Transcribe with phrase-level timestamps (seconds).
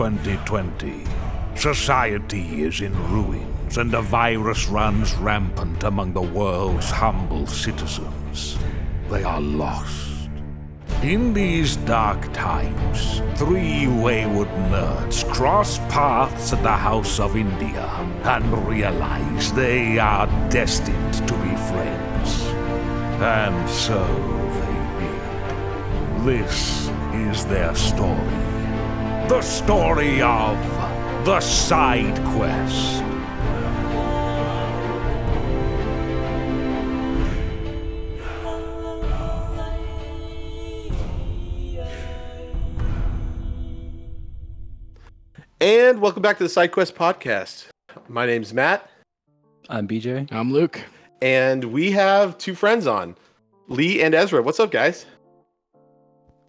[0.00, 1.04] Earth 2020.
[1.56, 8.58] Society is in ruins, and a virus runs rampant among the world's humble citizens.
[9.10, 10.30] They are lost.
[11.02, 17.86] In these dark times, three wayward nerds cross paths at the House of India
[18.22, 22.42] and realize they are destined to be friends.
[23.20, 24.04] And so
[24.60, 26.24] they did.
[26.24, 28.47] This is their story.
[29.28, 30.56] The story of
[31.24, 33.02] the side quest.
[45.60, 47.66] And welcome back to the SideQuest podcast.
[48.08, 48.88] My name's Matt,
[49.68, 50.30] I'm BJ.
[50.32, 50.80] I'm Luke.
[51.20, 53.16] and we have two friends on,
[53.66, 54.40] Lee and Ezra.
[54.42, 55.06] What's up, guys?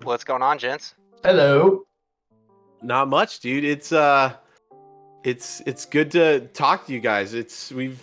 [0.04, 0.94] What's going on, gents?
[1.24, 1.84] Hello.
[2.82, 3.64] Not much, dude.
[3.64, 4.34] It's uh,
[5.24, 7.34] it's it's good to talk to you guys.
[7.34, 8.02] It's we've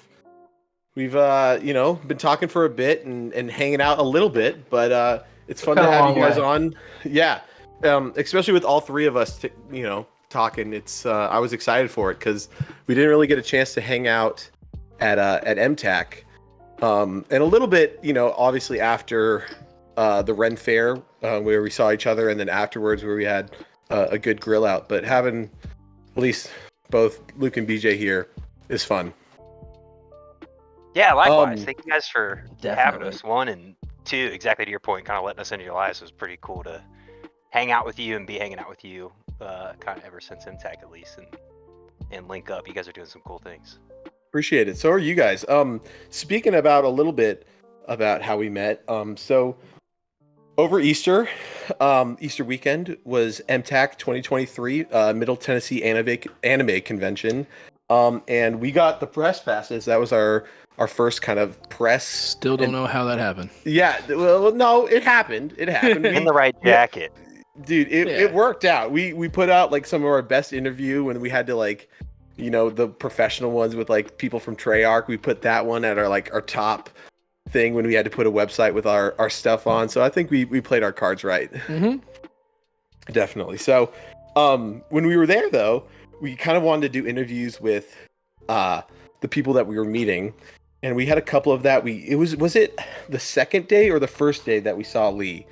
[0.94, 4.28] we've uh, you know, been talking for a bit and and hanging out a little
[4.28, 6.42] bit, but uh, it's fun to have you guys way.
[6.42, 6.74] on.
[7.04, 7.40] Yeah,
[7.84, 10.72] um, especially with all three of us, t- you know, talking.
[10.72, 12.48] It's uh, I was excited for it because
[12.86, 14.48] we didn't really get a chance to hang out
[15.00, 16.24] at uh, at MTAC,
[16.82, 19.46] um, and a little bit, you know, obviously after
[19.96, 23.24] uh, the Ren Fair uh, where we saw each other, and then afterwards where we
[23.24, 23.52] had
[23.90, 24.88] uh, a good grill out.
[24.88, 25.50] But having
[26.16, 26.50] at least
[26.90, 28.28] both Luke and BJ here
[28.68, 29.12] is fun.
[30.94, 31.60] Yeah, likewise.
[31.60, 33.22] Um, Thank you guys for having us.
[33.22, 36.10] One and two, exactly to your point, kind of letting us into your lives was
[36.10, 36.82] pretty cool to
[37.50, 40.44] hang out with you and be hanging out with you, uh, kind of ever since
[40.46, 41.26] MTAC at least, and
[42.12, 42.66] and link up.
[42.66, 43.78] You guys are doing some cool things.
[44.28, 44.78] Appreciate it.
[44.78, 45.44] So are you guys.
[45.48, 47.46] Um, speaking about a little bit
[47.88, 48.82] about how we met.
[48.88, 49.56] Um, so
[50.58, 51.28] over Easter,
[51.80, 57.46] um, Easter weekend was MTAC 2023, uh, Middle Tennessee Anime Anime Convention,
[57.90, 59.84] um, and we got the press passes.
[59.84, 60.44] That was our
[60.78, 62.04] our first kind of press.
[62.06, 63.48] Still don't And- know how that happened.
[63.64, 65.54] Yeah, well, no, it happened.
[65.56, 66.04] It happened.
[66.16, 66.72] In the right yeah.
[66.72, 67.12] jacket.
[67.64, 68.14] dude it, Yeah.
[68.24, 71.30] it worked out we we put out like some of our best interview when we
[71.30, 71.88] had to like
[72.36, 75.96] you know the professional ones with like people from treyarch we put that one at
[75.96, 76.90] our like our top
[77.50, 80.08] thing when we had to put a website with our our stuff on so i
[80.08, 81.98] think we we played our cards right Mm-hmm.
[83.12, 83.92] definitely so
[84.34, 85.84] um when we were there though
[86.20, 87.96] we kind of wanted to do interviews with
[88.48, 88.82] uh
[89.20, 90.34] the people that we were meeting
[90.82, 93.90] and we had a couple of that we it was was it the second day
[93.90, 95.46] or the first day that we saw lee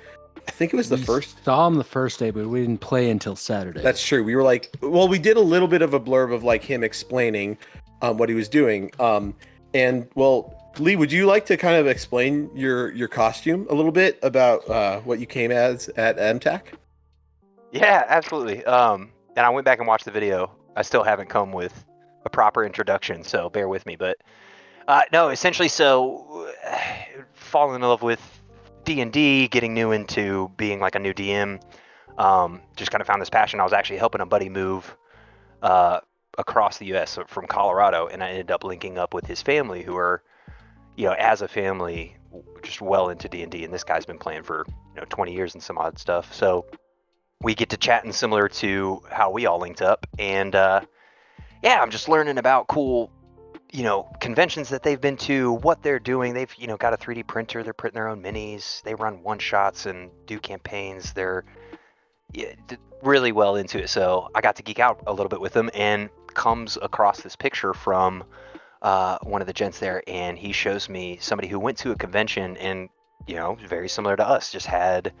[0.47, 2.81] i think it was the We first Saw him the first day, but we didn't
[2.81, 3.81] play until Saturday.
[3.81, 4.23] That's true.
[4.23, 6.83] We were like, well, we did a little bit of a blurb of like him
[6.83, 7.57] explaining
[8.01, 8.91] um, what he was doing.
[8.99, 9.33] Um,
[9.73, 13.91] and well, Lee, would you like to kind of explain your your costume a little
[13.91, 16.73] bit about uh, what you came as at MTAC?
[17.71, 18.63] Yeah, absolutely.
[18.65, 20.51] Um, and I went back and watched the video.
[20.75, 21.85] I still haven't come with
[22.25, 23.95] a proper introduction, so bear with me.
[23.95, 24.17] But
[24.87, 26.51] uh, no, essentially, so
[27.33, 28.21] falling in love with
[28.83, 31.61] D and D, getting new into being like a new DM.
[32.17, 33.59] Um, just kind of found this passion.
[33.59, 34.95] I was actually helping a buddy move
[35.61, 35.99] uh,
[36.37, 37.17] across the U.S.
[37.27, 40.23] from Colorado, and I ended up linking up with his family, who are,
[40.95, 42.15] you know, as a family,
[42.63, 43.63] just well into D and D.
[43.63, 46.33] And this guy's been playing for you know 20 years and some odd stuff.
[46.33, 46.65] So
[47.41, 50.81] we get to chatting similar to how we all linked up and uh,
[51.63, 53.11] yeah i'm just learning about cool
[53.71, 56.97] you know conventions that they've been to what they're doing they've you know got a
[56.97, 61.43] 3d printer they're printing their own minis they run one shots and do campaigns they're
[62.33, 62.53] yeah,
[63.03, 65.69] really well into it so i got to geek out a little bit with them
[65.73, 68.23] and comes across this picture from
[68.85, 71.95] uh, one of the gents there and he shows me somebody who went to a
[71.95, 72.87] convention and
[73.25, 75.11] you know very similar to us just had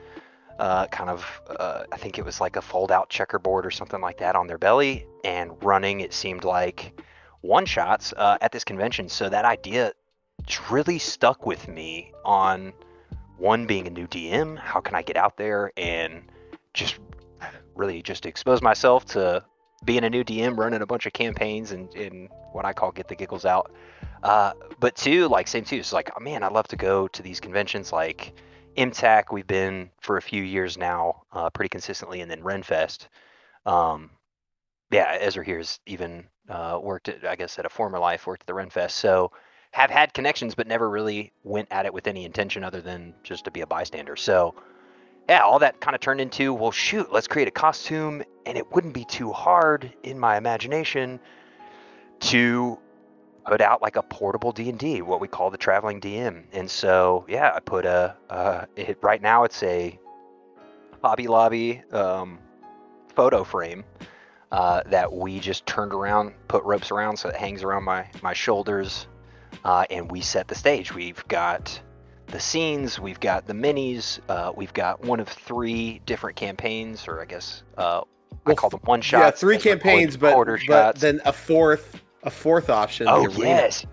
[0.59, 3.99] uh, kind of uh, I think it was like a fold out checkerboard or something
[3.99, 7.01] like that on their belly and running it seemed like
[7.41, 9.09] one shots uh, at this convention.
[9.09, 9.93] So that idea
[10.45, 12.71] just really stuck with me on
[13.37, 16.21] one being a new DM how can I get out there and
[16.75, 16.99] just
[17.73, 19.43] really just expose myself to
[19.85, 23.07] being a new DM running a bunch of campaigns and, and what I call get
[23.07, 23.71] the giggles out
[24.23, 27.21] uh, but two like same too it's like oh, man I'd love to go to
[27.21, 28.33] these conventions like
[28.77, 33.07] MTAC, we've been for a few years now, uh, pretty consistently, and then Renfest.
[33.65, 34.11] Um,
[34.91, 38.47] yeah, Ezra here's even uh, worked at, I guess, at a former life, worked at
[38.47, 38.91] the Renfest.
[38.91, 39.31] So
[39.71, 43.45] have had connections, but never really went at it with any intention other than just
[43.45, 44.15] to be a bystander.
[44.15, 44.55] So
[45.27, 48.71] yeah, all that kind of turned into, well, shoot, let's create a costume, and it
[48.71, 51.19] wouldn't be too hard in my imagination
[52.19, 52.77] to
[53.45, 56.43] put out like a portable D&D, what we call the traveling DM.
[56.51, 59.99] And so, yeah, I put a, uh, it, right now it's a
[61.03, 62.39] Hobby Lobby um,
[63.15, 63.83] photo frame
[64.51, 68.33] uh, that we just turned around, put ropes around so it hangs around my my
[68.33, 69.07] shoulders,
[69.63, 70.93] uh, and we set the stage.
[70.93, 71.79] We've got
[72.27, 77.21] the scenes, we've got the minis, uh, we've got one of three different campaigns, or
[77.21, 78.03] I guess uh, I
[78.45, 79.19] Well, call them one shot.
[79.19, 81.01] Yeah, three as we're calling campaigns, but, but shots.
[81.01, 83.07] then a fourth a fourth option.
[83.07, 83.85] Oh yes,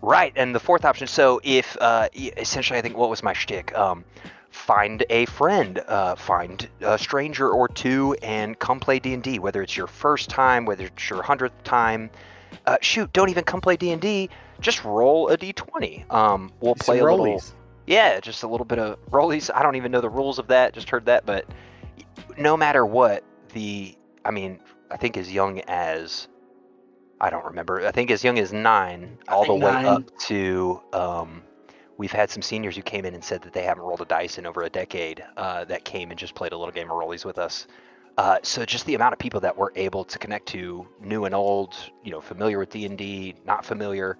[0.00, 0.32] right.
[0.36, 1.06] And the fourth option.
[1.06, 3.76] So if uh, essentially, I think what was my shtick?
[3.76, 4.04] Um,
[4.50, 9.38] find a friend, uh, find a stranger or two, and come play D and D.
[9.38, 12.10] Whether it's your first time, whether it's your hundredth time.
[12.64, 14.30] Uh, shoot, don't even come play D and D.
[14.60, 16.04] Just roll a D twenty.
[16.10, 17.42] Um, we'll Some play a little.
[17.86, 19.50] Yeah, just a little bit of rollies.
[19.54, 20.72] I don't even know the rules of that.
[20.72, 21.46] Just heard that, but
[22.36, 23.22] no matter what,
[23.52, 24.58] the I mean,
[24.90, 26.28] I think as young as
[27.20, 27.86] I don't remember.
[27.86, 29.86] I think as young as nine, I all the think way nine.
[29.86, 31.42] up to um,
[31.96, 34.38] we've had some seniors who came in and said that they haven't rolled a dice
[34.38, 35.24] in over a decade.
[35.36, 37.66] Uh, that came and just played a little game of rollies with us.
[38.18, 41.34] Uh, so just the amount of people that we're able to connect to, new and
[41.34, 44.18] old, you know, familiar with D and D, not familiar.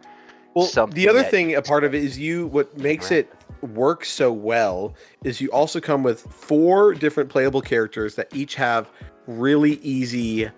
[0.57, 2.47] Well, the other thing, a part of it is you.
[2.47, 3.31] What makes it
[3.61, 8.91] work so well is you also come with four different playable characters that each have
[9.27, 10.51] really easy,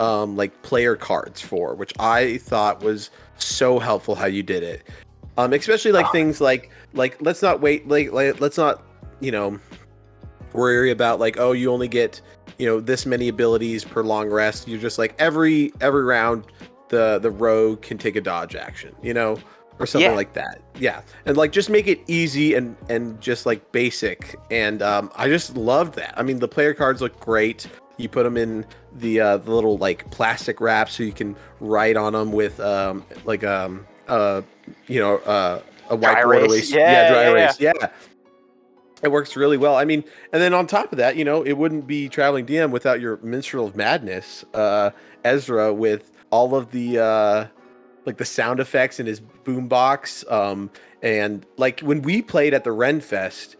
[0.00, 4.82] um, like player cards for, which I thought was so helpful how you did it.
[5.38, 6.12] Um, especially like Ah.
[6.12, 8.82] things like like let's not wait like, like let's not
[9.20, 9.60] you know
[10.52, 12.20] worry about like oh you only get
[12.58, 14.66] you know this many abilities per long rest.
[14.66, 16.46] You're just like every every round
[16.94, 19.36] the the rogue can take a dodge action, you know,
[19.78, 20.16] or something Yeah.
[20.16, 20.60] like that.
[20.78, 24.36] Yeah, and like just make it easy and and just like basic.
[24.50, 26.14] And um, I just loved that.
[26.16, 27.66] I mean, the player cards look great.
[27.96, 28.64] You put them in
[28.96, 33.04] the uh, the little like plastic wrap so you can write on them with um
[33.24, 34.42] like um uh
[34.86, 36.50] you know uh a Dry whiteboard erase.
[36.50, 36.70] erase.
[36.72, 37.60] Yeah, dry yeah, erase.
[37.60, 37.72] Yeah.
[39.02, 39.76] It works really well.
[39.76, 40.02] I mean,
[40.32, 43.18] and then on top of that, you know, it wouldn't be traveling DM without your
[43.18, 44.92] minstrel of madness, uh,
[45.24, 47.46] Ezra, with all of the uh,
[48.06, 50.30] like the sound effects in his boombox.
[50.30, 50.68] Um,
[51.00, 53.54] and like when we played at the Ren Fest,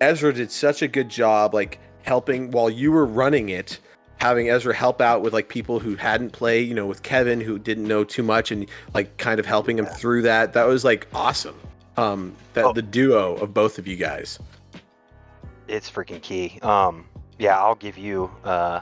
[0.00, 3.80] Ezra did such a good job, like helping while you were running it,
[4.18, 7.58] having Ezra help out with like people who hadn't played, you know, with Kevin who
[7.58, 10.52] didn't know too much, and like kind of helping him through that.
[10.52, 11.58] That was like awesome.
[11.96, 12.72] Um, that Oh.
[12.72, 14.38] the duo of both of you guys.
[15.66, 16.58] it's freaking key.
[16.62, 17.06] Um,
[17.38, 18.80] yeah, I'll give you uh,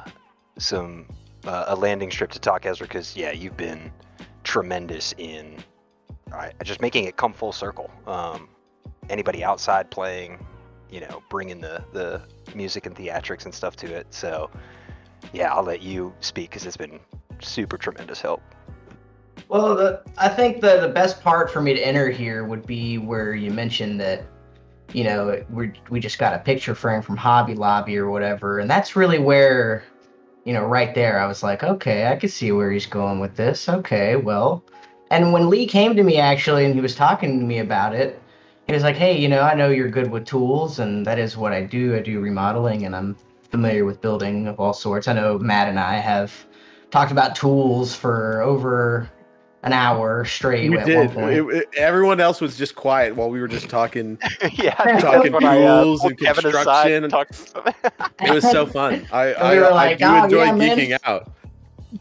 [0.58, 1.06] some
[1.46, 3.90] uh, a landing strip to talk Ezra because yeah, you've been
[4.44, 5.56] tremendous in
[6.32, 7.90] uh, just making it come full circle.
[8.06, 8.48] Um,
[9.10, 10.44] anybody outside playing,
[10.90, 12.22] you know, bringing the the
[12.54, 14.06] music and theatrics and stuff to it.
[14.10, 14.50] So
[15.32, 17.00] yeah, I'll let you speak because it's been
[17.40, 18.42] super tremendous help.
[19.48, 22.98] Well, the, I think the the best part for me to enter here would be
[22.98, 24.24] where you mentioned that,
[24.92, 28.70] you know, we we just got a picture frame from Hobby Lobby or whatever, and
[28.70, 29.84] that's really where,
[30.44, 33.36] you know, right there, I was like, okay, I can see where he's going with
[33.36, 33.68] this.
[33.68, 34.64] Okay, well,
[35.10, 38.20] and when Lee came to me actually, and he was talking to me about it,
[38.66, 41.36] he was like, hey, you know, I know you're good with tools, and that is
[41.36, 41.96] what I do.
[41.96, 43.16] I do remodeling, and I'm
[43.50, 45.08] familiar with building of all sorts.
[45.08, 46.32] I know Matt and I have
[46.90, 49.10] talked about tools for over
[49.64, 50.96] an hour straight You at did.
[50.96, 51.32] one point.
[51.34, 54.19] It- it- everyone else was just quiet while we were just talking.
[54.52, 57.74] yeah, Talking that's uh, tools and Kevin construction and and- talked to him.
[58.24, 59.06] It was so fun.
[59.12, 61.31] I I, we were I like, do "Oh, enjoy yeah, man." geeking out.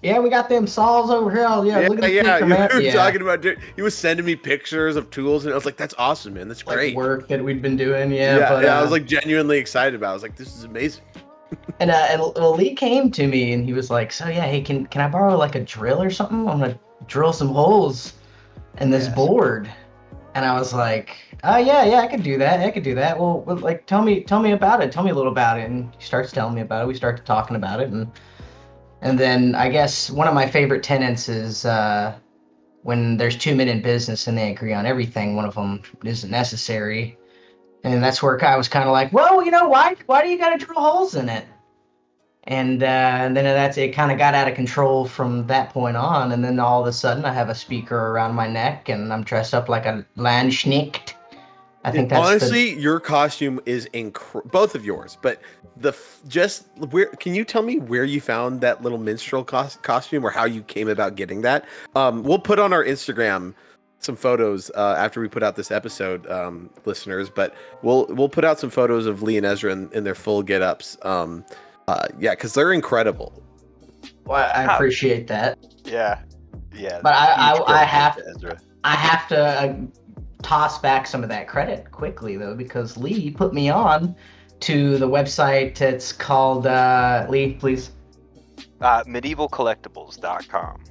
[0.01, 1.45] yeah, we got them saws over here.
[1.47, 2.37] Oh, yeah, Yeah, look at the yeah.
[2.39, 2.93] You were yeah.
[2.93, 3.41] talking about.
[3.41, 6.47] di- He was sending me pictures of tools, and I was like, "That's awesome, man.
[6.47, 8.11] That's like great." work that we'd been doing.
[8.11, 10.07] Yeah, yeah, but yeah, I uh, was like genuinely excited about.
[10.07, 10.11] it.
[10.11, 11.03] I was like, "This is amazing."
[11.79, 12.21] And, uh, and
[12.57, 15.37] Lee came to me and he was like, "So yeah, hey, can can I borrow
[15.37, 16.47] like a drill or something?
[16.47, 18.13] I'm gonna drill some holes
[18.79, 19.69] in this board."
[20.33, 22.59] And I was like, "Oh yeah, yeah, I could do that.
[22.61, 23.19] I could do that.
[23.19, 24.91] Well, well, like, tell me, tell me about it.
[24.91, 26.87] Tell me a little about it." And he starts telling me about it.
[26.87, 28.07] We start talking about it, and
[29.01, 32.15] and then I guess one of my favorite tenets is uh,
[32.83, 35.35] when there's two men in business and they agree on everything.
[35.35, 37.17] One of them isn't necessary,
[37.83, 40.37] and that's where I was kind of like, "Well, you know, why why do you
[40.37, 41.45] got to drill holes in it?"
[42.45, 45.95] and uh, and then that's it kind of got out of control from that point
[45.95, 49.13] on and then all of a sudden i have a speaker around my neck and
[49.13, 51.13] i'm dressed up like a landsknecht
[51.83, 54.49] i think that's the, Honestly, your costume is incredible.
[54.51, 55.41] Both of yours, but
[55.77, 59.77] the f- just where can you tell me where you found that little minstrel cos-
[59.81, 61.65] costume or how you came about getting that?
[61.95, 63.55] Um, we'll put on our Instagram
[64.01, 67.29] some photos uh, after we put out this episode, um, listeners.
[67.29, 70.43] But we'll we'll put out some photos of Lee and Ezra in, in their full
[70.43, 70.97] get ups.
[71.03, 71.45] Um,
[71.87, 73.31] uh, yeah, because they're incredible.
[74.25, 76.21] well, i appreciate that yeah,
[76.73, 76.99] yeah.
[77.03, 78.59] But I- I- I have- to Ezra.
[78.83, 79.75] i have to uh,
[80.41, 84.15] toss back some of that credit quickly though because lee put me on
[84.61, 87.91] to the website it's called uh, lee please
[88.79, 90.83] Uh, medievalcollectibles.com.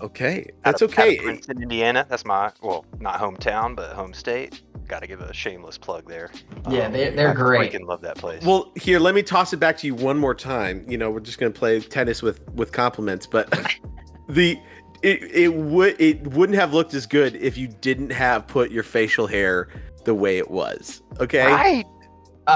[0.00, 1.18] Okay, Out that's of- out of okay.
[1.18, 2.06] Princeton, Indiana.
[2.08, 4.62] That's my well, not hometown, but home state.
[4.86, 6.30] Got to give a shameless plug there.
[6.70, 7.60] Yeah, Um, they- they're great.
[7.60, 7.72] I great.
[7.72, 8.42] Freaking love that place.
[8.44, 10.84] Well, here, let me toss it back to you one more time.
[10.88, 13.50] You know, we're just gonna play tennis with with compliments, but
[14.28, 14.58] the
[15.02, 18.82] it, it would it wouldn't have looked as good if you didn't have put your
[18.82, 19.68] facial hair
[20.04, 21.02] the way it was.
[21.20, 21.84] Okay, right.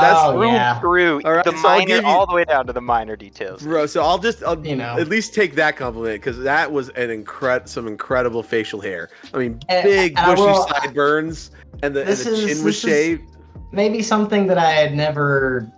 [0.00, 0.80] That's oh Through, yeah.
[0.80, 3.62] through All right, the so minor, you- all the way down to the minor details.
[3.62, 3.84] bro.
[3.86, 4.96] So I'll just I'll You know.
[4.98, 9.10] at least take that compliment because that was an incred some incredible facial hair.
[9.34, 11.50] I mean, And- big and bushy will- sideburns,
[11.82, 13.36] and the, and This the is- chin was this shaved.
[13.70, 15.70] maybe something that I had never,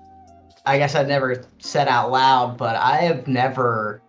[0.64, 4.00] I guess I'd never said out loud, but I have never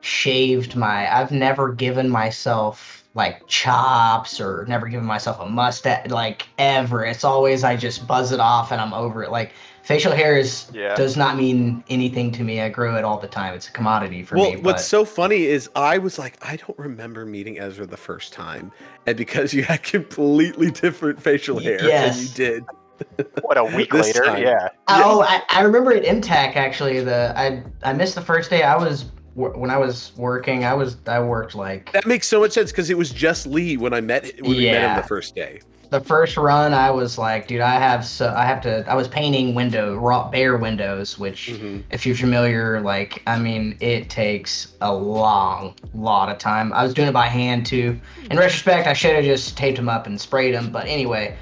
[0.00, 6.48] shaved my, I've never given myself like chops or never giving myself a mustache, like
[6.58, 7.04] ever.
[7.04, 9.30] It's always I just buzz it off and I'm over it.
[9.30, 9.52] Like
[9.84, 10.96] facial hair is Yeah.
[10.96, 12.60] does not mean anything to me.
[12.60, 13.54] I grow it all the time.
[13.54, 14.56] It's a commodity for well, me.
[14.56, 18.32] what's but- so funny is I was like, I don't remember meeting Ezra the first
[18.32, 18.72] time,
[19.06, 22.16] and because you had completely different facial hair yes.
[22.16, 22.64] than you did.
[23.42, 24.40] What a week This later, time.
[24.42, 24.68] yeah.
[24.86, 27.00] Oh, I, I remember at MTAC actually.
[27.00, 28.62] The I I missed the first day.
[28.62, 30.64] I was wor- when I was working.
[30.64, 33.76] I was I worked like That makes so much sense because it was just Lee
[33.76, 35.60] when I met when we met him the first day.
[35.90, 36.72] the first run.
[36.74, 38.84] I was like, dude, I have so I have to.
[38.88, 41.82] I was painting window raw bare windows, which Mhm.
[41.90, 46.72] if you're familiar, like I mean, it takes a long lot of time.
[46.72, 47.98] I was doing it by hand too.
[48.30, 50.70] In retrospect, I should have just taped them up and sprayed them.
[50.70, 51.36] But anyway.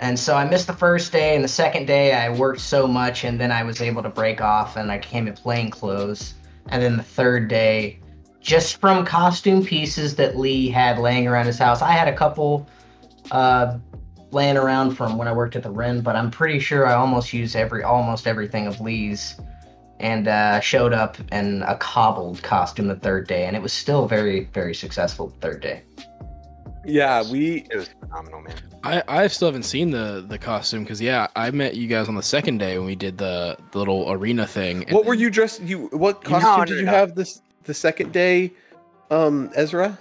[0.00, 3.22] And so I missed the first day, and the second day I worked so much,
[3.22, 6.34] and then I was able to break off, and I came in plain clothes.
[6.68, 8.00] And then the third day,
[8.40, 12.68] just from costume pieces that Lee had laying around his house, I had a couple
[13.30, 13.78] uh,
[14.30, 17.32] laying around from when I worked at the Ren, but I'm pretty sure I almost
[17.32, 19.40] used every almost everything of Lee's,
[20.00, 24.06] and uh, showed up in a cobbled costume the third day, and it was still
[24.06, 25.82] very very successful the third day.
[26.86, 28.54] Yeah, we It was phenomenal, man.
[28.82, 32.14] I, I still haven't seen the the costume because yeah, I met you guys on
[32.14, 34.84] the second day when we did the, the little arena thing.
[34.84, 35.62] and What were you dressed?
[35.62, 36.92] You what No, costume no, did you no.
[36.92, 38.52] have this the second day,
[39.10, 39.98] um, Ezra?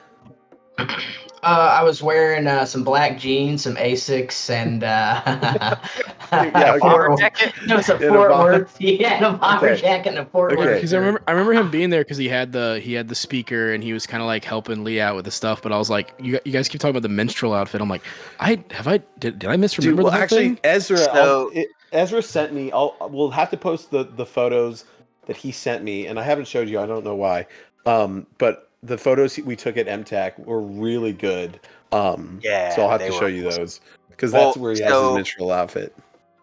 [1.43, 5.21] Uh, I was wearing uh, some black jeans, some Asics, and uh,
[6.31, 6.79] Yeah, a okay.
[6.79, 7.53] Bomber Fort- jacket.
[7.69, 9.81] it was a And a Fort bomber- Worth, yeah, and a bomber Okay.
[9.81, 10.61] jacket and a Fort Okay.
[10.61, 10.75] Worth.
[10.77, 13.15] Because I remember, I remember him being there because he had the he had the
[13.15, 15.61] speaker and he was kind of like helping Lee out with the stuff.
[15.61, 17.81] But I was like, you, you guys keep talking about the minstrel outfit.
[17.81, 18.03] I'm like,
[18.39, 20.59] I have I did, did I misremember Dude, well, the whole actually, thing?
[20.63, 22.71] Ezra, I'll- So- it, Ezra sent me.
[22.71, 24.85] I'll we'll have to post the the photos
[25.27, 26.79] that he sent me, and I haven't showed you.
[26.79, 27.45] I don't know why.
[27.85, 31.59] Um, but the photos we took at MTAC were really good.
[31.91, 33.61] Um, Yeah, so I'll have they to were show you awesome.
[33.63, 35.95] those because Well, that's where he has so- his minstrel outfit.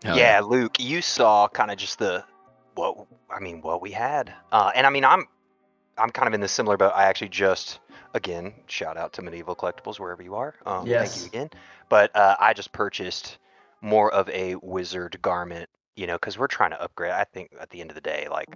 [0.02, 2.24] Hell yeah, Luke, you saw kind of just the
[2.74, 5.26] what I mean, what we had, uh, and I mean, I'm
[5.98, 6.92] I'm kind of in the similar boat.
[6.94, 7.80] I actually just
[8.14, 10.54] again shout out to Medieval Collectibles wherever you are.
[10.64, 11.20] Um, Yes.
[11.20, 11.50] Thank you again.
[11.90, 13.36] But uh, I just purchased
[13.82, 17.12] more of a wizard garment, you know, because we're trying to upgrade.
[17.12, 18.48] I think at the end of the day, like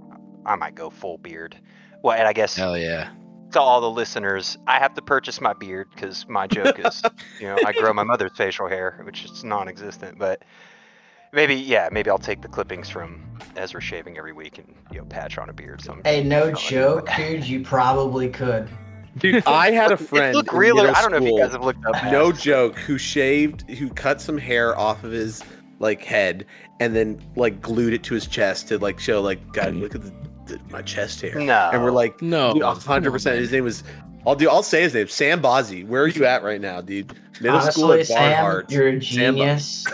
[0.46, 1.56] I might go full beard.
[2.02, 3.10] Well, and I guess Hell yeah.
[3.54, 7.02] To all the listeners, I have to purchase my beard because my joke is,
[7.40, 10.18] you know, I grow my mother's facial hair, which is non-existent.
[10.18, 10.42] But
[11.32, 13.24] maybe, yeah, maybe I'll take the clippings from
[13.56, 15.80] Ezra shaving every week and you know patch on a beard.
[15.80, 16.02] Some.
[16.04, 17.16] Hey, no joke, that.
[17.30, 17.48] dude.
[17.48, 18.68] You probably could.
[19.18, 20.34] Dude, I had a friend.
[20.34, 21.94] It look in I don't know if you guys have looked up.
[22.10, 22.42] no masks.
[22.42, 25.42] joke who shaved who cut some hair off of his
[25.78, 26.46] like head
[26.80, 29.82] and then like glued it to his chest to like show like god mm-hmm.
[29.82, 30.12] look at the,
[30.46, 31.70] the, my chest hair No.
[31.72, 32.52] and we're like No.
[32.54, 33.36] dude, 100% man.
[33.36, 33.84] his name was
[34.26, 35.86] i'll do i'll say his name sam Bozzi.
[35.86, 39.86] where are you at right now dude middle school at Sam, barnhart you're a genius.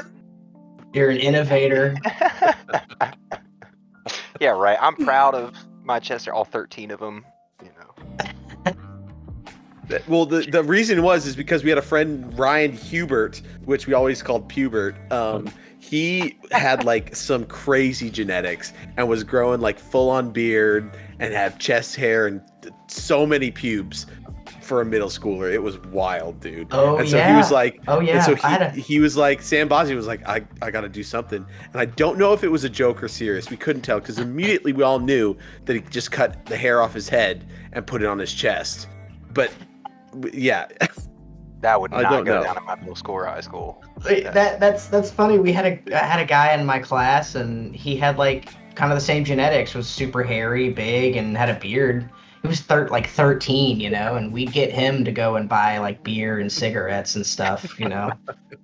[0.92, 1.94] You're an innovator.
[4.40, 4.76] yeah, right.
[4.80, 5.54] I'm proud of
[5.84, 7.24] my chest hair, all 13 of them.
[7.62, 7.94] You know.
[10.08, 13.94] well the, the reason was is because we had a friend ryan hubert which we
[13.94, 15.48] always called pubert um
[15.80, 21.58] he had like some crazy genetics and was growing like full on beard and had
[21.58, 22.42] chest hair and
[22.86, 24.04] so many pubes
[24.60, 25.50] for a middle schooler.
[25.50, 26.68] It was wild dude.
[26.70, 27.30] Oh and so yeah.
[27.30, 28.22] he was like oh and yeah.
[28.22, 30.88] so I had a, he, he was like Sam Bosby was like I, I gotta
[30.88, 31.46] do something.
[31.72, 33.48] And I don't know if it was a joke or serious.
[33.48, 35.34] We couldn't tell because immediately we all knew
[35.64, 38.86] that he just cut the hair off his head and put it on his chest.
[39.32, 39.50] But
[40.32, 40.68] yeah
[41.60, 42.44] That would I not don't go know.
[42.44, 43.82] down in my middle school or high school.
[44.04, 45.38] Wait, that that's that's funny.
[45.38, 48.90] We had a I had a guy in my class, and he had like kind
[48.90, 49.74] of the same genetics.
[49.74, 52.08] Was super hairy, big, and had a beard.
[52.42, 55.78] He was thir- like 13, you know, and we'd get him to go and buy
[55.78, 58.10] like beer and cigarettes and stuff, you know.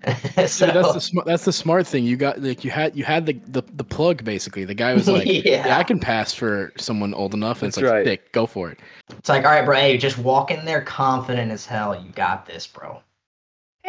[0.46, 1.26] so, Dude, that's the smart.
[1.26, 2.04] That's the smart thing.
[2.04, 4.64] You got like you had you had the the, the plug basically.
[4.64, 5.66] The guy was like, Yeah.
[5.66, 5.78] yeah.
[5.78, 8.04] I can pass for someone old enough." And it's That's like, right.
[8.04, 8.78] "Dick, go for it."
[9.18, 11.98] it's like, all right, bro, hey, just walk in there confident as hell.
[12.00, 13.00] You got this, bro.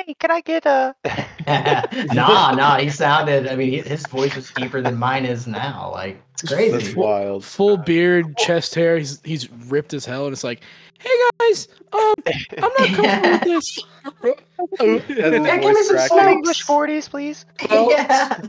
[0.06, 0.96] Hey, can I get a?
[2.14, 3.48] nah, nah, he sounded.
[3.48, 5.90] I mean, his voice was deeper than mine is now.
[5.92, 6.72] Like it's crazy.
[6.72, 7.00] That's crazy.
[7.00, 7.44] wild.
[7.44, 8.98] Full beard, chest hair.
[9.00, 10.62] He's he's ripped as hell, and it's like,
[11.00, 12.14] "Hey guys, um,
[12.62, 13.80] I'm not comfortable with this."
[14.80, 16.32] And then Yeah, give me some crack.
[16.32, 17.46] English forties, please.
[17.68, 18.40] yeah.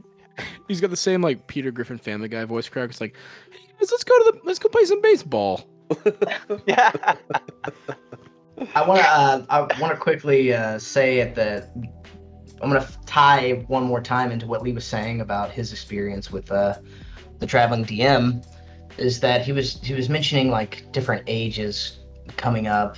[0.68, 2.90] He's got the same like Peter Griffin Family Guy voice crack.
[2.90, 3.16] It's like,
[3.50, 5.66] "Hey guys, let's go to the let's go play some baseball."
[6.66, 6.92] Yeah.
[8.74, 9.08] I want to.
[9.08, 11.68] Uh, I want to quickly uh, say at the.
[12.60, 16.50] I'm gonna tie one more time into what Lee was saying about his experience with
[16.50, 16.74] uh,
[17.38, 18.44] the traveling DM,
[18.96, 21.98] is that he was he was mentioning like different ages
[22.36, 22.96] coming up,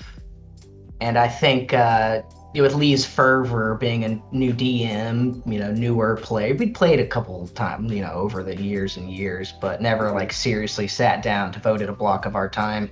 [1.00, 2.22] and I think uh,
[2.54, 7.42] with Lee's fervor being a new DM, you know, newer player, we played a couple
[7.42, 11.52] of times, you know, over the years and years, but never like seriously sat down,
[11.52, 12.90] devoted a block of our time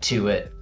[0.00, 0.52] to it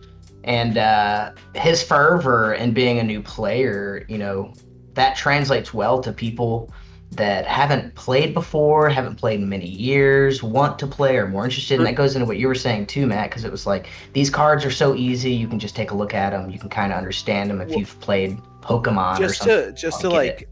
[0.45, 4.53] and uh, his fervor and being a new player, you know,
[4.95, 6.73] that translates well to people
[7.13, 11.79] that haven't played before, haven't played in many years, want to play, or more interested.
[11.79, 14.31] And that goes into what you were saying too, Matt, because it was like these
[14.31, 15.33] cards are so easy.
[15.33, 16.51] You can just take a look at them.
[16.51, 20.01] You can kind of understand them if Well, you've played Pokemon or just to just
[20.01, 20.49] to like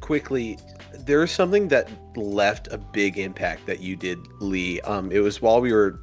[0.00, 0.58] quickly
[1.00, 5.60] there's something that left a big impact that you did lee um it was while
[5.60, 5.98] we were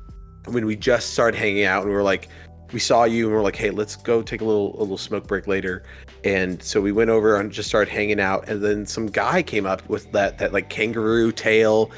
[0.46, 2.28] when we just started hanging out and we were like
[2.74, 4.98] we saw you and we are like hey let's go take a little a little
[4.98, 5.84] smoke break later.
[6.24, 8.50] And so we went over and just started hanging out.
[8.50, 11.92] And then some guy came up with that that like kangaroo tail.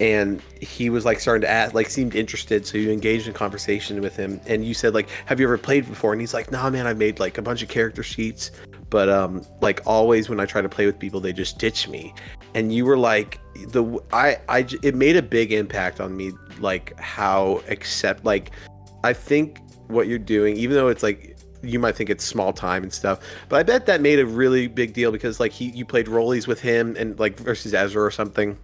[0.00, 2.66] And he was like starting to ask like seemed interested.
[2.66, 4.40] So you engaged in conversation with him.
[4.46, 6.12] And you said like have you ever played before?
[6.12, 8.50] And he's like nah man i made like a bunch of character sheets.
[8.90, 12.14] But um like always when i try to play with people they just ditch me.
[12.54, 16.98] And you were like the I I it made a big impact on me like
[16.98, 18.50] how accept like
[19.04, 22.82] i think what you're doing even though it's like you might think it's small time
[22.82, 25.84] and stuff but i bet that made a really big deal because like he you
[25.84, 28.58] played rollies with him and like versus ezra or something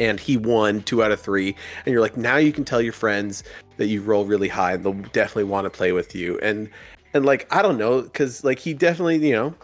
[0.00, 2.92] and he won two out of three and you're like now you can tell your
[2.92, 3.42] friends
[3.76, 6.68] that you roll really high and they'll definitely want to play with you and
[7.14, 9.54] and like i don't know because like he definitely you know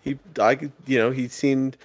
[0.00, 1.76] he i you know he seemed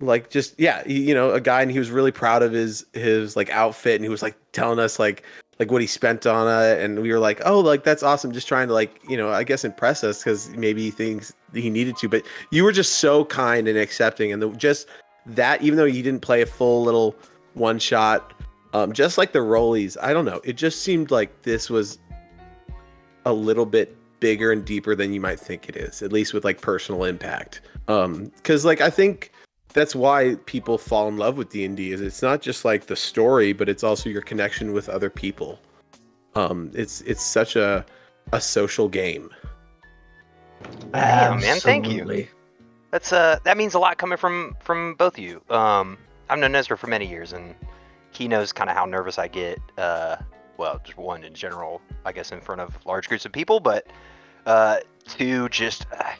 [0.00, 2.84] like just yeah he, you know a guy and he was really proud of his
[2.92, 5.24] his like outfit and he was like telling us like
[5.60, 8.48] like what he spent on it and we were like oh like that's awesome just
[8.48, 11.96] trying to like you know i guess impress us because maybe he thinks he needed
[11.98, 14.88] to but you were just so kind and accepting and the, just
[15.26, 17.14] that even though you didn't play a full little
[17.52, 18.32] one shot
[18.72, 21.98] um just like the rollies i don't know it just seemed like this was
[23.26, 26.44] a little bit bigger and deeper than you might think it is at least with
[26.44, 27.62] like personal impact.
[27.88, 29.32] Um because like i think
[29.72, 33.52] that's why people fall in love with d&d is it's not just like the story
[33.52, 35.58] but it's also your connection with other people
[36.34, 37.84] um it's it's such a
[38.32, 39.30] a social game
[40.92, 42.26] Damn, man, thank you.
[42.90, 45.42] That's uh that means a lot coming from from both of you.
[45.48, 45.96] Um
[46.28, 47.54] I've known Ezra for many years and
[48.10, 50.16] he knows kind of how nervous I get uh
[50.56, 53.86] well, just one in general, I guess in front of large groups of people, but
[54.46, 56.12] uh two just uh,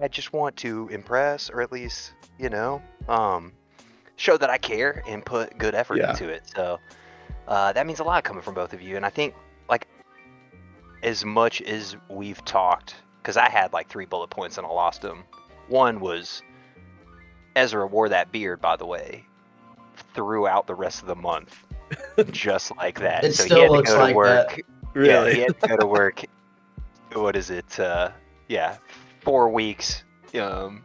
[0.00, 3.52] I just want to impress or at least, you know, um
[4.16, 6.10] show that I care and put good effort Yeah.
[6.10, 6.42] into it.
[6.54, 6.78] So
[7.48, 9.34] uh that means a lot coming from both of you and I think
[9.68, 9.86] like
[11.02, 15.02] as much as we've talked because I had like three bullet points and I lost
[15.02, 15.24] them.
[15.68, 16.42] One was
[17.56, 19.24] Ezra wore that beard, by the way,
[20.14, 21.54] throughout the rest of the month,
[22.30, 23.24] just like that.
[23.24, 24.60] It so still he had to go like to work.
[24.94, 26.24] Yeah, he had to go to work.
[27.14, 27.78] What is it?
[27.78, 28.10] Uh,
[28.48, 28.76] yeah,
[29.20, 30.02] four weeks,
[30.34, 30.82] um,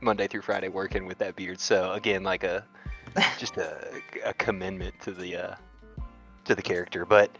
[0.00, 1.60] Monday through Friday, working with that beard.
[1.60, 2.64] So again, like a
[3.38, 5.54] just a, a commendment to the uh,
[6.44, 7.04] to the character.
[7.04, 7.30] But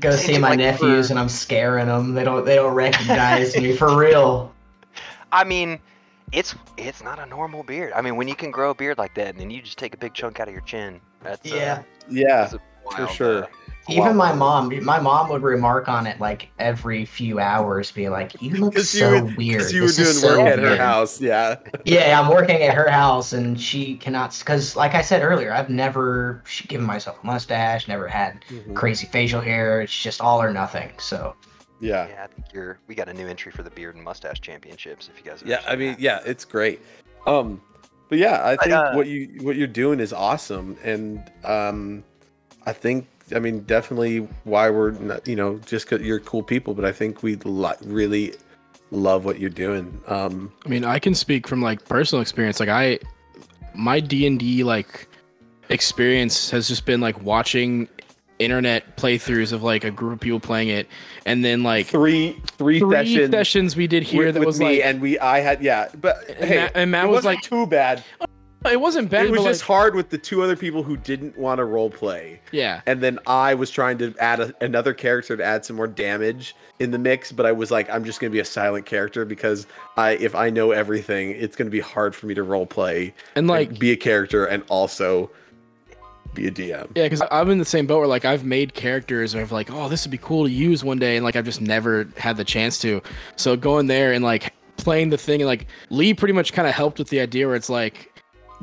[0.00, 2.14] Go see my like nephews for- and I'm scaring them.
[2.14, 4.52] They don't they don't recognize me for real.
[5.32, 5.78] I mean,
[6.32, 7.92] it's it's not a normal beard.
[7.94, 9.94] I mean, when you can grow a beard like that and then you just take
[9.94, 11.82] a big chunk out of your chin, that's uh, Yeah.
[12.08, 13.44] yeah that's a wild, sure.
[13.44, 17.90] uh, a Even my mom, my mom would remark on it like every few hours,
[17.90, 20.22] be like, "You look because so you, would- weird." 'cause you were This doing is
[20.22, 23.96] work so at her weird." house yeah Yeah, I'm working at her house, and she
[23.96, 24.36] cannot.
[24.38, 28.74] Because, like I said earlier, I've never sh- given myself a mustache, never had Mhm.
[28.74, 29.80] crazy facial hair.
[29.82, 30.90] It's just all or nothing.
[30.98, 31.34] So,
[31.80, 32.78] yeah Yeah, I think you're.
[32.86, 35.08] We got a new entry for the beard and mustache championships.
[35.12, 35.42] If you guys.
[35.44, 36.00] yeah i mean that.
[36.00, 36.80] yeah it's great
[37.26, 37.60] um
[38.08, 42.04] but yeah i But, think uh, what you what you're doing is awesome and um
[42.66, 46.74] i think I mean, definitely why we're not, you know just because you're cool people,
[46.74, 48.34] but I think we lo- really
[48.90, 50.00] love what you're doing.
[50.06, 52.60] Um, I mean, I can speak from like personal experience.
[52.60, 52.98] Like I,
[53.74, 55.08] my D and D like
[55.68, 57.88] experience has just been like watching
[58.38, 60.88] internet playthroughs of like a group of people playing it,
[61.26, 64.58] and then like three three, three sessions, sessions we did here with, that with was
[64.58, 67.16] me, like, and we I had yeah, but and hey, Matt, and Matt it was
[67.24, 68.02] wasn't like, too bad.
[68.70, 69.26] It wasn't bad.
[69.26, 71.90] it was just like, hard with the two other people who didn't want to role
[71.90, 72.40] play.
[72.50, 72.80] yeah.
[72.86, 76.54] and then I was trying to add a, another character to add some more damage
[76.78, 79.66] in the mix, but I was like, I'm just gonna be a silent character because
[79.96, 83.46] I, if I know everything, it's gonna be hard for me to role play And
[83.46, 85.30] like and be a character and also
[86.34, 86.88] be a DM.
[86.94, 89.70] Yeah, because I'm in the same boat where like I've made characters where I've like,
[89.70, 92.36] oh, this would be cool to use one day, and like I've just never had
[92.36, 93.02] the chance to.
[93.36, 96.74] So going there and like playing the thing, and like Lee pretty much kind of
[96.74, 98.11] helped with the idea where it's like.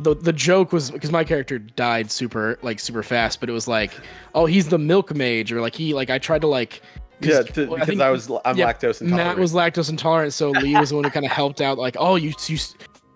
[0.03, 3.67] The, the joke was because my character died super like super fast, but it was
[3.67, 3.91] like,
[4.33, 6.81] oh, he's the milk mage, or like he like I tried to like.
[7.21, 9.27] Yeah, to, well, because think I, was I'm yeah, lactose intolerant.
[9.27, 11.77] Matt was lactose intolerant, so Lee was the one who kind of helped out.
[11.77, 12.57] Like, oh, you you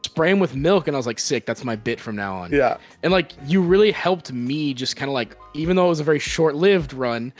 [0.05, 1.45] spray him with milk, and I was like, sick.
[1.45, 5.09] That's my bit from now on yeah, and like you really helped me just kind
[5.09, 7.31] of like even though it was a very short-lived run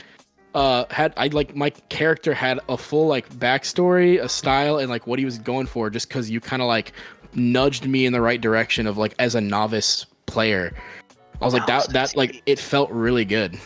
[0.54, 5.06] uh had i like my character had a full like backstory a style and like
[5.06, 6.92] what he was going for just because you kind of like
[7.36, 10.72] nudged me in the right direction of like as a novice player
[11.40, 13.58] i was like that that like it felt really good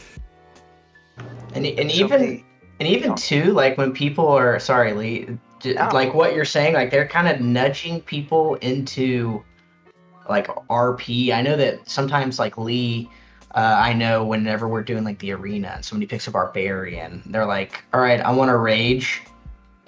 [1.54, 2.44] And, and even
[2.81, 5.88] and even too, like when people are sorry, Lee, No.
[5.92, 9.42] like what you're saying, like they're kind of nudging people into
[10.28, 11.33] like RP.
[11.33, 13.11] I know that sometimes like Lee,
[13.57, 17.46] uh, I know whenever we're doing like the arena and somebody picks a barbarian, they're
[17.46, 19.22] like, "All right, I want to rage,"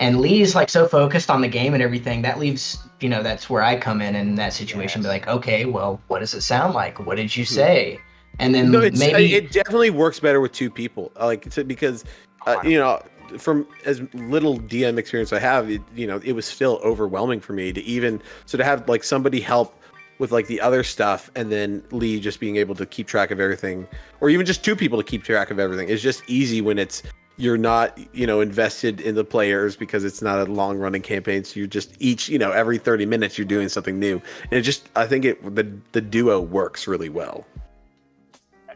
[0.01, 3.51] and Lee's like so focused on the game and everything that leaves, you know, that's
[3.51, 5.03] where I come in in that situation.
[5.03, 6.99] Be like, okay, well, what does it sound like?
[7.05, 8.01] What did you say?
[8.39, 11.13] And then no, maybe it definitely works better with two people.
[11.21, 12.05] uh, Like it's because
[12.47, 13.03] uh, you know
[13.39, 17.53] from as little DM experience I have, it, you know, it was still overwhelming for
[17.53, 19.77] me to even so to have like somebody help
[20.19, 23.39] with like the other stuff and then Lee just being able to keep track of
[23.39, 23.87] everything
[24.21, 27.03] or even just two people to keep track of everything is just easy when it's
[27.41, 31.43] you're not you know invested in the players because it's not a long running campaign
[31.45, 34.63] so you're just each you know every 30 minutes you're doing something new and it
[34.63, 37.47] just i think it the the duo works really well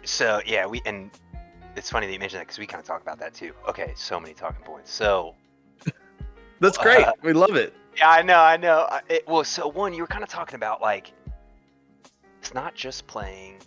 [0.05, 1.11] So yeah, we and
[1.77, 3.53] it's funny that you mentioned that because we kind of talk about that too.
[3.69, 4.93] Okay, so many talking points.
[4.93, 5.35] So
[6.61, 8.89] that's great Uh, we love it yeah, I know, I know.
[9.09, 11.13] It, well, so one, you were kind of talking about like
[12.41, 13.59] it's not just playing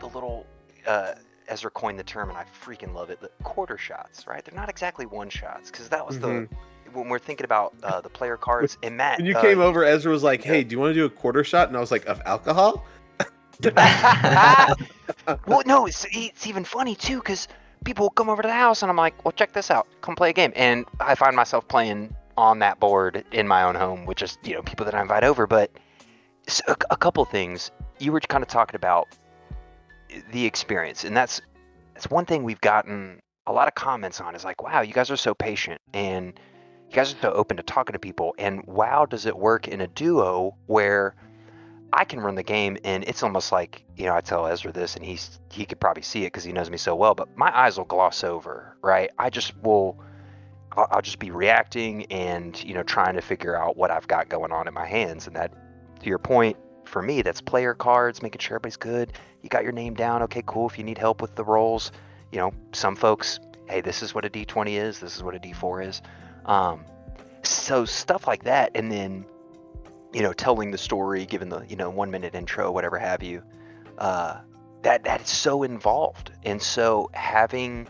[0.00, 0.46] the little.
[0.86, 1.14] uh
[1.48, 3.20] Ezra coined the term, and I freaking love it.
[3.20, 4.44] The quarter shots, right?
[4.44, 6.48] They're not exactly one shots because that was Mhm.
[6.48, 6.56] the
[6.92, 8.78] when we're thinking about uh, the player cards.
[8.82, 10.52] And Matt, When you uh, came over, Ezra was like, yeah.
[10.52, 12.84] "Hey, do you want to do a quarter shot?" And I was like, "Of alcohol?"
[15.46, 17.48] well, no, it's, it's even funny too because
[17.84, 20.16] people will come over to the house and I'm like, well, check this out, come
[20.16, 24.06] play a game, and I find myself playing on that board in my own home
[24.06, 25.46] with just you know people that I invite over.
[25.46, 25.70] But
[26.90, 29.08] a couple things you were kind of talking about
[30.32, 31.40] the experience, and that's
[31.94, 35.10] that's one thing we've gotten a lot of comments on is like, wow, you guys
[35.10, 36.38] are so patient and
[36.88, 39.80] you guys are so open to talking to people, and wow, does it work in
[39.80, 41.14] a duo where
[41.92, 44.96] I can run the game, and it's almost like you know I tell Ezra this,
[44.96, 47.14] and he's he could probably see it because he knows me so well.
[47.14, 49.10] But my eyes will gloss over, right?
[49.18, 49.98] I just will,
[50.72, 54.28] I'll, I'll just be reacting and you know trying to figure out what I've got
[54.28, 55.52] going on in my hands, and that
[56.00, 59.12] to your point, for me, that's player cards, making sure everybody's good.
[59.42, 60.68] You got your name down, okay, cool.
[60.68, 61.92] If you need help with the rolls,
[62.32, 65.38] you know, some folks, hey, this is what a D20 is, this is what a
[65.38, 66.02] D4 is.
[66.46, 66.84] Um,
[67.42, 69.26] so stuff like that, and then
[70.14, 73.42] you know, telling the story, giving the you know one minute intro, whatever have you.
[73.98, 74.40] Uh,
[74.82, 77.88] that that is so involved, and so having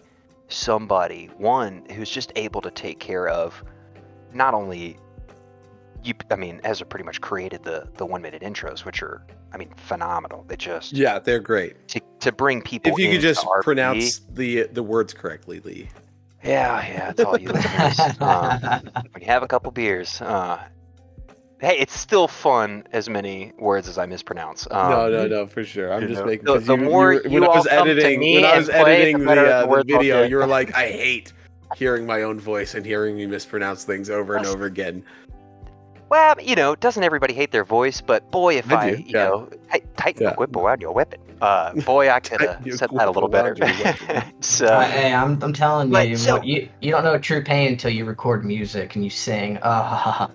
[0.49, 3.63] somebody one who's just able to take care of
[4.33, 4.97] not only
[6.07, 6.15] you.
[6.31, 9.71] I mean, Ezra pretty much created the the one minute intros, which are I mean
[9.77, 10.45] phenomenal.
[10.49, 11.87] They just Yeah, they're great.
[11.89, 12.93] to to bring people.
[12.93, 15.89] If you could just RP pronounce the the words correctly, Lee.
[16.43, 17.99] Yeah, yeah, it's all you listeners.
[18.21, 18.61] um,
[19.13, 20.21] when you have a couple beers.
[20.21, 20.63] Uh,
[21.61, 24.69] hey, it's still fun as many words as I mispronounce.
[24.71, 25.91] Um, no, no, no, for sure.
[25.93, 26.45] I'm just know, making.
[26.45, 28.35] the- the you- you more were- you when I all was come to editing, me
[28.37, 30.37] when I and was play, the editing the, uh, the the words I'll video, you
[30.37, 31.33] were like, "I hate
[31.77, 35.03] hearing my own voice and hearing me mispronounce things over and over again."
[36.15, 38.01] Well, you know, doesn't everybody hate their voice?
[38.01, 39.25] But boy, if I I, do, you yeah.
[39.25, 40.31] know, hey, tighten Yeah.
[40.31, 41.19] the whip around your weapon.
[41.43, 43.57] Uh, boy, I could have said that a little better.
[43.61, 44.33] around your weapon.
[44.41, 47.73] so, Uh, hey, I'm, I'm telling But you, so- you, you don't know true pain
[47.73, 49.59] until you record music and you sing.
[49.61, 50.29] Uh,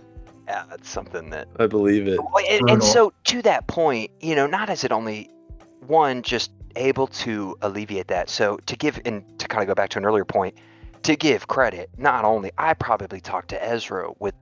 [0.49, 2.19] yeah, that's something that I believe it.
[2.21, 5.29] Well, and, and so to that point, you know, not as it only
[5.87, 8.29] one just able to alleviate that.
[8.29, 10.57] So to give and to kind of go back to an earlier point,
[11.03, 14.35] to give credit, not only I probably talked to Ezra with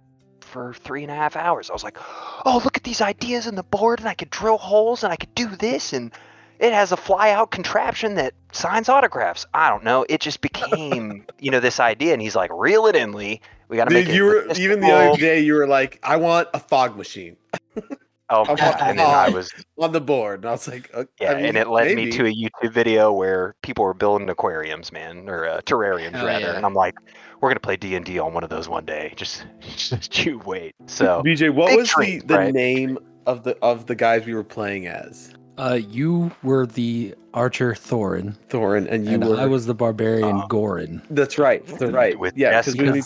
[0.47, 1.69] for three and a half hours.
[1.69, 1.97] I was like,
[2.45, 5.15] oh look at these ideas in the board, and I could drill holes, and I
[5.15, 6.11] could do this, and
[6.59, 9.45] it has a fly out contraption that signs autographs.
[9.53, 10.05] I don't know.
[10.09, 13.41] It just became, you know, this idea, and he's like, reel it in, Lee.
[13.69, 14.17] We got to make Dude, it.
[14.17, 15.39] you were even the other day.
[15.41, 17.35] You were like, "I want a fog machine
[18.29, 18.81] Oh, I my God.
[18.81, 21.45] and then I was on the board," and I was like, okay, Yeah, I mean,
[21.45, 25.45] and it led me to a YouTube video where people were building aquariums, man, or
[25.45, 26.45] uh, terrariums Hell rather.
[26.47, 26.55] yeah.
[26.55, 26.95] And I'm like,
[27.41, 29.13] we're gonna play D and D on one of those one day.
[29.15, 29.45] Just,
[29.75, 30.75] just you wait.
[30.87, 32.53] So BJ, what was dreams, the, the right?
[32.53, 35.33] name of the of the guys we were playing as?
[35.57, 39.37] Uh, you were the archer Thorin, Thorin, and you and were.
[39.39, 40.47] I was the barbarian Oh.
[40.47, 41.01] Gorin.
[41.09, 41.65] That's right.
[41.65, 42.17] That's right.
[42.17, 43.01] With yeah, because we,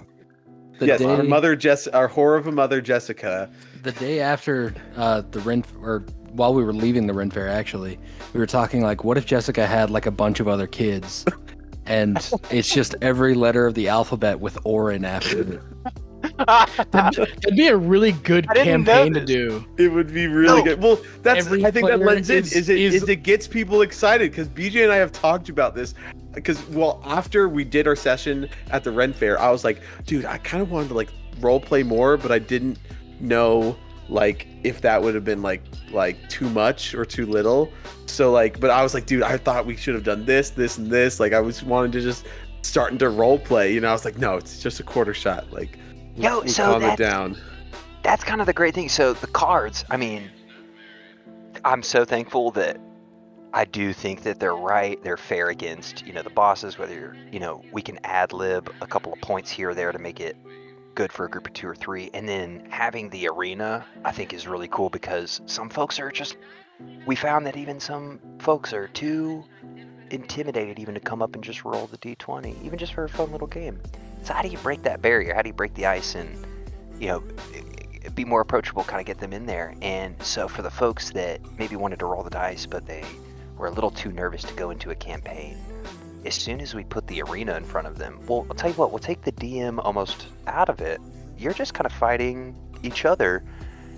[0.79, 3.49] The yes, day, our mother Jess, our horror of a mother Jessica.
[3.83, 5.99] the day after uh, the Ren, or
[6.33, 7.97] while we were leaving the Ren Fair, actually,
[8.33, 11.23] we were talking like, what if Jessica had like a bunch of other kids,
[11.85, 12.17] and
[12.49, 15.61] it's just every letter of the alphabet with Orin after it.
[17.43, 19.65] It'd be a really good I didn't know campaign to do.
[19.77, 20.63] It would be really No.
[20.63, 20.81] good.
[20.81, 23.17] Well, that's Every I think that player lends in is- is it is- is it
[23.23, 25.93] gets people excited because BJ and I have talked about this
[26.33, 30.25] because well after we did our session at the Ren Fair, I was like, dude,
[30.25, 32.77] I kind of wanted to like role play more, but I didn't
[33.19, 33.75] know
[34.09, 35.61] like if that would have been like
[35.91, 37.71] like too much or too little.
[38.05, 40.77] So like, but I was like, dude, I thought we should have done this, this,
[40.77, 41.19] and this.
[41.19, 42.25] Like I was wanting to just
[42.61, 43.73] starting to role play.
[43.73, 45.51] You know, I was like, no, it's just a quarter shot.
[45.51, 45.77] Like,
[46.15, 47.37] Yo, so calm it that's- down.
[48.03, 48.89] that's kind of the great thing.
[48.89, 50.29] So the cards, I mean,
[51.63, 52.79] I'm so thankful that
[53.53, 55.01] I do think that they're right.
[55.03, 58.73] They're fair against, you know, the bosses, whether you're, you know, we can ad lib
[58.81, 60.35] a couple of points here or there to make it
[60.95, 62.09] good for a group of two or three.
[62.13, 66.37] And then having the arena, I think is really cool because some folks are just,
[67.05, 69.43] we found that even some folks are too
[70.09, 73.31] intimidated even to come up and just roll the d20, even just for a fun
[73.31, 73.79] little game.
[74.23, 75.33] So how do you break that barrier?
[75.33, 76.45] How do you break the ice and,
[76.99, 77.23] you know,
[78.15, 79.75] be more approachable, kind of get them in there.
[79.81, 83.03] And so for the folks that maybe wanted to roll the dice, but they
[83.57, 85.57] were a little too nervous to go into a campaign,
[86.25, 88.75] as soon as we put the arena in front of them, well, I'll tell you
[88.75, 91.01] what, we'll take the DM almost out of it.
[91.37, 93.43] You're just kind of fighting each other.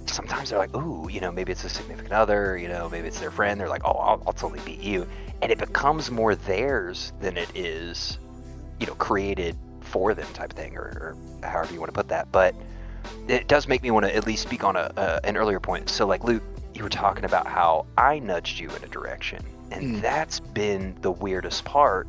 [0.06, 3.20] Sometimes they're like, ooh, you know, maybe it's a significant other, you know, maybe it's
[3.20, 3.60] their friend.
[3.60, 5.08] They're like, oh, I'll, I'll totally beat you.
[5.42, 8.18] And it becomes more theirs than it is,
[8.80, 12.32] you know, created for them type thing, or, or however you want to put that.
[12.32, 12.56] But
[13.28, 15.90] it does make me want to at least speak on a, uh, an earlier point.
[15.90, 19.96] So, like Luke, you were talking about how I nudged you in a direction, and
[19.98, 20.02] Mm.
[20.02, 22.08] that's been the weirdest part.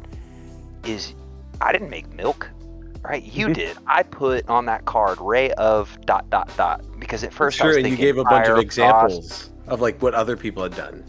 [0.85, 1.15] Is
[1.61, 2.49] I didn't make milk,
[3.03, 3.23] right?
[3.23, 3.55] You Mhm.
[3.55, 3.77] did.
[3.87, 7.69] I put on that card ray of dot dot dot because at first I sure,
[7.69, 11.03] was and you gave a bunch of examples of like what other people had done,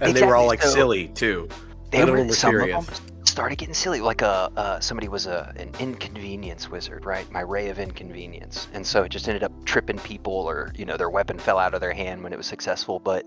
[0.00, 1.48] and they were all like so- silly too.
[1.90, 2.78] They were, some serious.
[2.78, 4.00] of them started getting silly.
[4.00, 7.30] Like a uh, somebody was a an inconvenience wizard, right?
[7.32, 10.96] My ray of inconvenience, and so it just ended up tripping people, or you know,
[10.96, 12.98] their weapon fell out of their hand when it was successful.
[13.00, 13.26] But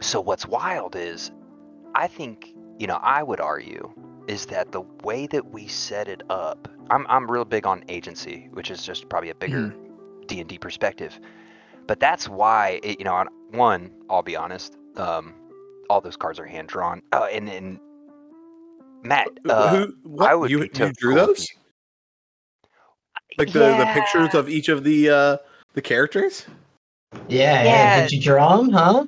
[0.00, 1.30] so what's wild is,
[1.94, 3.92] I think you know, I would argue
[4.28, 6.68] is that the way that we set it up.
[6.90, 9.74] I'm I'm real big on agency, which is just probably a bigger
[10.26, 11.18] D and D perspective.
[11.86, 14.76] But that's why it, you know, on one, I'll be honest.
[14.96, 15.34] Um,
[15.90, 17.02] all those cards are hand drawn.
[17.12, 17.80] Uh, and then
[19.02, 19.94] Matt, uh, Who?
[20.02, 20.30] What?
[20.30, 21.48] I would you, you drew those?
[23.38, 25.36] Like the, the pictures of each of the uh
[25.74, 26.46] the characters?
[27.28, 27.64] Yeah, yeah.
[27.64, 28.00] Yeah.
[28.02, 29.06] Did you draw them, huh?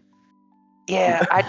[0.86, 1.40] Yeah, I,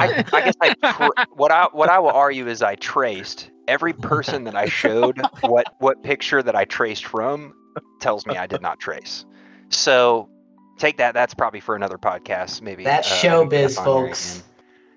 [0.00, 3.92] I, I guess I tra- what I what I will argue is I traced every
[3.92, 7.54] person that I showed what what picture that I traced from
[8.00, 9.24] tells me I did not trace.
[9.68, 10.28] So
[10.78, 11.14] take that.
[11.14, 12.82] That's probably for another podcast, maybe.
[12.82, 14.36] That's uh, showbiz, that's on here folks.
[14.36, 14.46] again.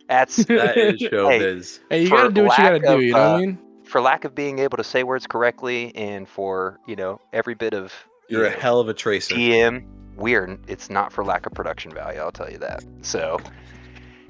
[0.08, 1.80] That's That is showbiz.
[1.90, 2.94] Hey, you For gotta do what you gotta lack do.
[2.96, 3.60] of, You know what uh, I mean?
[3.84, 7.74] for lack of being able to say words correctly, and for you know every bit
[7.76, 7.94] of
[8.30, 9.36] you You're a know, hell of a tracer.
[9.36, 9.86] DM.
[10.16, 12.20] We're it's not for lack of production value.
[12.20, 12.84] I'll tell you that.
[13.02, 13.38] So,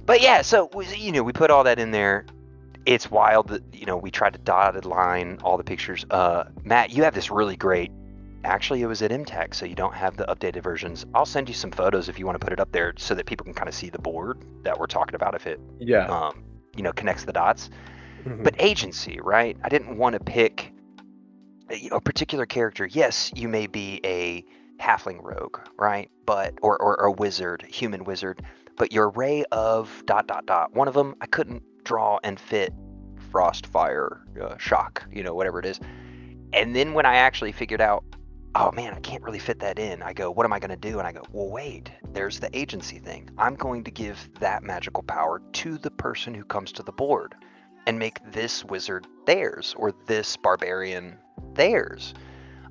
[0.06, 2.26] but yeah, so we- you know we put all that in there.
[2.86, 6.06] It's wild that you know we tried to dotted line all the pictures.
[6.10, 7.92] Uh, Matt, you have this really great.
[8.44, 11.04] Actually, it was at MTAC, so you don't have the updated versions.
[11.16, 13.26] I'll send you some photos if you want to put it up there, so that
[13.26, 15.34] people can kind of see the board that we're talking about.
[15.34, 16.06] If it, Yeah.
[16.06, 16.44] um,
[16.76, 17.72] you know, connects the dots
[18.24, 18.44] Mhm.
[18.44, 19.58] but agency, right?
[19.64, 20.72] I didn't want to pick
[21.72, 22.86] a, you know, a particular character.
[22.86, 24.44] Yes, you may be a
[24.80, 26.12] halfling rogue, right?
[26.28, 28.44] But or, or a wizard, human wizard.
[28.78, 30.74] But your array of dot dot dot.
[30.74, 32.74] One of them I couldn't draw and fit
[33.32, 35.80] frost, fire, uh, shock, you know, whatever it is.
[36.54, 38.04] And then when I actually figured out
[38.56, 40.02] oh man, I can't really fit that in.
[40.02, 40.98] I go, what am I going to do?
[40.98, 43.30] And I go, well, wait, there's the agency thing.
[43.38, 47.36] I'm going to give that magical power to the person who comes to the board
[47.86, 51.18] and make this wizard theirs or this barbarian
[51.54, 52.14] theirs.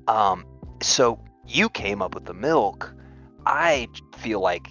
[0.07, 0.45] Um,
[0.81, 2.93] so you came up with the milk.
[3.45, 3.87] I
[4.17, 4.67] feel like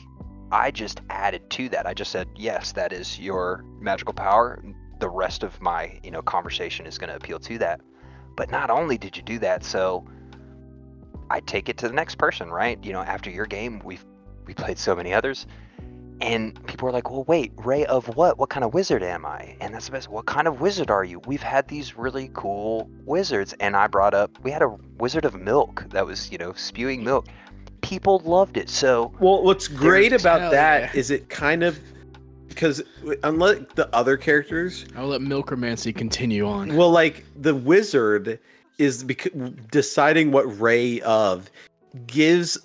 [0.54, 1.84] I just added to that.
[1.84, 4.64] I just said, yes, that is your magical power.
[5.00, 7.80] The rest of my, you know, conversation is going to appeal to that.
[8.36, 10.06] But not only did you do that, so
[11.28, 12.78] I take it to the next person, right?
[12.84, 14.04] You know, after your game, we've
[14.46, 15.46] we played so many others,
[16.20, 18.38] and people are like, "Well, wait, Ray of what?
[18.38, 20.08] What kind of wizard am I?" And that's the best.
[20.08, 21.18] What kind of wizard are you?
[21.20, 25.34] We've had these really cool wizards, and I brought up we had a wizard of
[25.34, 27.26] milk that was, you know, spewing milk.
[27.84, 28.68] People loved it.
[28.70, 30.98] So Well, what's great about Hell that yeah.
[31.00, 31.78] is it kind of
[32.48, 32.82] because
[33.24, 36.76] unlike the other characters, I'll let Milkermancy continue on.
[36.76, 38.38] well, like the wizard
[38.78, 39.28] is bec-
[39.70, 41.50] deciding what ray of
[42.06, 42.56] gives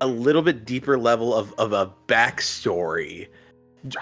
[0.00, 3.28] a little bit deeper level of, of a backstory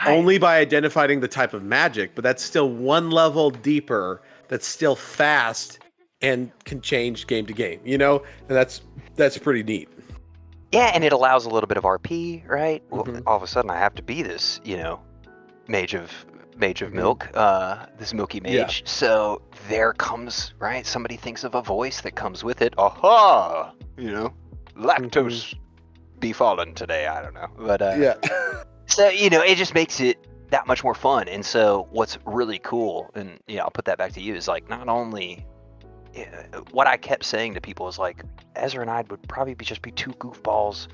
[0.06, 4.22] only by identifying the type of magic, but that's still one level deeper.
[4.48, 5.80] That's still fast
[6.20, 7.80] and can change game to game.
[7.84, 8.82] You know, and that's
[9.16, 9.88] that's pretty neat.
[10.72, 12.82] Yeah, and it allows a little bit of RP, right?
[12.90, 13.22] Well, Mhm.
[13.26, 15.00] all of a sudden, I have to be this, you know,
[15.68, 16.10] mage of
[16.56, 16.94] mage of Mhm.
[16.94, 18.52] milk, uh, this milky mage.
[18.52, 18.88] Yeah.
[18.88, 20.86] So there comes right.
[20.86, 22.74] Somebody thinks of a voice that comes with it.
[22.78, 23.72] Aha!
[23.96, 24.32] You know,
[24.76, 25.54] lactose
[26.20, 27.06] be fallen today.
[27.06, 28.14] I don't know, but uh, Yeah.
[28.86, 30.18] so you know, it just makes it
[30.50, 31.26] that much more fun.
[31.28, 34.68] And so what's really cool, and yeah, I'll put that back to you, is like
[34.68, 35.44] not only
[36.16, 38.22] Uh, what I kept saying to people is like
[38.56, 40.88] Ezra and I would probably be just be two goofballs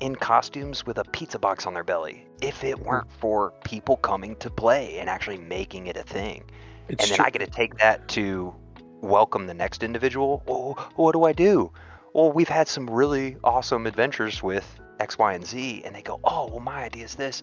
[0.00, 4.34] in costumes with a pizza box on their belly if it weren't for people coming
[4.36, 6.42] to play and actually making it a thing.
[6.88, 7.26] It's and then true.
[7.26, 8.54] I get to take that to
[9.02, 10.42] welcome the next individual.
[10.46, 11.72] Well, what do I do?
[12.14, 16.18] Well, we've had some really awesome adventures with X, Y, and Z, and they go,
[16.24, 17.42] "Oh, well, my idea is this."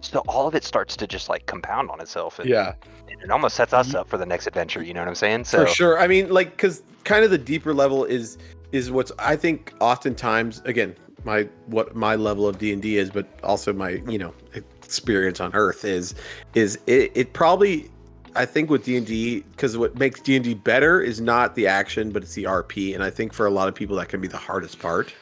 [0.00, 2.74] So all of it starts to just like compound on itself, and, yeah.
[3.10, 4.82] and it almost sets us up for the next adventure.
[4.82, 5.44] You know what I'm saying?
[5.44, 8.38] So for sure i mean like because kind of the deeper level is
[8.72, 13.72] is what's i think oftentimes again my what my level of d&d is but also
[13.72, 16.14] my you know experience on earth is
[16.54, 17.90] is it, it probably
[18.34, 22.34] i think with d&d because what makes d&d better is not the action but it's
[22.34, 24.78] the rp and i think for a lot of people that can be the hardest
[24.78, 25.12] part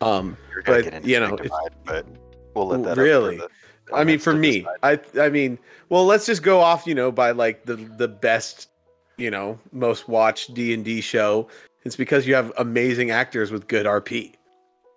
[0.00, 1.36] um but, you know,
[1.84, 2.06] but
[2.54, 2.96] we'll let that.
[2.96, 3.38] Really?
[3.38, 3.48] the-
[3.94, 5.00] I mean, for me, decide.
[5.16, 8.68] I I mean, well, let's just go off, you know, by like the the best,
[9.16, 11.48] you know, most watched D and D show.
[11.84, 14.34] It's because you have amazing actors with good RP.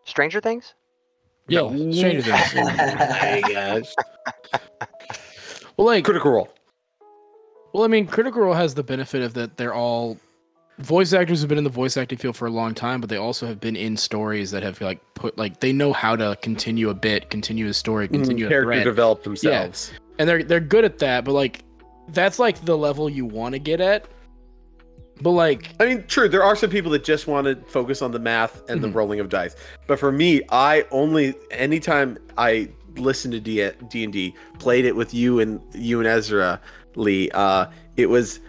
[0.05, 0.73] Stranger Things.
[1.47, 1.91] Yeah, No.
[1.91, 2.51] Stranger Things.
[3.17, 3.95] Hey guys,
[5.77, 6.49] well, like, Critical Role.
[7.73, 10.17] well, I mean, Critical Role has the benefit of that they're all
[10.81, 13.17] voice actors have been in the voice acting field for a long time, but they
[13.17, 16.89] also have been in stories that have like put like they know how to continue
[16.89, 19.91] a bit, continue a story, continue a Mm, Character thread, develop themselves.
[20.19, 21.23] and they're they're good at that.
[21.25, 21.63] But like,
[22.09, 24.07] that's like the level you want to get at.
[25.21, 26.27] But like, I mean, true.
[26.27, 28.95] There are some people that just want to focus on the math and the Mhm.
[28.95, 29.55] rolling of dice.
[29.87, 33.61] But for me, I only anytime I listened to D
[34.03, 36.59] and D, played it with you and you and Ezra
[36.95, 37.29] Lee.
[37.33, 37.67] Uh,
[37.97, 38.39] it was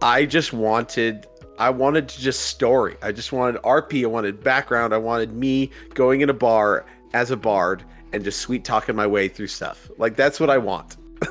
[0.00, 1.26] I just wanted.
[1.58, 2.96] I wanted to just story.
[3.02, 4.04] I just wanted RP.
[4.04, 4.94] I wanted background.
[4.94, 9.06] I wanted me going in a bar as a bard and just sweet talking my
[9.06, 9.90] way through stuff.
[9.98, 10.96] Like that's what I want.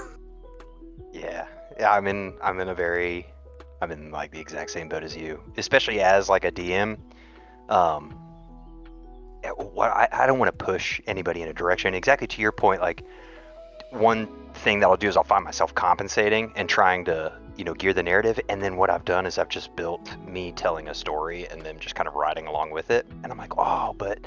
[1.14, 1.48] Yeah,
[1.80, 1.92] yeah.
[1.92, 2.36] I'm in.
[2.44, 3.26] I'm in a very.
[3.82, 7.00] I'm in like the exact same boat as you, especially as like a DM.
[7.70, 8.16] Um,
[9.44, 11.96] eh, what I, I don't want to push anybody in a direction.
[11.96, 13.04] Exactly to your point, like
[13.92, 17.74] one thing that I'll do is I'll find myself compensating and trying to you know
[17.74, 20.94] gear the narrative, and then what I've done is I've just built me telling a
[20.94, 24.20] story and then just kind of riding along with it, and I'm like, oh, but.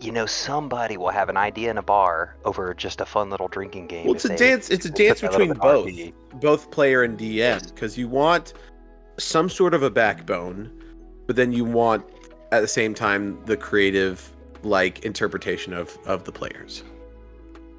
[0.00, 3.46] You know, somebody will have an idea in a bar over just a fun little
[3.46, 4.06] drinking game.
[4.06, 4.68] Well, it's a dance.
[4.68, 5.88] It's a dance between both.
[6.40, 8.54] Both player and DM because you want
[9.18, 10.72] some sort of a backbone,
[11.28, 12.04] but then you want
[12.50, 16.82] at the same time the creative like interpretation of of the players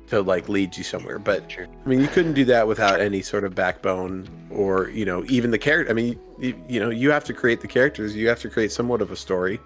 [0.07, 1.19] to like lead you somewhere.
[1.19, 1.67] But Sure.
[1.85, 5.51] I mean, you couldn't do that without any sort of backbone or you know even
[5.51, 5.91] the character.
[5.91, 8.15] I mean, you, you know, you have to create the characters.
[8.15, 9.59] You have to create somewhat of a story.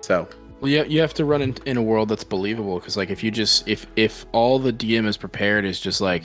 [0.00, 0.28] So
[0.60, 3.22] Well, you, you have to run in, in a world that's believable because, like, if
[3.22, 6.24] you just if if all the DM is prepared is just like,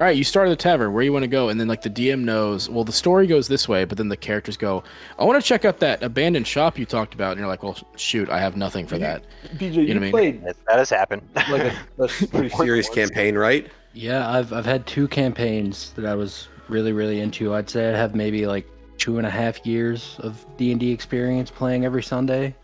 [0.00, 1.82] all right, you start at the tavern, where you want to go, and then like
[1.82, 4.84] the DM knows, well, the story goes this way, but then the characters go,
[5.18, 7.76] I want to check out that abandoned shop you talked about, and you're like, well,
[7.96, 9.24] shoot, I have nothing for that.
[9.56, 10.10] BJ, You know what I mean?
[10.12, 11.22] played That, that has happened.
[11.34, 13.66] like a, a pretty serious campaign, right?
[13.94, 17.54] Yeah, I've I've had two campaigns that I was really really into.
[17.54, 18.68] I'd say I have maybe like
[18.98, 22.54] two and a half years of D and D experience playing every Sunday.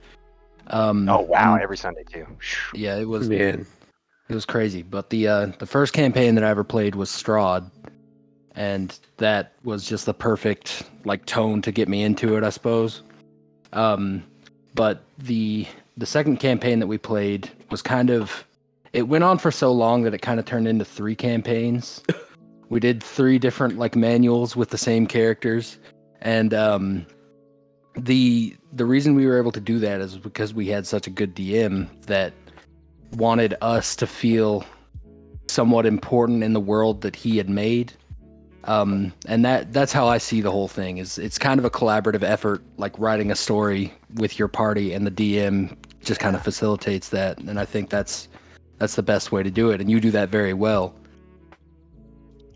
[0.68, 2.26] Um, Oh wow, and- every Sunday too.
[2.74, 3.66] yeah, it was Man,
[4.28, 4.82] it was crazy.
[4.82, 7.70] But the uh, the first campaign that I ever played was Strahd,
[8.54, 13.02] and that was just the perfect like tone to get me into it, I suppose.
[13.72, 14.24] Um,
[14.74, 15.66] but the
[15.96, 18.46] the second campaign that we played was kind of
[18.92, 22.02] it went on for so long that it kind of turned into three campaigns.
[22.68, 25.78] we did three different like manuals with the same characters,
[26.20, 27.06] and um,
[27.96, 31.10] the the reason we were able to do that is because we had such a
[31.10, 32.32] good DM that
[33.16, 34.64] wanted us to feel
[35.48, 37.92] somewhat important in the world that he had made.
[38.64, 41.70] Um, and that that's how I see the whole thing is it's kind of a
[41.70, 46.42] collaborative effort, like writing a story with your party and the DM just kind of
[46.42, 47.38] facilitates that.
[47.38, 48.28] And I think that's
[48.78, 49.80] that's the best way to do it.
[49.80, 50.94] And you do that very well.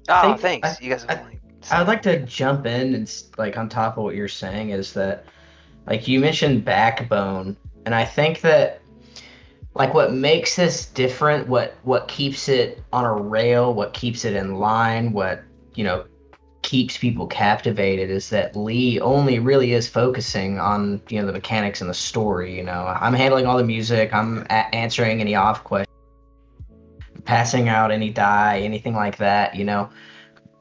[0.09, 0.69] Oh, think- thanks.
[0.69, 1.05] I- you guys.
[1.09, 1.41] I- Have like,
[1.71, 4.95] I would like to jump in and like on top of what you're saying is
[4.95, 5.27] that
[5.87, 8.81] like you mentioned backbone and I think that
[9.79, 14.35] like what makes this different what what keeps it on a rail what keeps it
[14.35, 15.43] in line what
[15.74, 16.05] you know
[16.62, 21.81] keeps people captivated is that Lee only really is focusing on you know the mechanics
[21.81, 25.64] and the story you know I'm handling all the music I'm a- answering any off
[25.64, 25.87] questions
[27.24, 29.89] passing out any die anything like that you know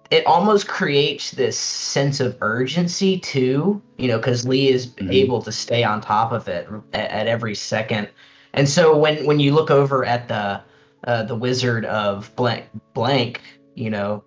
[0.09, 5.11] it almost creates this sense of urgency too, you know, because Lee is Mhm.
[5.11, 8.07] able to stay on top of it at, at every second.
[8.53, 10.61] And so when when you look over at the
[11.03, 13.41] uh, the wizard of blank blank,
[13.75, 14.23] you know,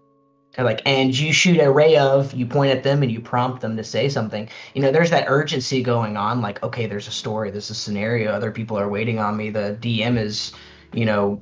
[0.58, 3.76] like, and you shoot a ray of, you point at them and you prompt them
[3.76, 4.48] to say something.
[4.74, 6.40] You know, there's that urgency going on.
[6.40, 9.50] Like, okay, there's a story, there's a scenario, other people are waiting on me.
[9.50, 10.52] The DM is,
[10.92, 11.40] you know,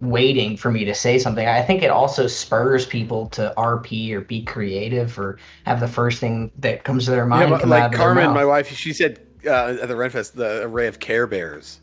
[0.00, 1.46] waiting for me to say something.
[1.46, 6.20] I think it also spurs people to RP or be creative or have the first
[6.20, 8.92] thing that comes to their mind yeah, but, come out like Carmen, my wife, she
[8.92, 11.80] said uh, at the Renfest the array of Care Bears.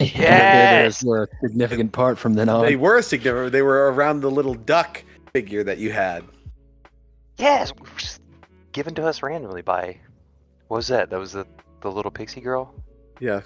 [0.06, 1.00] And Yes.
[1.00, 2.64] those were a significant part from then on.
[2.64, 3.52] They were a significant.
[3.52, 6.24] They were around the little duck figure that you had.
[7.38, 7.72] yes,
[8.72, 9.96] given to us randomly by.
[10.68, 11.10] What was that?
[11.10, 11.46] That was the
[11.82, 12.74] the little pixie girl.
[13.20, 13.40] Yeah,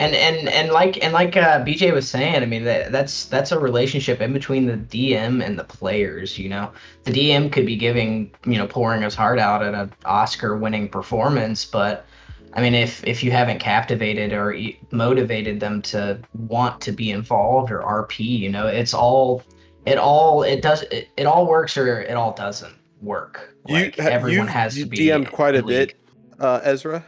[0.00, 3.52] and and and like and like uh, BJ was saying, I mean that that's that's
[3.52, 6.38] a relationship in between the DM and the players.
[6.38, 6.72] You know,
[7.04, 11.64] the DM could be giving you know pouring his heart out at an Oscar-winning performance,
[11.64, 12.06] but
[12.52, 14.56] I mean if if you haven't captivated or
[14.90, 19.42] motivated them to want to be involved or RP, you know, it's all
[19.86, 23.54] it all it does it, it all works or it all doesn't work.
[23.68, 25.94] Like you everyone has you to be DM'd quite a league.
[25.94, 25.96] bit,
[26.38, 27.04] uh, Ezra.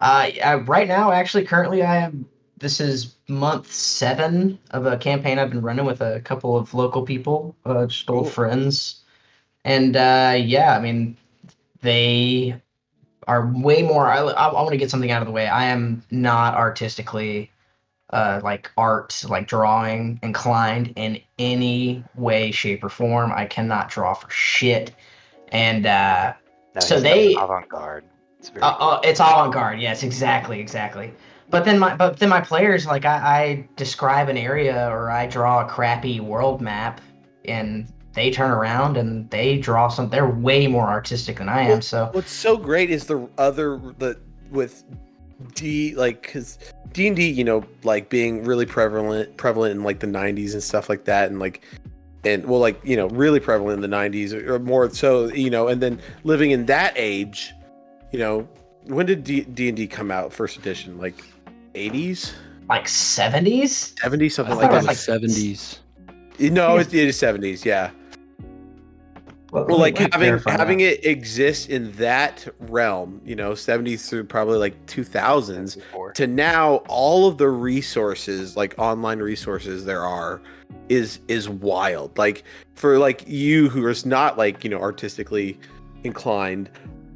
[0.00, 2.26] Uh, I, right now, actually, currently, I am.
[2.58, 7.02] This is month seven of a campaign I've been running with a couple of local
[7.02, 8.30] people, uh, just old Cool.
[8.32, 9.02] friends,
[9.64, 11.16] and uh, yeah, I mean,
[11.82, 12.54] they
[13.26, 14.06] are way more.
[14.08, 15.46] I, I, I want to get something out of the way.
[15.46, 17.50] I am not artistically,
[18.10, 23.32] uh, like art, like drawing inclined in any way, shape, or form.
[23.34, 24.92] I cannot draw for shit,
[25.52, 26.32] and uh,
[26.74, 28.04] No, So they- avant garde.
[28.38, 28.62] It's very.
[28.62, 28.88] uh, cool.
[28.88, 29.80] uh, it's avant garde.
[29.80, 31.12] Yes, exactly, exactly.
[31.50, 35.26] But then my but then my players like I, I describe an area or I
[35.26, 37.00] draw a crappy world map,
[37.44, 40.10] and they turn around and they draw some.
[40.10, 41.68] They're way more artistic than I am.
[41.68, 44.18] Well, So What's so great is the other the
[44.50, 44.84] with
[45.54, 46.58] D like because
[46.92, 50.62] D and D, you know, like being really prevalent prevalent in like the '90s and
[50.62, 51.64] stuff like that, and like
[52.24, 55.50] and well, like you know, really prevalent in the '90s or, or more so, you
[55.50, 57.52] know, and then living in that age,
[58.12, 58.48] you know,
[58.84, 60.98] when did D and D come out first edition?
[60.98, 61.14] Like
[61.74, 62.32] '80s,
[62.68, 63.94] like seventies.
[64.02, 64.76] '70s, something like that.
[64.78, 65.78] was like- seventies.
[66.40, 67.90] no, it's it is '70s, yeah.
[69.52, 74.86] Well, like having having it exist in that realm, you know, 70s through probably like
[74.86, 76.12] 2000s, Before.
[76.12, 80.40] to now all of the resources, like online resources there are,
[80.88, 82.16] is is wild.
[82.16, 82.44] Like
[82.74, 85.58] for like you who is not like you know artistically
[86.04, 86.70] inclined,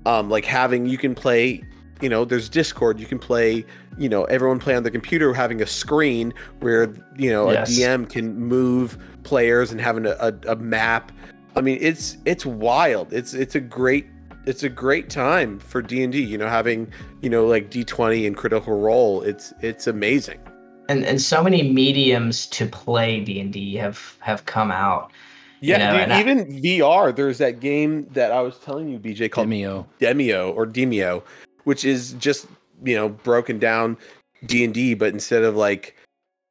[0.06, 1.62] um, like having you can play,
[2.00, 3.64] you know, there's Discord, you can play,
[3.96, 7.70] you know, everyone play on the computer, having a screen where you know Yes.
[7.70, 11.12] a DM can move players and having a, a, a map.
[11.56, 13.12] I mean, it's it's wild.
[13.12, 14.06] It's it's a great
[14.46, 16.22] it's a great time for D and D.
[16.22, 16.90] You know, having
[17.22, 19.22] you know like D twenty and Critical Role.
[19.22, 20.40] It's it's amazing.
[20.88, 25.12] and and so many mediums to play D and D have have come out.
[25.60, 27.14] Yeah, know, dude, and I- even VR.
[27.14, 29.86] There's that game that I was telling you, BJ, called Demeo.
[30.00, 31.22] Demeo or Demeo,
[31.64, 32.46] which is just
[32.84, 33.96] you know broken down
[34.44, 35.96] D and D, but instead of like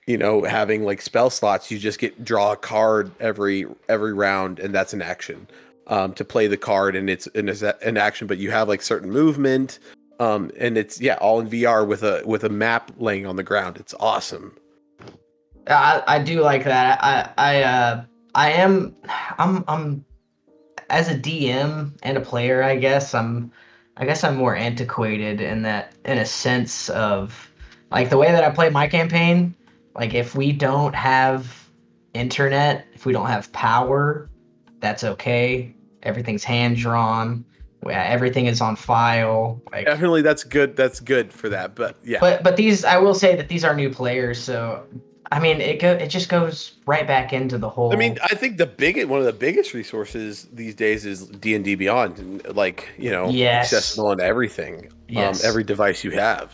[0.07, 4.59] you know having like spell slots, you just get draw a card every every round,
[4.59, 5.47] and that's an action
[5.87, 8.27] um, to play the card, and it's an, action.
[8.27, 9.79] But you have like certain movement.
[10.19, 13.43] Um, and it's yeah, all in VR with a with a map laying on the
[13.43, 13.77] ground.
[13.77, 14.55] It's awesome.
[15.67, 17.03] I, I do like that.
[17.03, 18.03] I I uh
[18.35, 18.95] I am
[19.37, 20.05] I'm I'm
[20.89, 23.51] as a DM and a player, I guess I'm
[23.97, 27.51] I guess I'm more antiquated in that in a sense of
[27.91, 29.53] like the way that I play my campaign,
[29.95, 31.69] like if we don't have
[32.13, 34.29] internet, if we don't have power,
[34.79, 35.75] that's okay.
[36.03, 37.45] Everything's hand drawn.
[37.89, 39.61] Everything is on file.
[39.71, 40.75] Like, Definitely, that's good.
[40.77, 41.75] That's good for that.
[41.75, 44.85] But yeah, but but these I will say that these are new players, so
[45.33, 47.91] I mean it go it just goes right back into the whole.
[47.91, 51.55] I mean, I think the biggest one of the biggest resources these days is D
[51.55, 53.73] and D Beyond, and like you know, Yes.
[53.73, 55.43] accessible on everything, Yes.
[55.43, 56.53] um, every device you have.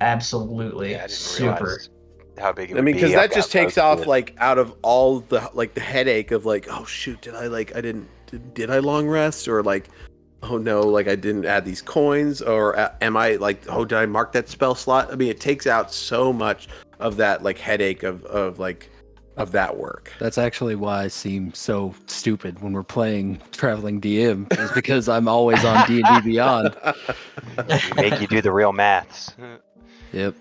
[0.00, 1.64] absolutely Yeah, super.
[1.64, 1.90] realize
[2.38, 4.58] how big it I mean, because I've that got just takes off that- like out
[4.58, 8.08] of all the like the headache of like, oh shoot, did I like I didn't
[8.26, 9.88] did, did I long rest or like,
[10.42, 13.98] oh no, like I didn't add these coins or uh, am I like oh did
[13.98, 15.12] I mark that spell slot?
[15.12, 16.68] I mean, it takes out so much
[16.98, 18.90] of that like headache of of like
[19.36, 20.12] of that work.
[20.18, 25.28] That's actually why I seem so stupid when we're playing traveling DM, is because I'm
[25.28, 26.74] always on D and D Beyond.
[27.96, 29.34] make you do the real maths.
[30.12, 30.34] Yep.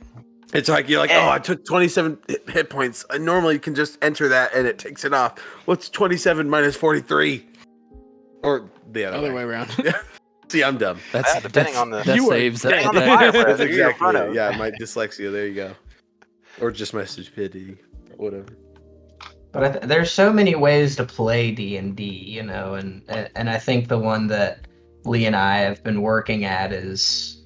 [0.53, 1.29] It's like you're like, oh, eh.
[1.31, 3.03] I took 27 hit- hit points.
[3.09, 5.39] I normally can just enter that and it takes it off.
[5.65, 7.45] What's 27 minus 43?
[8.43, 9.43] Or the other, Other way.
[9.45, 9.69] way around.
[10.49, 10.99] See, I'm dumb.
[11.11, 12.85] That's Yeah, depending that's- on the- that You were- saves that.
[12.85, 13.45] on the that- fire breath.
[13.47, 14.29] That's that you're in exactly it.
[14.29, 14.35] of.
[14.35, 15.31] Yeah, my dyslexia.
[15.31, 15.71] There you go.
[16.61, 17.77] Or just my stupidity.
[18.15, 18.45] Whatever.
[19.51, 23.01] But I th- there's so many ways to play D and D, you know, and
[23.35, 24.67] and I think the one that
[25.05, 27.41] Lee and I have been working at is.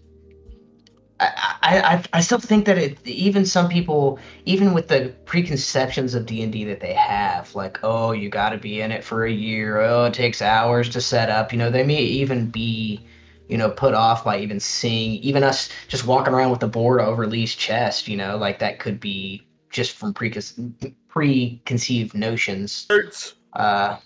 [1.21, 6.25] I, I, I- still think that it even some people even with the preconceptions of
[6.25, 9.81] D&D that they have like oh you got to be in it for a year.
[9.81, 11.51] Oh it takes hours to set up.
[11.51, 13.05] You know they may even be
[13.49, 17.01] you know put off by even seeing even us just walking around with the board
[17.01, 22.85] over Lee's chest you know like that could be just from precon- preconceived notions.
[22.89, 23.33] Hurts.
[23.53, 23.97] uh,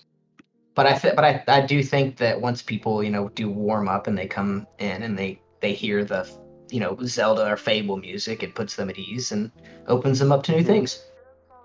[0.74, 3.86] but I th- but I, I do think that once people you know do warm
[3.88, 6.28] up and they come in and they they hear the
[6.74, 9.50] you know Zelda or Fable music, it puts them at ease and
[9.86, 11.04] opens them up to new things.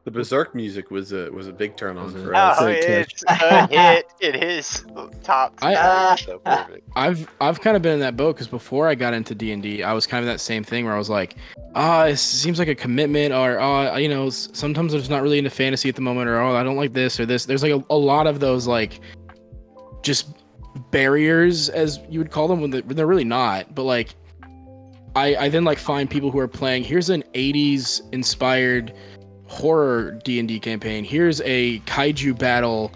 [0.06, 2.60] The Berserk music was a was a big turn on for Oh, us.
[2.60, 4.06] Great it's a hit.
[4.22, 4.86] It is
[5.24, 5.54] top.
[5.64, 6.16] I- Ah.
[6.16, 6.88] so perfect.
[6.96, 9.64] I've I've kind of been in that boat because before I got into D and
[9.64, 11.36] D, I was kind of that same thing where I was like,
[11.74, 15.40] ah, it seems like a commitment, or ah, you know, sometimes I'm just not really
[15.40, 17.46] into fantasy at the moment, or oh, I don't like this or this.
[17.46, 19.00] There's like a, a lot of those like,
[20.04, 20.28] just
[20.92, 23.74] barriers as you would call them when they're really not.
[23.76, 24.16] But like,
[25.16, 26.84] I I then like find people who are playing.
[26.84, 28.94] Here's an '80s inspired
[29.48, 31.04] horror D and D campaign.
[31.04, 32.92] Here's a kaiju battle.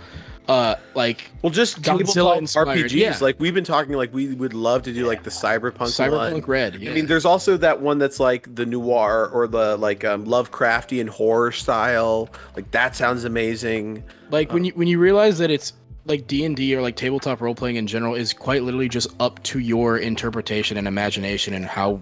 [0.45, 2.91] Uh, like Well, just Godzilla RPGs.
[2.91, 3.18] yeah.
[3.22, 5.89] Like we've been talking, like we would love to do like the cyberpunk, one.
[5.89, 6.82] Cyberpunk Red.
[6.82, 6.91] Yeah.
[6.91, 11.07] I mean, there's also that one that's like the noir or the like um, Lovecraftian
[11.07, 12.30] horror style.
[12.57, 14.03] Like that sounds amazing.
[14.32, 15.72] like when you when you realize that it's
[16.06, 19.60] like d&d or like tabletop role playing in general is quite literally just up to
[19.60, 21.99] your interpretation and imagination and how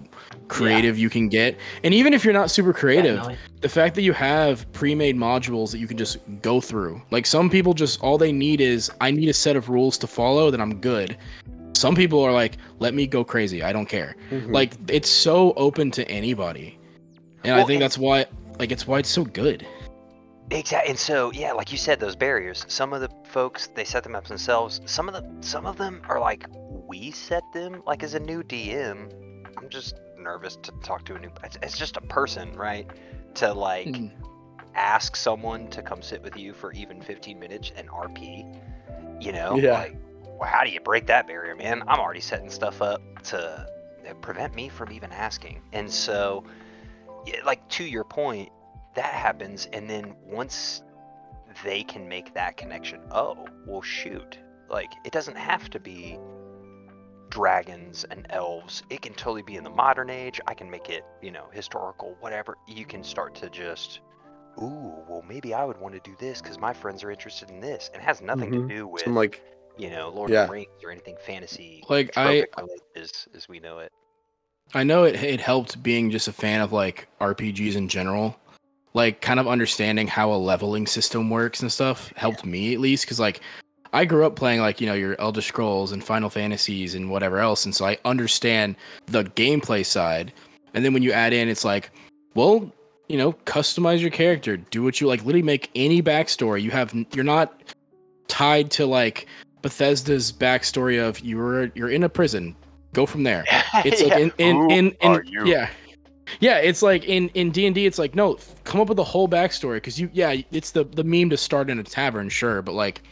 [0.48, 1.56] creative you can get.
[1.82, 3.38] And even if you're not super creative Definitely.
[3.60, 7.00] the fact that you have pre-made modules that you can just go through.
[7.10, 10.06] Like some people just all they need is i need a set of rules to
[10.06, 11.16] follow then i'm good.
[11.74, 14.16] Some people are like let me go crazy i don't care.
[14.30, 14.52] Mm-hmm.
[14.52, 16.78] Like it's so open to anybody.
[17.44, 18.26] And i think that's why
[18.58, 19.66] like it's why it's so good
[20.52, 20.90] Exactly.
[20.90, 22.64] And so, yeah, like you said, those barriers.
[22.68, 24.80] Some of the folks they set them up themselves.
[24.84, 26.46] Some of the some of them are like
[26.86, 27.82] we set them.
[27.86, 29.12] Like as a new DM,
[29.56, 31.30] I'm just nervous to talk to a new.
[31.42, 32.88] It's, it's just a person, right?
[33.34, 34.10] To like Mm.
[34.74, 38.44] ask someone to come sit with you for even 15 minutes and RP.
[39.20, 39.72] You know, Yeah.
[39.72, 39.96] like
[40.38, 41.82] well, how do you break that barrier, man?
[41.88, 43.66] I'm already setting stuff up to
[44.20, 45.62] prevent me from even asking.
[45.72, 46.44] And so,
[47.24, 48.50] yeah, like to your point,
[48.94, 50.82] that happens, and then once
[51.64, 54.38] they can make that connection, oh, well, shoot,
[54.68, 56.18] like it doesn't have to be
[57.30, 58.82] dragons and elves.
[58.90, 60.40] It can totally be in the modern age.
[60.46, 62.56] I can make it, you know, historical, whatever.
[62.68, 64.00] You can start to just,
[64.60, 67.60] ooh, well, maybe I would want to do this because my friends are interested in
[67.60, 68.68] this, and it has nothing Mhm.
[68.68, 69.42] to do with, I'm like,
[69.78, 70.42] you know, Lord Yeah.
[70.42, 71.82] of the Rings or anything fantasy.
[71.88, 72.44] Like, I-
[72.94, 73.92] as, as we know it.
[74.74, 78.36] I know it it helped being just a fan of like RPGs in general.
[78.94, 83.06] Like kind of understanding how a leveling system works and stuff helped me at least
[83.06, 83.40] cuz like
[83.94, 87.38] I grew up playing like, you know, your Elder Scrolls and Final Fantasies and whatever
[87.38, 88.76] else and so I understand
[89.06, 90.32] the gameplay side.
[90.74, 91.90] And then when you add in it's like,
[92.34, 92.70] well,
[93.08, 96.62] you know, customize your character, do what you like, literally make any backstory.
[96.62, 97.62] You have you're not
[98.28, 99.26] tied to like
[99.62, 102.56] Bethesda's backstory of you're you're in a prison
[102.92, 103.44] Go from there.
[103.84, 104.18] It's like Yeah.
[104.18, 105.46] in in in, in are you?
[105.46, 105.70] yeah.
[106.40, 107.86] Yeah, it's like in in D and D.
[107.86, 111.04] It's like no, come up with a whole backstory because you yeah, it's the the
[111.04, 113.02] meme to start in a tavern, sure, but like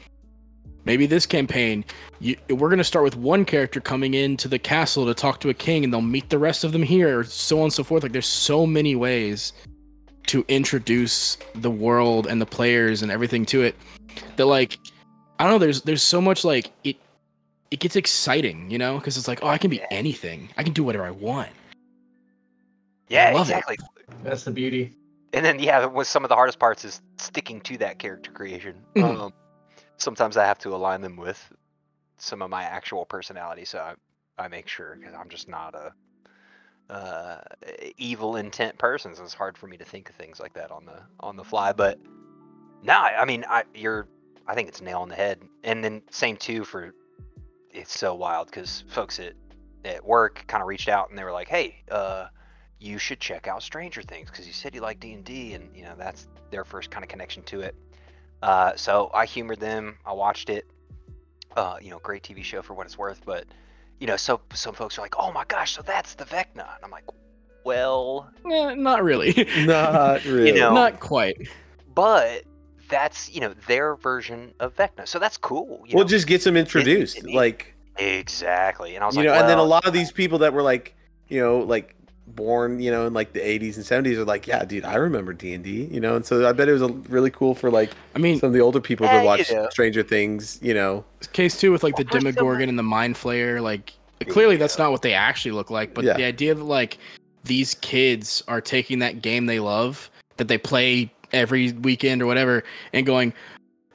[0.84, 1.84] maybe this campaign,
[2.20, 5.54] you, we're gonna start with one character coming into the castle to talk to a
[5.54, 8.02] king, and they'll meet the rest of them here, or so on and so forth.
[8.02, 9.52] Like there's so many ways
[10.26, 13.74] to introduce the world and the players and everything to it
[14.36, 14.78] that like
[15.38, 15.58] I don't know.
[15.58, 16.96] There's there's so much like it.
[17.70, 20.50] It gets exciting, you know, because it's like, oh, I can be anything.
[20.58, 21.50] I can do whatever I want.
[23.10, 23.52] Yeah, love it.
[23.52, 23.78] exactly.
[24.22, 24.94] That's the beauty.
[25.32, 28.76] And then yeah, with some of the hardest parts is sticking to that character creation.
[28.96, 29.20] Mhm.
[29.20, 29.32] Um,
[29.98, 31.52] sometimes I have to align them with
[32.18, 33.94] some of my actual personality, so I,
[34.44, 35.92] I make sure because I'm just not a
[36.92, 37.40] uh,
[37.96, 39.14] evil intent person.
[39.14, 41.44] So it's hard for me to think of things like that on the on the
[41.44, 41.72] fly.
[41.72, 41.98] But
[42.82, 44.08] no, I I mean, I you're
[44.46, 45.40] I think it's nail on the head.
[45.62, 46.92] And then same too for
[47.70, 49.34] it's so wild because folks at
[49.84, 52.26] at work kind of reached out and they were like, hey, uh,
[52.80, 55.68] you should check out Stranger Things because you said you like D and D, and
[55.76, 57.74] you know that's their first kind of connection to it.
[58.42, 59.98] Uh, so I humored them.
[60.06, 60.66] I watched it.
[61.56, 63.20] Uh, you know, great TV show for what it's worth.
[63.26, 63.44] But
[63.98, 66.82] you know, so some folks are like, "Oh my gosh, so that's the Vecna," and
[66.84, 67.04] I'm like,
[67.64, 69.32] "Well, Eh, not really.
[69.66, 70.52] Not really.
[70.52, 71.48] know, not quite.
[71.94, 72.44] but
[72.88, 76.08] that's you know their version of Vecna, so that's cool." You well, know?
[76.08, 77.18] just get them introduced.
[77.18, 78.94] it- like exactly.
[78.94, 80.62] And I was you like, know, and then a lot of these people that were
[80.62, 80.96] like,
[81.28, 81.94] you know, like
[82.34, 85.32] born, you know, in like the 80s and 70s are like, yeah, dude, I remember
[85.32, 87.70] D and D, you know, and so I bet it was a, really cool for
[87.70, 89.68] like I mean, some of the older people Yeah, to you watch know.
[89.70, 91.04] Stranger Things, you know.
[91.32, 93.60] case two with like the Well, first of all- Demogorgon and the Mind Flayer.
[93.60, 93.92] Like
[94.28, 95.94] clearly, that's not what they actually look like.
[95.94, 96.14] But Yeah.
[96.16, 96.98] the idea that like
[97.44, 102.64] these kids are taking that game they love that they play every weekend or whatever,
[102.92, 103.32] and going,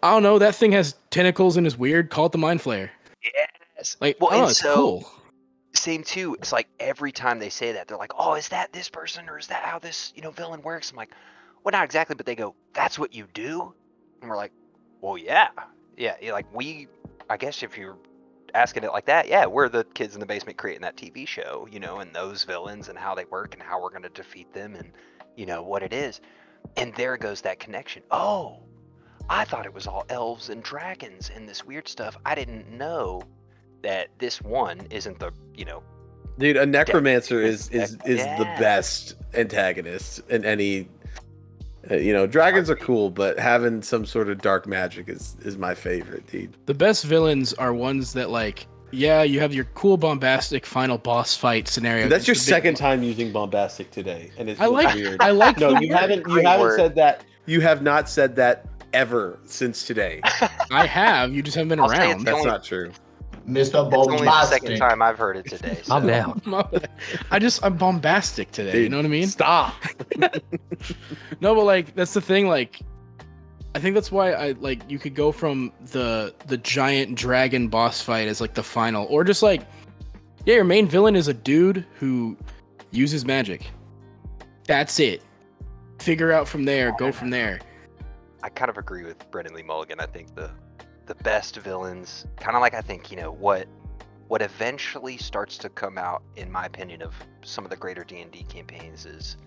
[0.04, 2.10] I don't know, that thing has tentacles and is weird.
[2.10, 2.90] Call it the Mind Flayer.
[3.78, 3.98] yes.
[4.00, 5.12] Like, well, oh, it's so cool.
[5.78, 6.36] Same too.
[6.36, 9.38] It's like every time they say that, they're like, "Oh, is that this person or
[9.38, 11.12] is that how this you know villain works?" I'm like,
[11.64, 13.74] "Well, not exactly," but they go, "That's what you do,"
[14.22, 14.52] and we're like,
[15.02, 15.50] "Well, yeah,
[15.98, 16.88] yeah." Like we,
[17.30, 17.98] I guess if you're
[18.54, 21.68] asking it like that, yeah, we're the kids in the basement creating that TV show,
[21.72, 24.76] you know, and those villains and how they work and how we're gonna defeat them
[24.76, 24.92] and
[25.36, 26.22] you know what it is.
[26.78, 28.04] And there goes that connection.
[28.12, 28.64] Oh,
[29.30, 32.18] I thought it was all elves and dragons and this weird stuff.
[32.26, 33.22] I didn't know
[33.86, 35.82] that this one isn't the you know
[36.38, 40.90] Dude, a necromancer is is is the best antagonist in any
[41.90, 45.56] uh, you know, dragons are cool, but having some sort of dark magic is is
[45.58, 46.58] my favorite, dude.
[46.66, 51.38] The best villains are ones that like, yeah, you have your cool bombastic final boss
[51.38, 52.10] fight scenario.
[52.10, 54.96] That's your It's big- second time using bombastic today, and it's I like.
[54.96, 55.22] weird.
[55.22, 55.60] I like.
[55.60, 55.98] no, the you word.
[56.00, 56.18] haven't.
[56.18, 56.78] You Great haven't word.
[56.78, 57.24] said that.
[57.46, 60.20] You have not said that ever since today.
[60.72, 61.34] I have.
[61.36, 62.26] You just haven't been I'll around.
[62.26, 62.92] That's only- not true.
[63.48, 63.90] Mr.
[63.90, 63.94] Bombastic.
[63.94, 65.78] It's only the second time I've heard it today.
[65.92, 66.42] I'm so- down.
[67.32, 68.82] I just I'm bombastic today.
[68.84, 69.28] you know what I mean?
[69.28, 69.74] Stop.
[71.42, 72.48] No, but like that's the thing.
[72.48, 72.80] Like,
[73.76, 78.02] I think that's why I like you could go from the the giant dragon boss
[78.02, 79.62] fight as like the final, or just like,
[80.46, 82.38] yeah, your main villain is a dude who
[82.92, 83.70] uses magic.
[84.66, 85.22] That's it.
[86.00, 86.94] Figure out from there.
[86.98, 87.60] Go from there.
[88.44, 90.00] I kind of agree with Brennan Lee Mulligan.
[90.00, 90.52] I think the
[91.06, 93.68] the best villains, kind of like I think you know what
[94.28, 98.22] what eventually starts to come out, in my opinion, of some of the greater D
[98.22, 99.38] and D campaigns is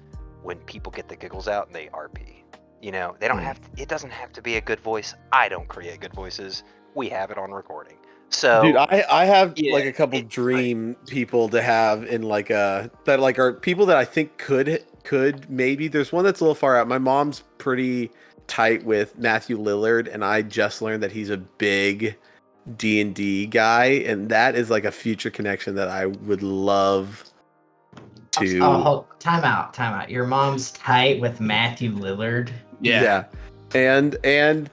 [0.43, 2.45] when people get the giggles out and they RP.
[2.81, 3.45] You know, they don't Hmm.
[3.45, 3.61] have.
[3.61, 5.15] To, it doesn't have to be a good voice.
[5.33, 6.63] I don't create good voices.
[6.95, 7.97] We have it on recording.
[8.31, 12.23] So Dude, I, I have Yeah, like a couple like- dream people to have in
[12.23, 16.39] like a that like are people that I think could could maybe there's one that's
[16.41, 16.87] a little far out.
[16.87, 18.11] My mom's pretty
[18.49, 22.17] tight with Matthew Lillard, and I just learned that he's a big
[22.77, 27.25] D and D guy, and that is like a future connection that I would love
[28.33, 28.59] to.
[28.61, 30.11] Oh, hold, time out, time out.
[30.11, 32.51] Your mom's tight with Matthew Lillard.
[32.81, 33.25] yeah, yeah.
[33.75, 34.71] and and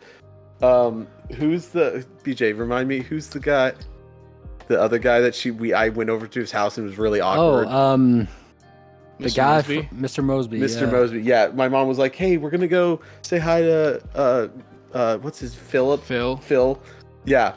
[0.61, 2.57] um, who's the BJ?
[2.57, 3.73] Remind me, who's the guy?
[4.67, 6.97] The other guy that she we I went over to his house and it was
[6.97, 7.67] really Oh, awkward.
[7.67, 8.27] um,
[9.19, 9.35] the Mr.
[9.35, 9.81] guy, Mosby?
[9.83, 10.23] from Mr.
[10.23, 10.59] Mosby.
[10.59, 10.81] Mr.
[10.81, 10.87] yeah.
[10.87, 11.21] Mosby.
[11.21, 14.47] Yeah, my mom was like, "Hey, we're gonna go say hi to uh,
[14.93, 16.37] uh, what's his Philip Phil.
[16.37, 16.79] Phil."
[17.25, 17.55] Yeah,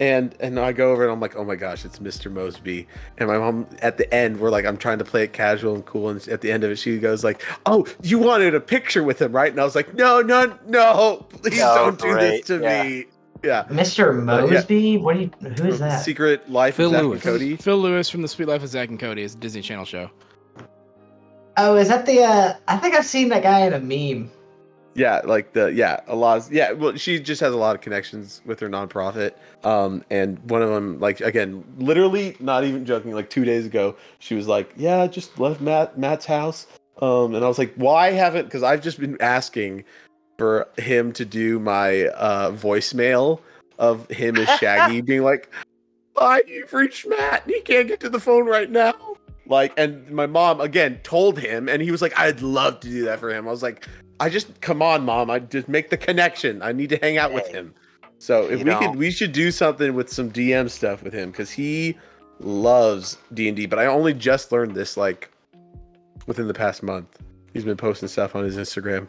[0.00, 2.30] and and I go over and I'm like, "Oh my gosh, it's Mr.
[2.32, 2.86] Mosby."
[3.18, 5.84] And my mom at the end, we're like, I'm trying to play it casual and
[5.84, 9.02] cool, and at the end of it, she goes like, "Oh, you wanted a picture
[9.02, 12.46] with him, right?" And I was like, "No, no, no, please No, don't do great,
[12.46, 12.82] this to yeah.
[12.82, 13.04] me."
[13.42, 13.64] Yeah.
[13.64, 14.28] Mr.
[14.28, 14.50] Uh, yeah.
[14.52, 14.98] Mosby?
[14.98, 16.04] What do you who is that?
[16.04, 17.56] Secret Life Phil of Zack and Cody.
[17.56, 20.10] Phil Lewis from the Suite Life of Zack and Cody is a Disney Channel show.
[21.62, 24.30] Oh, is that the uh I think I've seen that guy in a meme.
[24.94, 26.38] Yeah, like the yeah, a lot.
[26.38, 29.34] Of, yeah, well, she just has a lot of connections with her nonprofit.
[29.62, 33.12] Um, and one of them, like again, literally, not even joking.
[33.12, 36.66] Like two days ago, she was like, "Yeah, I just left Matt Matt's house."
[37.02, 39.84] Um, and I was like, "Why haven't?" Because I've just been asking
[40.38, 43.40] for him to do my uh voicemail
[43.78, 45.50] of him as Shaggy, being like,
[46.16, 47.44] "Hi, you've reached Matt.
[47.44, 49.09] and He can't get to the phone right now."
[49.50, 53.04] Like, and my mom again told him, and he was like, "I'd love to do
[53.06, 53.86] that for him." I was like,
[54.20, 55.28] "I just come on, mom.
[55.28, 56.62] I just make the connection.
[56.62, 57.74] I need to hang out with him."
[58.18, 61.12] So if you we know- could, we should do something with some DM stuff with
[61.12, 61.98] him because he
[62.38, 63.66] loves D and D.
[63.66, 65.30] But I only just learned this like
[66.26, 67.18] within the past month.
[67.52, 69.08] He's been posting stuff on his Instagram.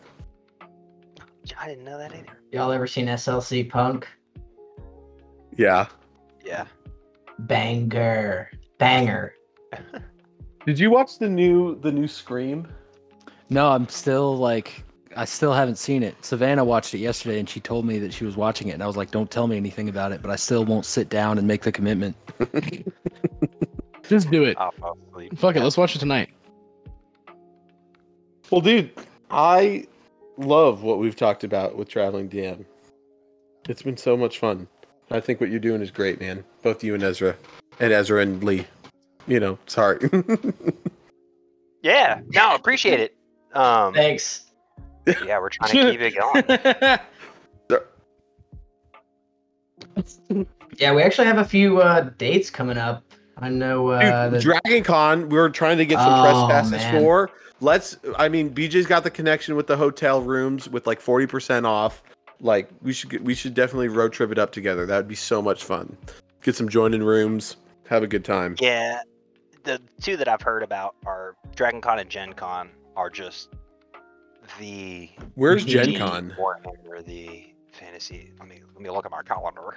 [1.59, 2.39] I didn't know that either.
[2.51, 4.07] Y'all ever seen SLC Punk?
[5.55, 5.85] Yeah.
[6.43, 6.65] Yeah.
[7.39, 9.35] Banger, banger.
[10.65, 12.67] Did you watch the new the new Scream?
[13.49, 14.83] No, I'm still like,
[15.17, 16.15] I still haven't seen it.
[16.23, 18.87] Savannah watched it yesterday, and she told me that she was watching it, and I
[18.87, 21.47] was like, "Don't tell me anything about it," but I still won't sit down and
[21.47, 22.15] make the commitment.
[24.03, 24.57] Just do it.
[24.57, 25.37] I'll fall asleep.
[25.37, 25.63] Fuck it.
[25.63, 26.29] Let's watch it tonight.
[28.51, 28.91] Well, dude,
[29.29, 29.87] I
[30.37, 32.65] love what we've talked about with traveling DM.
[33.67, 34.67] It's been so much fun.
[35.09, 36.43] I think what you're doing is great, man.
[36.61, 37.35] Both you and Ezra,
[37.79, 38.65] and Ezra and Lee.
[39.27, 39.99] You know, sorry.
[41.83, 42.21] Yeah.
[42.27, 43.15] No, appreciate it.
[43.55, 44.51] Um, Thanks.
[45.25, 46.99] yeah, we're trying to keep it going.
[50.77, 53.03] Yeah, we actually have a few uh, dates coming up.
[53.37, 56.47] I know uh, Dude, the- Dragon Con, we were trying to get some press Oh,
[56.47, 57.01] passes man.
[57.01, 57.29] for.
[57.59, 57.97] Let's.
[58.17, 62.03] I mean, BJ's got the connection with the hotel rooms with like forty percent off.
[62.39, 64.85] Like we should get, we should definitely road trip it up together.
[64.85, 65.95] That would be so much fun.
[66.43, 67.57] Get some joining rooms,
[67.87, 68.55] have a good time.
[68.59, 69.01] Yeah.
[69.63, 73.49] The two that I've heard about are Dragon Con and Gen Con are just
[74.59, 76.33] the Where's Gen the Con?
[76.37, 78.31] Warhammer, the fantasy.
[78.39, 79.75] Let me let me look at my calendar.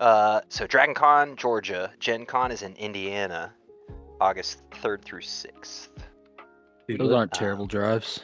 [0.00, 1.90] Uh, so Dragon Con, Georgia.
[2.00, 3.52] Gen Con is in Indiana,
[4.20, 5.90] August third through sixth.
[6.88, 8.20] Those aren't terrible drives.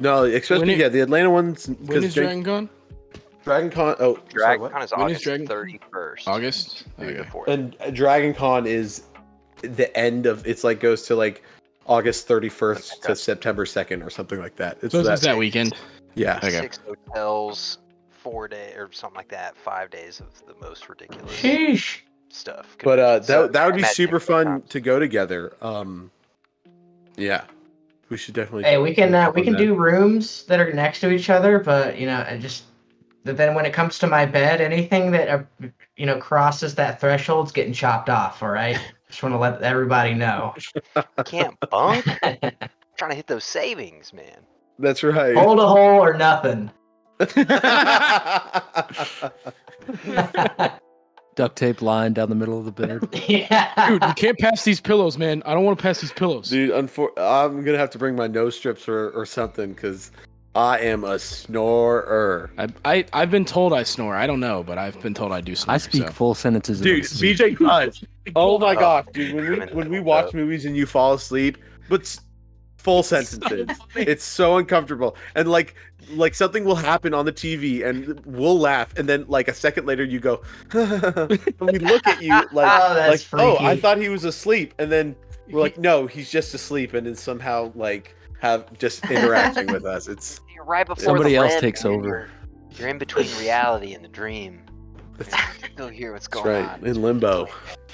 [0.00, 1.66] No, especially When it- yeah, the Atlanta ones.
[1.68, 2.68] When Because is Dragon Con?
[3.44, 3.96] Dragon Con.
[3.98, 4.72] Oh, sorry, Dragon what?
[4.72, 6.28] Con is When is August thirty first.
[6.28, 6.84] August.
[6.96, 7.28] through the Okay.
[7.30, 7.48] fourth.
[7.48, 9.02] And uh, Dragon Con is
[9.62, 10.46] the end of.
[10.46, 11.42] It's like goes to like
[11.86, 13.08] August thirty first Okay.
[13.08, 14.78] to September second or something like that.
[14.82, 15.74] It's So that, that weekend.
[16.14, 16.36] Yeah.
[16.38, 16.50] Okay.
[16.50, 17.78] Six hotels,
[18.10, 19.56] four day or something like that.
[19.56, 22.00] Five days of the most ridiculous Sheesh.
[22.28, 22.76] stuff.
[22.84, 23.26] But uh, conventions.
[23.26, 25.52] So that that would be super fun around- to go together.
[25.62, 26.10] Um,
[27.16, 27.44] yeah,
[28.08, 28.64] we should definitely.
[28.64, 29.58] Hey, we can uh, we can that.
[29.58, 32.64] do rooms that are next to each other, but you know, I just
[33.24, 35.42] but then when it comes to my bed, anything that uh,
[35.96, 38.42] you know crosses that threshold's getting chopped off.
[38.42, 38.78] All right,
[39.12, 40.54] just want to let everybody know.
[41.26, 42.04] can't bunk.
[42.96, 44.38] trying to hit those savings, man.
[44.78, 45.36] That's right.
[45.36, 46.70] Hold a hole or nothing.
[51.34, 53.06] Duct tape line down the middle of the bed.
[53.28, 53.88] yeah.
[53.88, 55.42] Dude, you can't pass these pillows, man.
[55.44, 56.48] I don't want to pass these pillows.
[56.48, 60.10] Dude, unfor- I'm gonna have to bring my nose strips or, or something because
[60.54, 62.50] I am a snorer.
[62.58, 64.14] I, I I've been told I snore.
[64.14, 65.74] I don't know, but I've been told I do snore.
[65.74, 66.12] I speak so.
[66.12, 66.80] full sentences.
[66.80, 67.04] Dude.
[67.04, 68.04] BJ does.
[68.36, 69.34] Oh my gosh, dude!
[69.34, 71.56] When we when we watch uh, movies and you fall asleep,
[71.88, 72.18] but
[72.76, 75.16] full sentences, it's so uncomfortable.
[75.34, 75.74] And like
[76.10, 79.86] like something will happen on the TV and we'll laugh, and then like a second
[79.86, 80.42] later you go,
[80.72, 84.74] and we look at you like Oh, that's like oh I thought he was asleep,
[84.78, 85.16] and then
[85.48, 90.08] we're like no he's just asleep, and then somehow like have just interacting with us.
[90.08, 92.06] It's You're right before Somebody the else takes over.
[92.08, 92.28] You're,
[92.72, 94.62] you're in between reality and the dream.
[95.16, 95.30] that's,
[95.62, 96.84] You still hear what's that's going right on.
[96.86, 97.46] in limbo.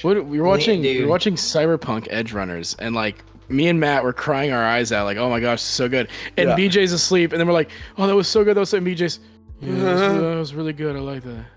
[0.02, 1.04] What we were watching, we dude.
[1.04, 5.04] were watching Cyberpunk Edge Runners, and like me and Matt were crying our eyes out,
[5.04, 6.56] like, "Oh my gosh, so good!" And Yeah.
[6.56, 8.78] BJ's asleep, and then we're like, "Oh, that was so good." That was so.
[8.78, 9.20] And BJ's,
[9.60, 10.20] yeah, that was, really, uh-huh.
[10.30, 10.96] that was really good.
[10.96, 11.44] I like that.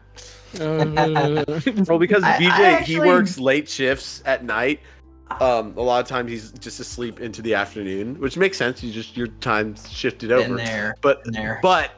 [0.59, 1.45] Uh,
[1.87, 4.81] well, because I- I BJ he works late shifts at night.
[5.39, 8.83] Um, a lot of times he's just asleep into the afternoon, which makes sense.
[8.83, 10.55] You just your time shifted Been over.
[10.55, 10.95] there.
[11.01, 11.59] But Been there.
[11.61, 11.91] but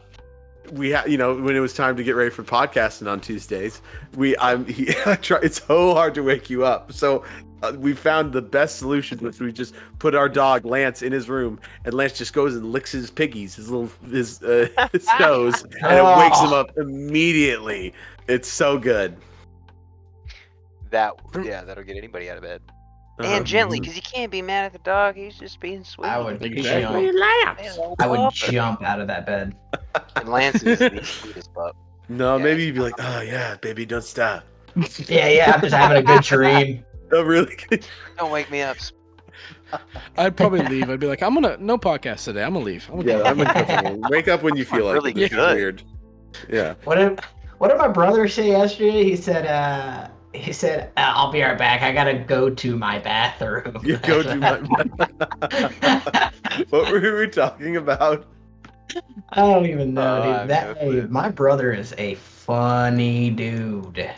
[0.71, 3.81] we have you know when it was time to get ready for podcasting on Tuesdays,
[4.15, 5.39] we I'm he I try.
[5.41, 6.91] It's so hard to wake you up.
[6.91, 7.23] So.
[7.61, 11.29] Uh, we found the best solution, which we just put our dog Lance in his
[11.29, 15.63] room, and Lance just goes and licks his piggies, his little his uh, his toes,
[15.81, 17.93] and it wakes him up immediately.
[18.27, 19.15] It's so good.
[20.89, 22.61] That yeah, that'll get anybody out of bed.
[23.19, 23.29] Uh-huh.
[23.31, 25.15] And gently, because you can't be mad at the dog.
[25.15, 26.07] He's just being sweet.
[26.07, 27.11] I would Exactly.
[27.11, 28.01] jump.
[28.01, 29.55] I would jump out of that bed.
[30.15, 31.75] And Lance is the sweetest pup.
[32.09, 32.43] No, Yeah.
[32.43, 34.43] maybe you'd be like, oh yeah, baby, don't stop.
[35.07, 35.51] Yeah, yeah.
[35.53, 36.83] I'm just having a good dream.
[37.11, 37.55] Oh, really?
[38.17, 38.77] Don't wake me up.
[40.17, 40.89] I'd probably leave.
[40.89, 42.43] I'd be like, I'm gonna no podcast today.
[42.43, 42.89] I'm gonna leave.
[42.91, 43.23] I'm gonna Yeah, go.
[43.25, 44.01] I'm uncomfortable.
[44.09, 45.29] Wake up when you feel like Really it.
[45.31, 45.55] Good.
[45.55, 45.83] weird.
[46.49, 46.73] Yeah.
[46.85, 47.19] What did
[47.59, 49.03] What did my brother say yesterday?
[49.03, 51.81] He said, uh, he said, uh, "I'll be right back.
[51.81, 54.59] I gotta go to my bathroom." You go to my.
[54.59, 56.29] Bathroom.
[56.69, 58.25] What were we talking about?
[59.29, 60.49] I don't even know, Oh, dude.
[60.49, 64.11] That no hey, my brother is a funny dude.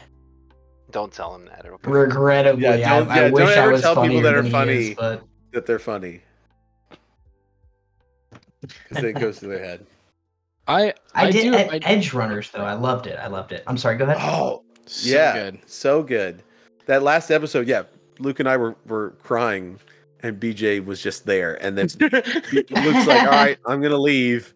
[0.92, 1.64] Don't tell him that.
[1.66, 4.22] It'll be Regrettably, Yeah, I, don't- I yeah, don't wish I ever was tell people
[4.22, 4.90] that are funny.
[4.90, 6.22] is, but That they're funny.
[8.90, 9.86] Because it goes to their head.
[10.68, 11.54] I I, I, did do.
[11.54, 12.66] Ed- I, Edge Runners though.
[12.66, 13.18] I loved it.
[13.18, 13.64] I loved it.
[13.68, 13.96] I'm sorry.
[13.98, 14.18] Go ahead.
[14.20, 15.34] Oh, so yeah.
[15.34, 15.60] good.
[15.66, 16.44] So good.
[16.86, 17.84] That last episode, yeah,
[18.20, 19.80] Luke and I were, were crying,
[20.22, 21.56] and BJ was just there.
[21.64, 21.88] And then
[22.52, 24.54] Luke's like, all right, I'm going to leave.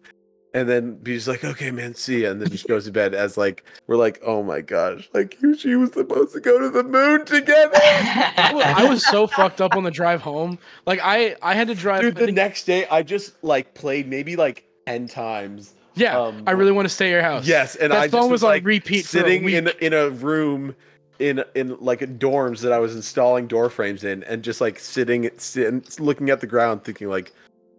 [0.52, 2.30] And then BJ's like, okay, man, see ya.
[2.30, 5.56] And then she goes to bed as like, we're like, oh my gosh, like you,
[5.56, 7.70] she was supposed to go to the moon together.
[7.80, 10.58] I was, so fucked up on the drive home.
[10.86, 12.00] Like I, I had to drive.
[12.00, 15.74] Dude, the think- next day, I just like played maybe like 10 times.
[15.94, 17.46] Yeah, um, I really want to stay at your house.
[17.46, 19.92] Yes, and That I song was was on like repeat for a sitting in in
[19.92, 20.74] a room
[21.18, 25.30] in in like dorms that I was installing door frames in, and just like sitting,
[25.36, 27.32] sitting looking at the ground, thinking like,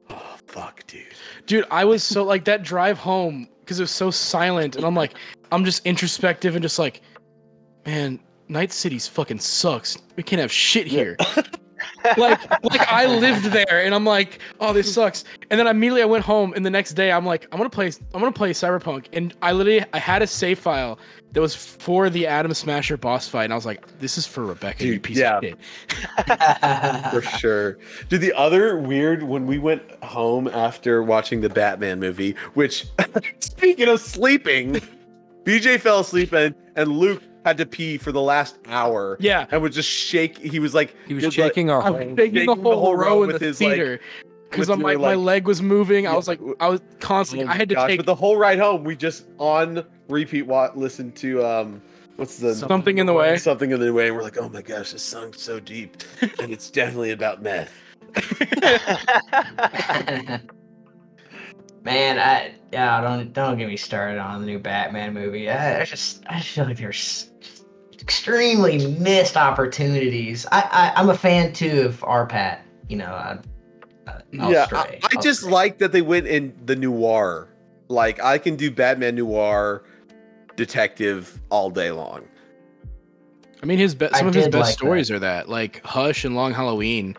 [0.09, 1.05] "Oh fuck, dude."
[1.45, 4.95] dude i was so like that drive home because it was so silent and i'm
[4.95, 5.15] like
[5.51, 7.01] i'm just introspective and just like
[7.85, 11.17] man night city's fucking sucks we can't have shit here
[12.17, 16.05] like like i lived there and i'm like oh this sucks and then immediately i
[16.05, 19.05] went home and the next day i'm like i'm gonna play i'm gonna play cyberpunk
[19.13, 20.97] and i literally i had a save file
[21.33, 24.45] that was for the Adam Smasher boss fight, and I was like, "This is for
[24.45, 25.37] Rebecca, you Dude, piece yeah.
[25.37, 25.57] of shit."
[27.11, 27.77] for sure.
[28.09, 32.85] Dude, the other weird when we went home after watching the Batman movie, which
[33.39, 34.81] speaking of sleeping,
[35.43, 39.17] BJ fell asleep and, and Luke had to pee for the last hour.
[39.19, 40.37] Yeah, And would just shake.
[40.37, 42.15] He was like, He was did, like- shaking our I was whole.
[42.15, 43.99] shaking the whole, the whole row row in with the his, like- theater
[44.49, 46.07] because my, your, my leg was moving.
[46.07, 47.47] I was like, I was constantly.
[47.47, 50.41] Oh I had to gosh, take But the whole ride home, we just on repeat
[50.41, 51.81] wa- listen to um,
[52.17, 53.37] what's the something in the way.
[53.37, 54.11] something in the way.
[54.11, 55.95] We're like, oh my gosh, this song's so deep,
[56.41, 57.71] and it's definitely about meth.
[61.83, 65.49] Man, I yeah, don't don't get me started on the new Batman movie.
[65.49, 67.31] I, I just I just feel like there's
[67.99, 70.45] extremely missed opportunities.
[70.51, 72.61] I, I I'm a fan too of RPattz.
[72.87, 73.39] You know, I,
[74.07, 74.79] I, I'll yeah, stray.
[74.79, 75.51] I, I I'll just stray.
[75.51, 77.47] like that they went in the noir.
[77.87, 79.83] Like I can do Batman noir,
[80.55, 82.27] detective all day long.
[83.63, 86.25] I mean, his be- I some of his best like stories are that like Hush
[86.25, 87.17] and Long Halloween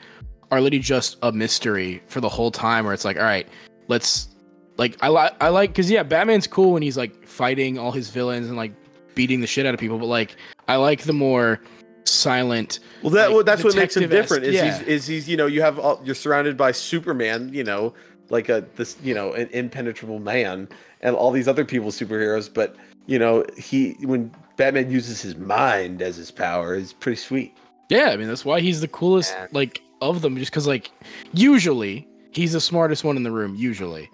[0.50, 2.84] are literally just a mystery for the whole time.
[2.84, 3.48] Where it's like, all right,
[3.88, 4.31] let's
[4.76, 8.10] like I like I like because yeah, Batman's cool when he's like fighting all his
[8.10, 8.72] villains and like
[9.14, 9.98] beating the shit out of people.
[9.98, 10.36] But like
[10.68, 11.60] I like the more
[12.04, 12.80] silent.
[13.02, 14.44] Well, that Like, well, that's what makes him different.
[14.44, 14.78] Is yeah.
[14.78, 17.94] he's is he's you know you have all, you're surrounded by Superman, you know,
[18.30, 20.68] like a this you know an impenetrable man,
[21.00, 22.52] and all these other people superheroes.
[22.52, 27.56] But you know he when Batman uses his mind as his power is pretty sweet.
[27.88, 29.48] Yeah, I mean that's why he's the coolest Yeah.
[29.52, 30.36] like of them.
[30.38, 30.90] Just because like
[31.34, 33.54] usually he's the smartest one in the room.
[33.54, 34.08] Usually,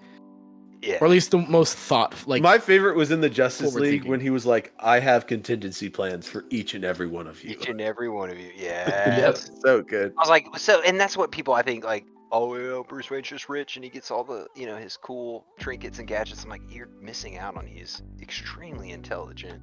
[0.81, 0.97] yeah.
[1.01, 2.41] or at least the most thought like.
[2.41, 4.11] My favorite was in the Justice League thinking.
[4.11, 7.51] when he was like, "I have contingency plans for each and every one of you."
[7.51, 8.51] Each and every one of you.
[8.59, 9.33] Yeah.
[9.33, 10.13] so good.
[10.17, 12.05] I was like, so, and that's what people I think like.
[12.31, 15.47] Oh, yeah, Bruce Wayne's just rich and he gets all the, you know, his cool
[15.59, 16.43] trinkets and gadgets.
[16.43, 17.65] I'm like, you're missing out on.
[17.65, 19.61] He's extremely intelligent,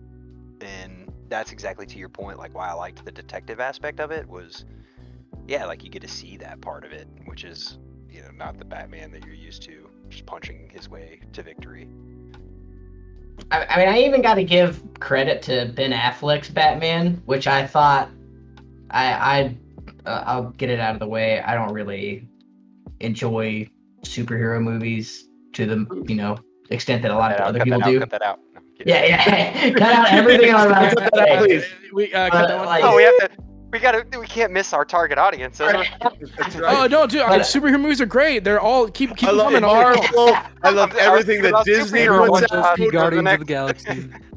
[0.61, 2.39] and that's exactly to your point.
[2.39, 4.65] Like, why I liked the detective aspect of it was,
[5.47, 7.79] yeah, like you get to see that part of it, which is,
[8.11, 11.89] you know, not the Batman that you're used to, just punching his way to victory.
[13.51, 17.67] I, I mean, I even got to give credit to Ben Affleck's Batman, which I
[17.67, 18.09] thought
[18.91, 19.57] I I
[20.09, 21.41] uh, I'll get it out of the way.
[21.41, 22.27] I don't really
[23.01, 23.69] enjoy
[24.03, 26.39] superhero movies to the you know
[26.71, 28.01] extent that a lot Cut of out, other cut people that out, do.
[28.01, 28.41] cut that out.
[28.55, 29.71] No, Yeah, yeah.
[29.79, 31.37] Cut out everything I'm about to say.
[31.39, 31.65] Please.
[31.93, 32.67] we uh, cut Uh, that one.
[32.67, 33.29] like- Oh, we have to.
[33.73, 34.07] We gotta.
[34.19, 35.59] We can't miss our target audience.
[35.59, 36.91] Those Oh right.
[36.91, 37.23] no, dude!
[37.23, 38.45] I mean, But- superhero movies are great.
[38.45, 39.63] They're all keep keep I love coming.
[39.63, 40.03] Marvel.
[40.03, 40.37] Marvel.
[40.63, 42.77] I love everything thinking that Disney superhero puts out.
[42.77, 44.09] Be the Guardians of the Galaxy.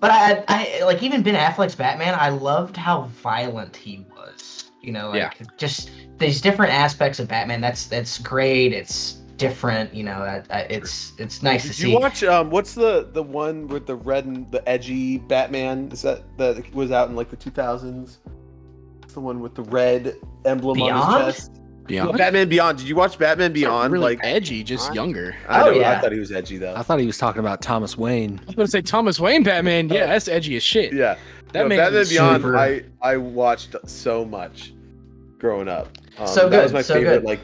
[0.00, 2.14] but I, I like even Ben Affleck's Batman.
[2.18, 4.70] I loved how violent he was.
[4.82, 5.46] You know, like Yeah.
[5.56, 7.60] just these different aspects of Batman.
[7.60, 8.72] That's that's great.
[8.72, 9.94] It's different.
[9.94, 11.90] You know, I, I, it's it's nice to Did see.
[11.92, 15.90] you watch um what's the the one with the red and the edgy Batman?
[15.92, 18.16] Is that that was out in like the 2000s?
[19.12, 20.14] The one with the red
[20.44, 21.52] emblem on his chest.
[21.86, 22.78] Beyond, Batman Beyond.
[22.78, 23.92] Did you watch Batman Beyond?
[23.92, 24.94] really like edgy, just Huh?
[24.94, 25.36] younger.
[25.48, 26.74] I Oh, know, I thought he was edgy though.
[26.74, 28.40] I thought he was talking about Thomas Wayne.
[28.42, 29.88] I was gonna say Thomas Wayne Batman.
[29.88, 30.92] Yeah, that's edgy as shit.
[30.92, 31.16] Yeah.
[31.52, 34.72] that no, Batman is Beyond super- I I watched so much.
[35.38, 35.96] growing up.
[36.18, 37.20] Um, So that was my so favorite.
[37.20, 37.24] good.
[37.24, 37.40] Like,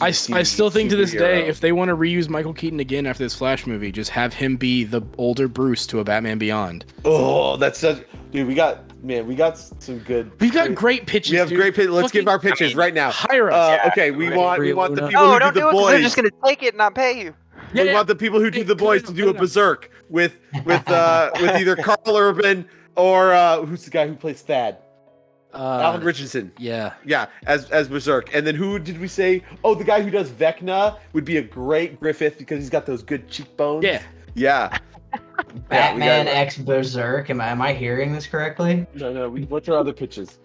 [0.00, 2.80] I, DC I still think to this day, if they want to reuse Michael Keaton
[2.80, 6.38] again after this Flash movie, just have him be the older Bruce to a Batman
[6.38, 6.84] Beyond.
[7.04, 8.46] oh, that's such dude.
[8.46, 10.30] We got man, we got some good.
[10.40, 11.32] We've got great pitches.
[11.32, 11.58] We have dude.
[11.58, 11.90] great pitches.
[11.90, 13.10] Let's Fucking- give our pitches I mean, right now.
[13.10, 13.54] Hire us.
[13.54, 15.72] Uh, Yeah, okay, we want we want the people No, who don't do do the
[15.72, 15.90] boys.
[15.90, 17.34] They're just gonna take it and not pay you.
[17.74, 17.94] Yeah, we yeah.
[17.94, 21.30] want the people who do Hey, the boys to do a berserk with with uh
[21.40, 24.78] with either Karl Urban or uh who's the guy who plays Thad?
[25.58, 26.52] Uh, Alan Ritchson.
[26.56, 26.94] Yeah.
[27.04, 28.32] Yeah, as as Berserk.
[28.34, 29.42] And then who did we say?
[29.64, 33.02] Oh, the guy who does Vecna would be a great Griffith because he's got those
[33.02, 33.84] good cheekbones.
[33.84, 34.02] Yeah.
[34.34, 34.78] Yeah.
[35.10, 37.30] Yeah, Batman got- X Berserk.
[37.30, 38.86] Am I am I hearing this correctly?
[38.94, 39.30] No, no.
[39.30, 40.38] We, what's our other pitches?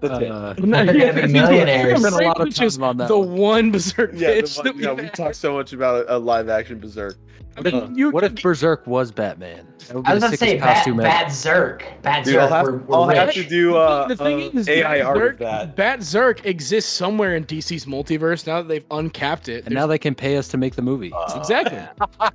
[0.00, 0.30] That's it.
[0.30, 1.98] Uh, They're gonna millionaires.
[2.00, 3.36] spent a lot of time on that The one.
[3.38, 6.16] one berserk Yeah, the pitch one- that we yeah, we talked so much about a,
[6.16, 7.16] a live action Berserk.
[7.58, 9.66] I mean, you, what if Berserk was Batman?
[9.88, 11.08] That I was gonna say sickest Bat, costume ever.
[11.08, 12.24] Bat Zerk.
[12.24, 14.98] Dude, I'll have, we're, we're I'll have to do uh, the thing uh, is, AI
[14.98, 15.74] Bat art Zerk, that.
[15.76, 19.64] Bat Zerk exists somewhere in DC's multiverse now that they've uncapped it.
[19.64, 21.10] And now they can pay us to make the movie.
[21.14, 21.80] Uh, exactly.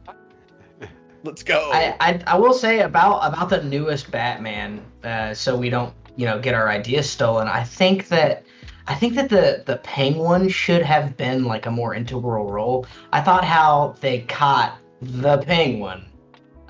[1.24, 1.70] Let's go.
[1.72, 6.28] I, I I will say about about the newest Batman, uh, so we don't you
[6.28, 7.48] know get our ideas stolen.
[7.48, 8.44] I think that
[8.86, 12.86] I think that the the Penguin should have been like a more integral role.
[13.12, 16.06] I thought how they caught the Penguin,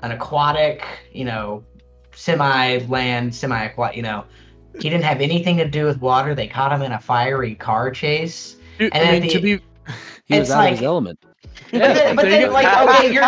[0.00, 0.82] an aquatic,
[1.12, 1.62] you know,
[2.14, 4.24] semi land, semi aquatic, you know.
[4.80, 6.34] He didn't have anything to do with water.
[6.34, 8.56] They caught him in a fiery car chase.
[8.78, 9.60] Dude, And I then mean, to be
[10.24, 11.22] He was out of his element.
[11.70, 13.24] But then, but then like, okay, you're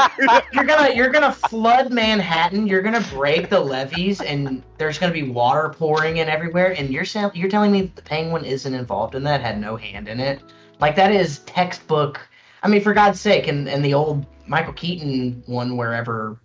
[0.53, 2.67] you're gonna you're gonna flood Manhattan.
[2.67, 6.75] You're gonna break the levees, and there's gonna be water pouring in everywhere.
[6.77, 9.41] And you're saying you're telling me that the Penguin isn't involved in that?
[9.41, 10.43] Had no hand in it?
[10.81, 12.21] Like that is textbook.
[12.63, 16.39] I mean, for God's sake, and and the old Michael Keaton one, wherever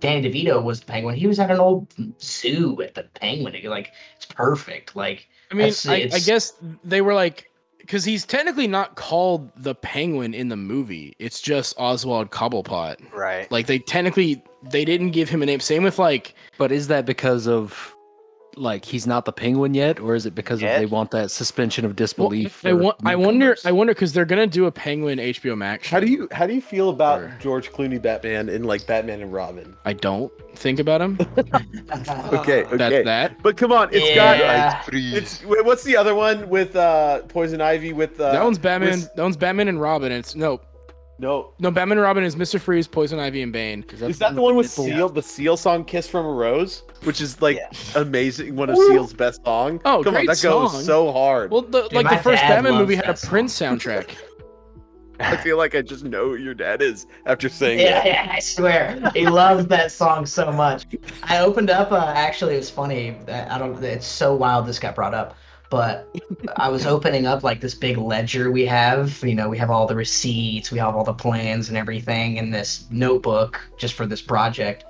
[0.00, 3.54] Danny DeVito was the Penguin, he was at an old zoo at the Penguin.
[3.64, 4.94] Like it's perfect.
[4.94, 7.50] Like I mean, I, I guess they were like,
[7.86, 11.14] because he's technically not called the Penguin in the movie.
[11.20, 13.12] It's just Oswald Cobblepot.
[13.12, 13.50] Right.
[13.52, 15.60] Like they technically they didn't give him a name.
[15.60, 17.95] Same with like But is that because of
[18.56, 20.74] like he's not the penguin yet, or is it because Yet?
[20.74, 22.64] of they want that suspension of well, disbelief?
[22.64, 23.56] I, for wa- I wonder?
[23.64, 25.88] I wonder because they're gonna do a Penguin HBO Max.
[25.88, 27.36] how do you how do you feel about Sure.
[27.40, 29.76] George Clooney Batman in like Batman and Robin?
[29.84, 31.18] I don't think about him.
[31.36, 32.76] Okay, okay.
[32.76, 33.42] That's that.
[33.42, 34.82] But come on, it's got yeah.
[34.92, 38.90] it's what's the other one with uh Poison Ivy with uh that one's Batman.
[39.00, 40.10] with- that one's Batman and Robin.
[40.12, 40.60] It's no,
[41.18, 41.52] no.
[41.58, 41.70] no.
[41.70, 43.84] Batman and Robin is Mister Freeze, Poison Ivy, and Bane.
[43.92, 44.84] Is that the one with Pitbull?
[44.86, 47.70] Seal, the Seal song "Kiss from a Rose," which is like Yeah.
[48.00, 49.80] amazing, one of Seal's best songs?
[49.84, 51.50] Oh, come on, great that goes so hard.
[51.50, 53.30] Well, the, Dude, like the first Batman movie had a song.
[53.30, 54.16] Prince soundtrack.
[55.18, 58.06] I feel like I just know who your dad is after saying Yeah, that.
[58.06, 59.00] yeah, I swear.
[59.14, 60.84] He loves that song so much.
[61.22, 63.16] I opened up, uh, actually, it was funny.
[63.26, 65.34] I don't, it's so wild this got brought up.
[65.68, 66.08] But
[66.56, 69.22] I was opening up like this big ledger we have.
[69.22, 72.50] You know, we have all the receipts, we have all the plans and everything in
[72.50, 74.84] this notebook just for this project.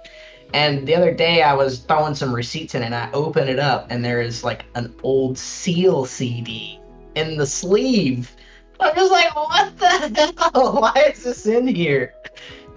[0.53, 3.87] And the other day I was throwing some receipts in and I open it up
[3.91, 6.79] and there is like an old Seal CD
[7.15, 8.35] in the sleeve.
[8.79, 10.81] I'm just like, what the hell?
[10.81, 12.15] Why is this in here?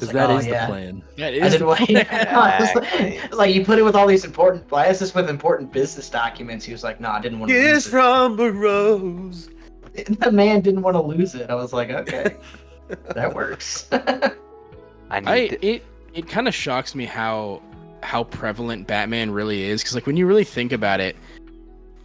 [0.01, 0.65] It's Because like, that oh, is yeah.
[0.65, 1.03] the plan.
[1.17, 1.79] That I didn't want.
[1.89, 4.69] It's like, like you put it with all these important.
[4.71, 6.63] Why is this with important business documents?
[6.63, 7.55] He was like, no, I didn't want to.
[7.55, 9.49] Kiss Lose from a rose.
[10.19, 11.49] The man didn't want to lose it.
[11.49, 12.37] I was like, okay,
[13.15, 13.87] that works.
[13.91, 17.61] I need I to- it it kind of shocks me how
[18.01, 21.17] how prevalent Batman really is because like when you really think about it,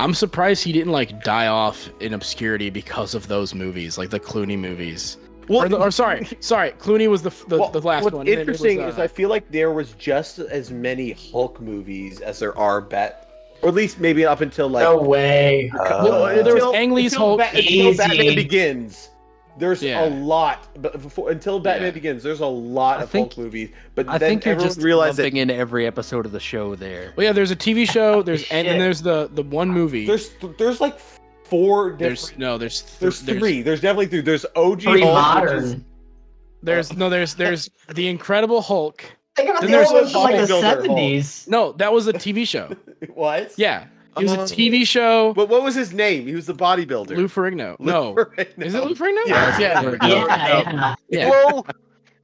[0.01, 4.19] I'm surprised he didn't like die off in obscurity because of those movies, like the
[4.19, 5.17] Clooney movies.
[5.49, 8.27] Well, Or, the, or sorry, sorry, Clooney was the the, well, the last what's one.
[8.27, 11.61] and then was, interesting is uh, I feel like there was just as many Hulk
[11.61, 13.29] movies as there are Bat,
[13.63, 15.71] or at least maybe up until like no way.
[15.79, 17.41] Uh, Well, there was Ang Lee's until Hulk.
[17.53, 19.11] Ba- until Batman Begins.
[19.57, 20.07] There's Yeah.
[20.07, 21.91] a lot, but before until Batman Yeah.
[21.93, 23.71] Begins, there's a lot I of think- Hulk movies.
[23.95, 26.41] But I then think you're everyone just realized that lumping in every episode of the
[26.41, 27.13] show there.
[27.17, 28.21] well, yeah, there's a TV show.
[28.23, 28.81] There's and then Shit.
[28.81, 30.07] there's the the one movie.
[30.07, 30.99] there's there's like
[31.45, 31.99] four different.
[31.99, 33.63] there's no there's th- There's three.
[33.63, 34.21] There's definitely three.
[34.21, 35.85] There's OG Pretty Hulk, which is- modern.
[36.63, 39.05] There's no there's there's the Incredible Hulk.
[39.37, 40.63] Think about Then the there's old ones like the Bodybuilder Hulk.
[40.85, 41.47] seventies.
[41.49, 42.75] No, that was a TV show.
[43.15, 43.53] What?
[43.59, 44.47] Yeah, it was a uh, Oh.
[44.47, 45.35] TV show.
[45.35, 46.27] But what was his name?
[46.27, 47.11] He was the bodybuilder.
[47.17, 47.77] Lou Ferrigno.
[47.79, 48.65] Lou No, Ferrigno.
[48.65, 49.27] is it Lou Ferrigno?
[49.27, 49.59] Yeah.
[49.59, 49.83] yeah.
[49.83, 49.97] yeah.
[50.73, 50.95] yeah.
[51.11, 51.29] yeah.
[51.29, 51.67] Whoa.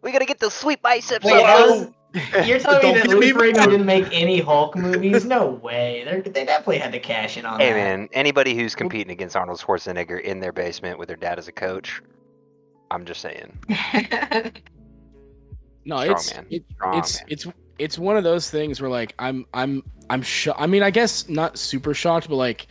[0.00, 1.24] We gotta get those sweet biceps.
[1.26, 1.88] Wait, on was-
[2.44, 5.24] You're telling me that get me Lou Ferrigno didn't make any Hulk movies?
[5.24, 6.02] No way.
[6.04, 7.76] They're, they definitely had to cash in on Hey that.
[7.76, 11.52] man, anybody who's competing against Arnold Schwarzenegger in their basement with their dad as a
[11.52, 12.02] coach,
[12.90, 13.56] I'm just saying,
[15.84, 16.46] No, Strong it's man.
[16.50, 17.24] it, Strong it's man.
[17.28, 17.46] it's
[17.78, 21.28] it's one of those things where like I'm I'm I'm sho- I mean, I guess
[21.28, 22.66] not super shocked, but like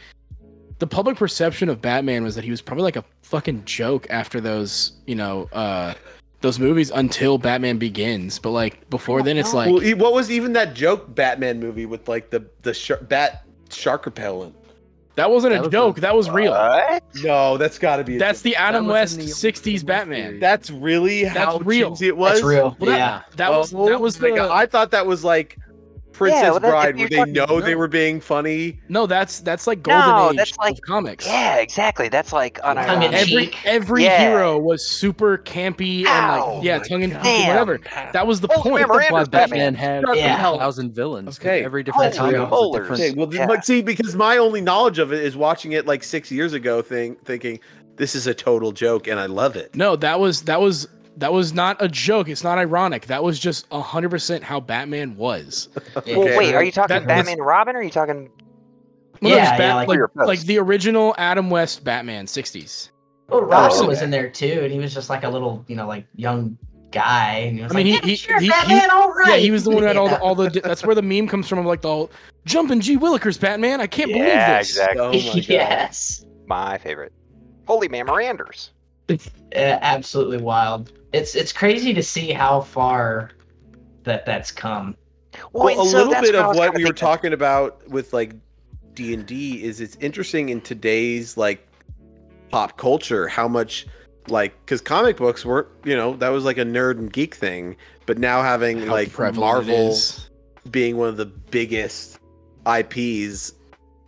[0.77, 4.39] the public perception of Batman was that he was probably like a fucking joke after
[4.39, 5.93] those, you know, uh
[6.41, 8.39] those movies until Batman Begins.
[8.39, 11.59] But like before oh then, it's like well, e- what was even that joke Batman
[11.59, 14.55] movie with like the the shark, bat shark repellent?
[15.15, 15.97] that wasn't That a was joke.
[15.97, 16.51] that was real.
[16.51, 17.03] What?
[17.15, 18.15] No, that's got to be.
[18.15, 18.43] a That's joke.
[18.43, 20.25] the Adam was West the '60s Batman.
[20.27, 20.39] series.
[20.41, 21.89] That's really how real.
[21.91, 22.33] cheesy it was.
[22.35, 22.77] That's real.
[22.79, 23.21] Well, that- yeah.
[23.35, 25.57] That was Oh that was the I thought that was like
[26.11, 28.79] Princess well, Bride, where they talking- know they were being funny.
[28.89, 29.05] no.
[29.07, 31.25] That's that's like golden No, age that's like- of comics.
[31.25, 32.09] Yeah, exactly.
[32.09, 33.13] That's like Tongue in unironically.
[33.13, 33.57] Every cheek.
[33.65, 34.19] every Yeah.
[34.29, 37.79] hero was super campy and like yeah, tongue in cheek, whatever.
[38.13, 38.75] That was the Oh, point.
[38.75, 39.73] remember That's why Batman Batman.
[39.75, 40.53] had Yeah.
[40.53, 41.39] a thousand villains.
[41.39, 41.63] Okay.
[41.63, 42.81] Every different Holy time was a rollers.
[42.89, 43.01] different.
[43.01, 43.47] Okay, well, Yeah.
[43.47, 46.81] but see, because my only knowledge of it is watching it like six years ago,
[46.81, 47.59] thing thinking
[47.97, 49.75] this is a total joke, and I love it.
[49.75, 50.87] No, that was that was
[51.19, 52.27] that was not a joke.
[52.29, 53.05] It's not ironic.
[53.07, 55.69] That was just hundred percent how Batman was.
[56.05, 56.15] Yeah.
[56.17, 56.37] Okay.
[56.37, 58.29] Wait, are you talking That- Batman and Robin, or are you talking?
[59.21, 62.89] Well, Yeah, just yeah, like- like, like the original Adam West Batman '60s.
[63.27, 65.75] Well, Robin Oh, was in there too, and he was just like a little, you
[65.75, 66.57] know, like young
[66.91, 67.33] guy.
[67.47, 69.33] And he was I mean, like, he- yeah, he- sure, he- he- all right.
[69.33, 70.49] Yeah, he was the one who had all the all the.
[70.63, 71.59] That's where the meme comes from.
[71.59, 72.11] Of like the whole
[72.45, 73.81] jumping G Willikers Batman.
[73.81, 74.69] I can't believe yeah, this.
[74.69, 75.01] exactly.
[75.03, 75.47] Oh my God.
[75.49, 76.25] yes.
[76.47, 77.11] My favorite.
[77.67, 78.69] Holy Mamoranders.
[79.09, 79.17] Uh,
[79.53, 80.91] absolutely wild.
[81.13, 83.31] It's it's crazy to see how far
[84.03, 84.95] that that's come.
[85.53, 86.93] Well, Well, a so little bit of what we were thinking.
[86.95, 88.33] talking about with like
[88.93, 91.67] D and D is it's interesting in today's like
[92.49, 93.85] pop culture how much
[94.27, 97.75] like because comic books weren't you know that was like a nerd and geek thing,
[98.05, 99.97] but now having How like prevalent Marvel
[100.71, 102.19] being one of the biggest
[102.67, 103.53] IPs,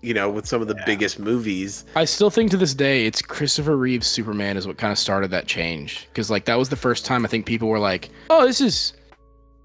[0.01, 1.85] you know, with some of the biggest movies.
[1.95, 5.31] I still think to this day, it's Christopher Reeve's Superman is what kind of started
[5.31, 6.07] that change.
[6.09, 8.93] Because like that was the first time I think people were like, "Oh, this is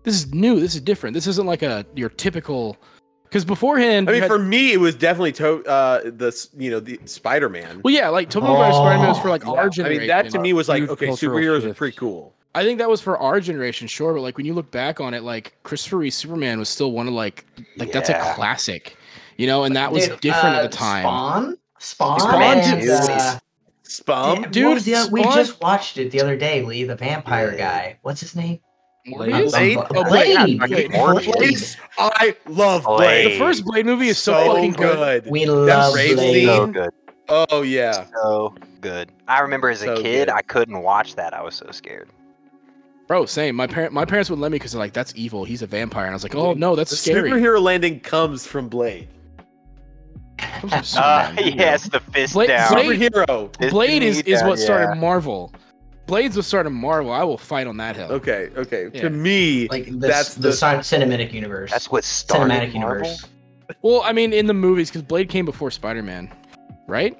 [0.03, 0.61] this is new.
[0.61, 1.15] This is different.
[1.15, 2.77] This isn't like a your typical."
[3.25, 6.81] Because beforehand, I mean, had- for me, it was definitely to uh the you know
[6.81, 7.81] the Spider Man.
[7.83, 9.97] well, yeah, like Tobey Maguire's Spider-Man was for like Yeah, our generation.
[9.97, 12.35] I mean, that to me was like okay, cultural superheroes are pretty cool.
[12.55, 15.13] I think that was for our generation, sure, but like when you look back on
[15.13, 17.45] it, like Christopher Reeve's Superman was still one of like
[17.77, 18.97] like that's a classic,
[19.37, 21.03] you know, and that was Dude, different uh, at the time.
[21.03, 23.39] Spawn, Spawn, Spawn, and, dude, uh,
[23.83, 24.41] Spum.
[24.43, 27.57] what dude, was the other- we just watched it the other day, Lee, the vampire
[27.57, 27.99] guy.
[28.03, 28.61] What's his name?
[29.09, 29.51] Morbius?
[29.51, 29.77] Blade?
[29.79, 30.37] Um, Oh, Blade.
[30.37, 30.59] Blade.
[30.59, 30.91] Blade.
[30.91, 31.77] Blade.
[31.99, 32.97] I love Blade.
[32.99, 33.33] Blade.
[33.33, 35.23] The first Blade movie is so, so fucking good.
[35.25, 35.31] good.
[35.31, 36.33] We love rave Blade.
[36.35, 36.47] scene.
[36.47, 36.91] So good.
[37.29, 38.07] Oh yeah.
[38.23, 39.11] So good.
[39.29, 40.31] I remember as a So kid, good.
[40.31, 41.35] I couldn't watch that.
[41.35, 42.09] I was so scared.
[43.07, 43.55] Bro, same.
[43.55, 45.45] My parent, my parents would let me because they're like, "That's evil.
[45.45, 48.45] He's a vampire," and I was like, "Oh no, that's The scary." superhero landing comes
[48.47, 49.07] from Blade.
[50.39, 52.73] Comes Uh, yes, the fist Blade- down.
[52.73, 53.71] Blade- Superhero.
[53.71, 54.97] Blade is, is down, what started.
[55.01, 55.53] Marvel.
[56.07, 57.13] Blade's what started Marvel.
[57.13, 58.13] I will fight on that hill.
[58.13, 58.51] Okay.
[58.57, 58.89] Okay.
[58.93, 59.03] Yeah.
[59.03, 61.71] To me, Like the, That's the, the- cinematic universe.
[61.71, 63.07] That's what started cinematic Marvel?
[63.07, 63.27] universe.
[63.83, 66.33] Well, I mean, in the movies, because Blade came before Spider Man,
[66.87, 67.19] right?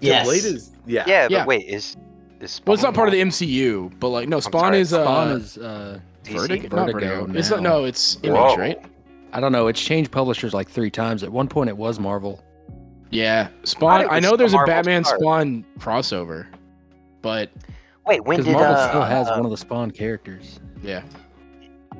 [0.00, 0.26] yeah, Yes.
[0.26, 1.04] Blade is yeah.
[1.06, 1.46] Yeah, but Yeah.
[1.46, 1.96] wait, is
[2.40, 5.28] is Well, it's not part of the MCU, but like, no, Spawn sorry, is Spawn
[5.28, 6.32] uh, is uh, DC?
[6.38, 6.76] Vertigo.
[6.76, 7.38] Not Vertigo Vertigo.
[7.38, 7.62] It's not.
[7.62, 8.56] No, it's Image, Whoa.
[8.56, 8.84] right?
[9.32, 9.66] I don't know.
[9.68, 11.22] It's changed publishers like three times.
[11.22, 12.42] At one point, it was Marvel.
[13.10, 14.02] Yeah, Spawn.
[14.02, 15.20] it I know there's a Marvel Batman start.
[15.20, 16.46] Spawn crossover,
[17.20, 17.50] but
[18.06, 20.60] Wait, when did Marvel uh, still has uh, one of the Spawn characters.
[20.82, 21.02] yeah,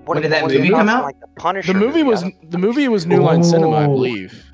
[0.04, 1.04] what When did that what movie come out?
[1.04, 1.72] Like the Punisher.
[1.74, 4.44] the movie was the movie was New Line Cinema, I believe.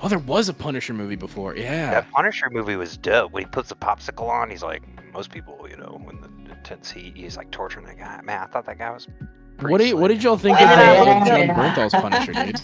[0.00, 1.56] Oh, there was a Punisher movie before.
[1.56, 1.90] Yeah.
[1.90, 3.32] That Punisher movie was dope.
[3.32, 4.82] When he puts the popsicle on, he's like
[5.12, 8.20] most people, you know, when the intense heat, he's like torturing that guy.
[8.22, 9.08] Man, I thought that guy was.
[9.58, 11.24] Pretty What did what did y'all think of the Yeah.
[11.46, 12.60] Jon Bernthal's Punisher, dude?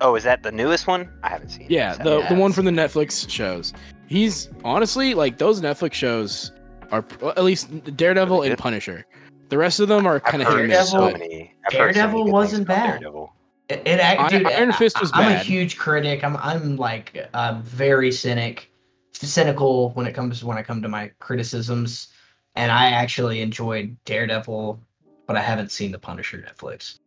[0.00, 1.08] Oh, is that the newest one?
[1.22, 1.62] I haven't seen.
[1.62, 1.70] it.
[1.70, 3.72] Yeah, So- the the one from the Netflix shows.
[4.06, 6.52] He's honestly like those Netflix shows
[6.90, 7.04] are
[7.36, 8.58] at least Daredevil Really and.
[8.58, 9.06] Punisher.
[9.50, 10.90] The rest of them are kind of hit or miss.
[10.90, 11.54] so many.
[11.66, 12.86] I've heard so many Daredevil good things wasn't about bad.
[13.00, 13.32] Daredevil.
[13.68, 16.24] It, it act- Iron- dude, Iron Fist was I'm a huge critic.
[16.24, 18.72] I'm I'm like uh, very cynic,
[19.12, 22.08] cynical when it comes when I come to my criticisms,
[22.56, 24.80] and I actually enjoyed Daredevil,
[25.26, 26.98] but I haven't seen the Punisher Netflix.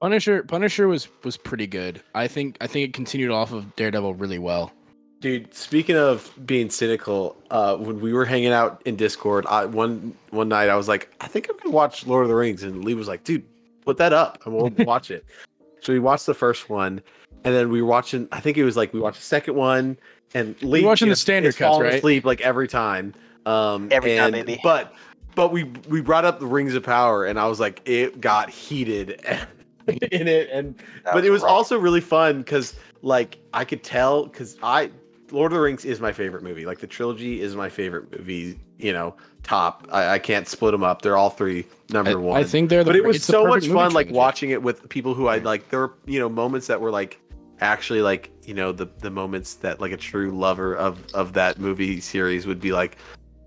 [0.00, 2.02] Punisher Punisher was was pretty good.
[2.14, 4.72] I think I think it continued off of Daredevil really well.
[5.20, 10.14] Dude, speaking of being cynical, uh, when we were hanging out in Discord, I, one
[10.30, 12.84] one night I was like, I think I'm gonna watch Lord of the Rings, and
[12.84, 13.42] Lee was like, Dude,
[13.84, 15.24] put that up, and we'll watch it.
[15.80, 17.00] So we watched the first one,
[17.44, 18.28] and then we were watching.
[18.30, 19.96] I think it was like we watched the second one,
[20.34, 21.94] and Lee watching you the standard is cuts, right?
[21.94, 23.14] Asleep like every time.
[23.46, 24.60] Um, Every time, and- baby.
[24.62, 24.92] But
[25.34, 28.50] but we we brought up the Rings of Power, and I was like, it got
[28.50, 29.10] heated
[29.86, 30.74] in it, and
[31.04, 31.52] That but it was rough.
[31.52, 34.90] also really fun because like I could tell because I
[35.30, 36.66] Lord of the Rings is my favorite movie.
[36.66, 38.58] Like the trilogy is my favorite movie.
[38.78, 39.86] You know, top.
[39.90, 41.00] I, I can't split them up.
[41.02, 42.40] They're all three number I, one.
[42.40, 44.12] I think they're the but it was so much fun like trilogy.
[44.12, 45.68] watching it with people who I like.
[45.70, 47.20] There were you know moments that were like
[47.60, 51.58] actually like you know the the moments that like a true lover of of that
[51.58, 52.98] movie series would be like,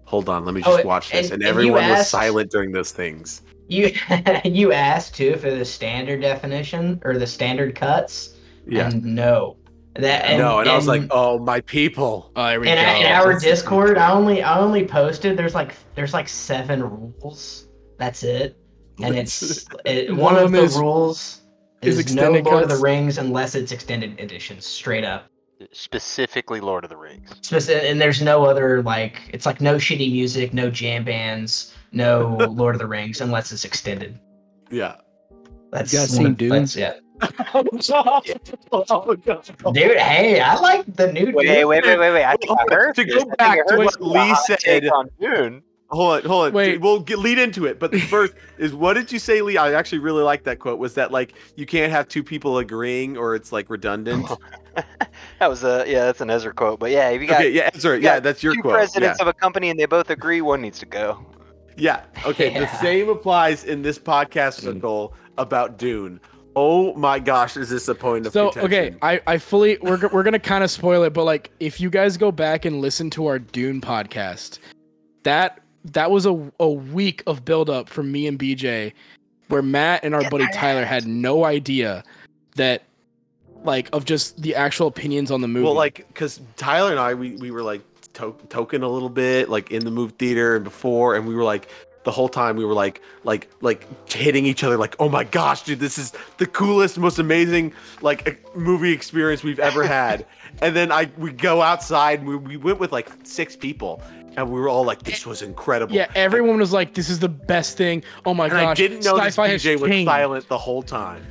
[0.09, 2.49] hold on, let me Oh, just watch this, and- and, and you everyone was silent
[2.51, 3.43] during those things.
[3.67, 3.93] You
[4.43, 8.35] you asked too for the standard definition or the standard cuts.
[8.67, 8.87] Yeah.
[8.89, 9.57] And no.
[9.95, 12.31] That and, no, and, I was like, oh my people.
[12.35, 12.81] Oh, there we in, go.
[12.81, 17.67] in our That's- Discord, I only I only posted there's like there's like seven rules.
[17.97, 18.57] That's it.
[19.01, 21.41] And it's it, One one, of of them the is- rules
[21.81, 25.27] is is, no extended Lord of the Rings unless it's extended edition, straight up.
[25.71, 27.29] Specifically, Lord of the Rings.
[27.69, 32.75] And there's no other like it's like no shitty music, no jam bands, no Lord
[32.75, 34.19] of the Rings unless it's extended.
[34.71, 34.95] yeah.
[35.71, 36.49] That's guys one seen Dune?
[36.49, 36.93] that's- yeah.
[37.53, 39.43] oh god.
[39.73, 41.67] Dude, hey, I like the new Wait, Dune.
[41.67, 42.23] wait, wait, wait, wait.
[42.23, 45.09] I think Hold I heard to go I back I to what Lee said- on
[45.19, 45.61] Dune.
[45.91, 46.53] Hold on, hold on.
[46.53, 46.79] Wait.
[46.81, 47.79] We'll get, lead into it.
[47.79, 49.57] But first is what did you say, Lee?
[49.57, 50.77] I actually really like that quote.
[50.79, 54.27] Was that like you can't have two people agreeing or it's like redundant?
[55.39, 56.79] That was a yeah, that's an Ezra quote.
[56.79, 58.73] But yeah, if you got okay, yeah, sorry, you got yeah, that's your two quote.
[58.73, 58.77] Yeah.
[58.79, 61.25] presidents of a company and they both agree, one needs to go.
[61.77, 62.03] yeah.
[62.25, 62.57] Okay.
[62.59, 64.73] The same applies in this podcast hmm.
[64.73, 66.19] circle about Dune.
[66.55, 68.95] Oh my gosh, is this a point of So contention?
[68.95, 71.89] okay, I, I fully we're we're gonna kind of spoil it, but like if you
[71.89, 74.59] guys go back and listen to our Dune podcast,
[75.23, 78.91] that that was a a week of build up from me and BJ,
[79.47, 82.03] where Matt and our buddy Tyler had no idea
[82.55, 82.83] that
[83.63, 85.65] like of just the actual opinions on the movie.
[85.65, 87.81] Well, like, because Tyler and I, we, we were like
[88.13, 91.43] to- token a little bit, like in the movie theater and before, and we were
[91.43, 91.69] like,
[92.05, 95.63] the whole time we were like, like, like hitting each other, like, oh my gosh,
[95.63, 100.25] dude, this is the coolest, most amazing, like, movie experience we've ever had.
[100.61, 104.01] and then I, we go outside, and we, we went with like six people,
[104.37, 105.93] and we were all like, this was incredible.
[105.93, 108.67] yeah, everyone was like, "This is the best thing." Oh my and gosh!
[108.67, 111.25] I didn't know this sci-fi DJ was silent the whole time.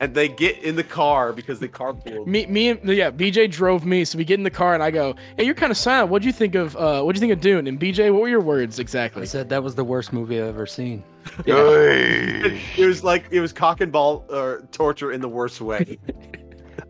[0.00, 2.26] And they get in the car because they carpooled.
[2.26, 4.90] Me, me, and yeah, BJ drove me, so we get in the car and I
[4.90, 6.10] go, "Hey, you're kind of silent.
[6.10, 8.40] What'd you think of uh, What'd you think of Dune?" And BJ, what were your
[8.40, 9.22] words exactly?
[9.22, 11.04] I said that was the worst movie I've ever seen.
[11.46, 15.98] it was like it was cock and ball uh, torture in the worst way.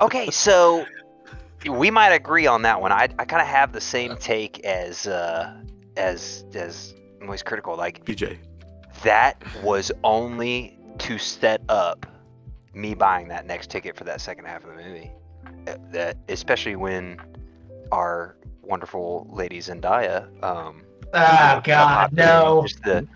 [0.00, 0.86] Okay, so
[1.68, 2.90] we might agree on that one.
[2.90, 5.54] I, I kind of have the same take as uh,
[5.96, 7.76] as as Moist Critical.
[7.76, 8.38] Like BJ.
[9.02, 12.06] that was only to set up
[12.74, 15.10] me buying that next ticket for that second half of the movie.
[15.66, 17.20] Uh, That especially when
[17.92, 20.28] our wonderful lady Zendaya.
[20.44, 20.82] Um,
[21.12, 22.64] Oh God, no.
[22.66, 23.06] Just the,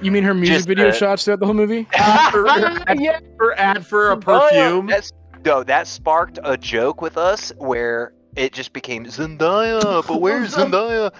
[0.00, 1.86] You mean her music Just, video uh, shots throughout the whole movie?
[1.94, 3.18] yeah.
[3.36, 4.86] For ad for a perfume.
[4.86, 5.12] That's
[5.44, 11.12] no, that sparked a joke with us where it just became Zendaya, but where's Zendaya?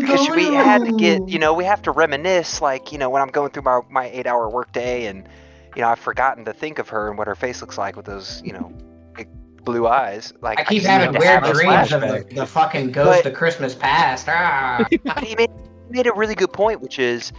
[0.00, 3.22] Because we had to get, you know, we have to reminisce, like, you know, when
[3.22, 5.28] I'm going through my, my eight hour workday and,
[5.74, 8.06] you know, I've forgotten to think of her and what her face looks like with
[8.06, 8.72] those, you know,
[9.14, 9.28] big
[9.64, 10.32] blue eyes.
[10.40, 13.36] Like, I keep just having weird have dreams of the, the fucking ghost But- of
[13.36, 14.28] Christmas past.
[14.28, 14.86] Ah.
[15.04, 15.50] But he made,
[15.88, 17.32] he made a really good point, which is,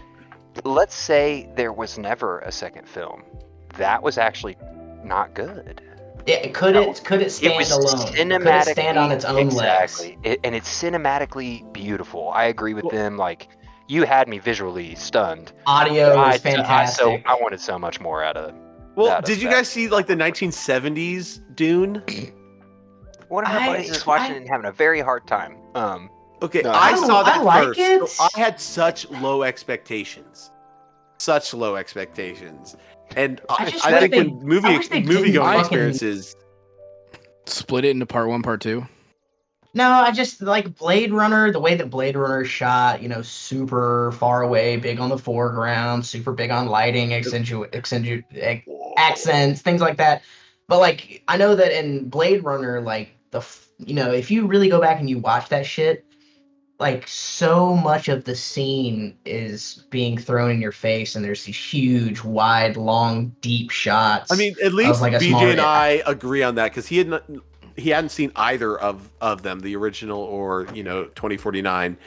[0.63, 3.23] let's say there was never a second film.
[3.77, 4.57] That was actually
[5.03, 5.81] not good.
[6.25, 6.89] Yeah, could No.
[6.89, 8.07] it could it stand was alone?
[8.07, 9.53] Could it cinematically stand on its own legs?
[10.01, 12.29] exactly, It- and it's cinematically beautiful.
[12.29, 13.15] I agree with them.
[13.15, 13.47] Like
[13.87, 15.51] you had me visually stunned.
[15.67, 17.05] Audio I, is fantastic.
[17.05, 18.53] I, so I wanted so much more out of.
[18.95, 19.59] Well, that did you effect.
[19.61, 22.01] guys see like the 1970s Dune?
[23.27, 25.57] One of my I- buddies is watching I- and having a very hard time.
[25.75, 26.09] Um,
[26.41, 26.71] Okay, No.
[26.71, 27.79] I I saw that I like first.
[27.79, 28.07] it.
[28.09, 30.51] So I had such low expectations,
[31.17, 32.75] such low expectations,
[33.15, 36.35] and I, I I think they- when movie I wish movie going experiences,
[37.47, 38.85] Split it into part one, part two.
[39.75, 43.21] No, I just like Blade Runner, the way that Blade Runner is shot, you know,
[43.21, 48.63] super far away, big on the foreground, super big on lighting, accentu- accentu- ac-
[48.95, 50.21] accents, things like that.
[50.69, 54.47] But like, I know that in Blade Runner, like the, f- you know, if you
[54.47, 56.05] really go back and you watch that shit,
[56.79, 61.57] like so much of the scene is being thrown in your face, and there's these
[61.57, 64.31] huge, wide, long, deep shots.
[64.31, 67.23] I mean, at least like BJ and I agree on that because he had not,
[67.77, 71.97] he hadn't seen either of of them, the original or you know 2049,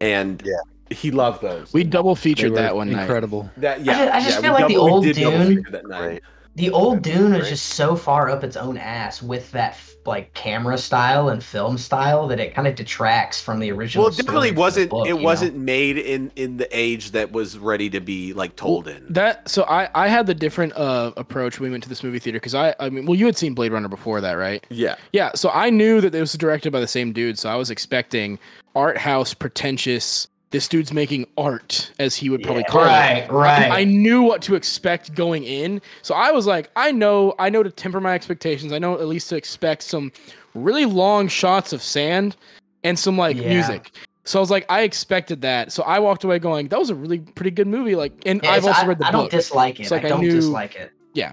[0.00, 0.52] and Yeah.
[0.96, 1.72] he loved those.
[1.72, 3.02] We double They featured were that one night.
[3.02, 3.50] incredible.
[3.58, 5.86] that yeah, ju- I just yeah, feel like the double- we old did Dune- that
[5.86, 6.00] night.
[6.06, 6.22] right.
[6.54, 10.76] The old Dune was just so far up its own ass with that like camera
[10.76, 14.04] style and film style that it kind of detracts from the original.
[14.04, 14.90] Well, it definitely story of the wasn't.
[14.90, 18.88] book, it wasn't made in in the age that was ready to be like told
[18.88, 19.04] in.
[19.08, 22.18] That so I I had the different uh approach when we went to this movie
[22.18, 24.96] theater because I I mean well you had seen Blade Runner before that right yeah,
[25.12, 27.70] yeah so I knew that it was directed by the same dude so I was
[27.70, 28.38] expecting
[28.74, 32.70] art house pretentious this dude's making art, as he would probably Yeah.
[32.70, 32.86] call it.
[32.86, 33.70] Right, right.
[33.72, 35.80] I knew what to expect going in.
[36.02, 38.72] So I was like, I know, I know to temper my expectations.
[38.72, 40.12] I know at least to expect some
[40.54, 42.36] really long shots of sand
[42.84, 43.48] and some like Yeah.
[43.48, 43.92] music.
[44.24, 45.72] So I was like, I expected that.
[45.72, 47.96] So I walked away going, that was a really pretty good movie.
[47.96, 49.08] Like, and Yeah, I've also I, read the book.
[49.08, 49.82] I don't dislike it.
[49.82, 50.92] It's like I I don't knew- dislike it.
[51.14, 51.32] Yeah,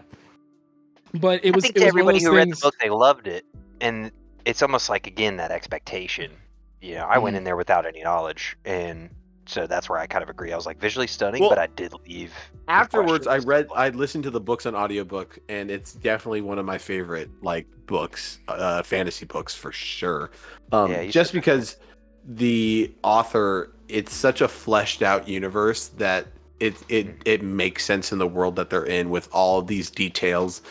[1.14, 2.90] but it was I think it to was everybody those who read the book, they
[2.90, 3.46] loved it,
[3.82, 4.12] and
[4.46, 6.32] it's almost like again that expectation.
[6.81, 7.39] Know, I went Mm.
[7.39, 9.10] in there without any knowledge, and
[9.45, 10.51] so that's where I kind of agree.
[10.53, 12.34] I was like visually stunning, Well, but I did leave.
[12.68, 16.65] Afterwards, I read, I listened to the books on audiobook, and it's definitely one of
[16.65, 20.30] my favorite like books, uh, fantasy books for sure.
[20.72, 21.38] Um, Yeah, just that.
[21.39, 21.77] because
[22.26, 26.27] the author, it's such a fleshed out universe that
[26.60, 27.22] it it Mm-hmm.
[27.26, 30.61] it makes sense in the world that they're in with all these details,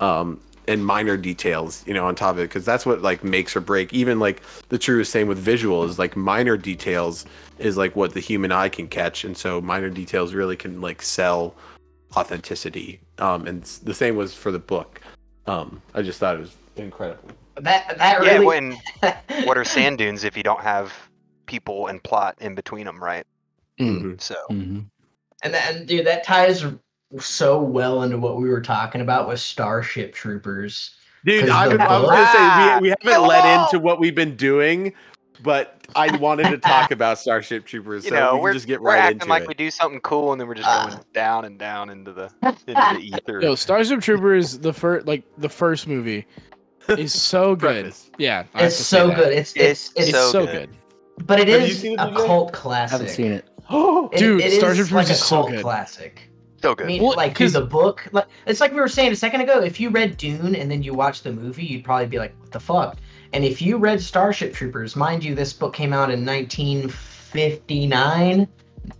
[0.00, 3.56] um, and minor details, you know, on top of it, because that's what like makes
[3.56, 3.92] or break.
[3.92, 7.24] Even like the true same with visual is like minor details
[7.58, 11.02] is like what the human eye can catch, and so minor details really can like
[11.02, 11.54] sell
[12.16, 13.00] authenticity.
[13.18, 15.00] Um, and the same was for the book.
[15.46, 17.30] Um, I just thought it was incredible.
[17.56, 18.30] That that really.
[18.30, 18.46] Yeah, really.
[18.46, 18.76] when
[19.46, 20.92] what are sand dunes if you don't have
[21.46, 23.26] people and plot in between them, right?
[23.80, 24.20] Mm.
[24.20, 24.86] So Mhm.
[25.42, 26.64] And then, dude, that ties
[27.18, 30.90] so well into what we were talking about with Starship Troopers.
[31.24, 33.98] Dude, I, the I was gonna say we, we haven't Kill 'em led into what
[33.98, 34.92] we've been doing,
[35.42, 38.66] but I wanted to talk about Starship Troopers, you so know, we we're can just
[38.68, 39.48] get we're right acting into like it.
[39.48, 40.88] we do something cool, and then we're just Uh.
[40.90, 43.40] going down and down into the into the ether.
[43.40, 46.26] Yo, Starship Troopers, the first like the first movie,
[46.88, 47.92] is so good.
[48.18, 49.32] Yeah, I It's so good.
[49.32, 50.70] It's it's It's it's, It's so so good.
[50.70, 51.26] good.
[51.26, 52.94] but it Have is a cult classic.
[52.94, 53.44] I haven't seen it.
[53.70, 55.62] Oh, It- Dude, it is Starship Troopers like a is so good.
[55.62, 56.27] classic.
[56.62, 59.12] So I mean, Well, like through 'cause- the book, like it's like we were saying
[59.12, 59.60] a second ago.
[59.62, 62.50] If you read Dune and then you watch the movie, you'd probably be like, "What
[62.50, 62.96] the fuck?"
[63.32, 68.48] And if you read Starship Troopers, mind you, this book came out in 1959.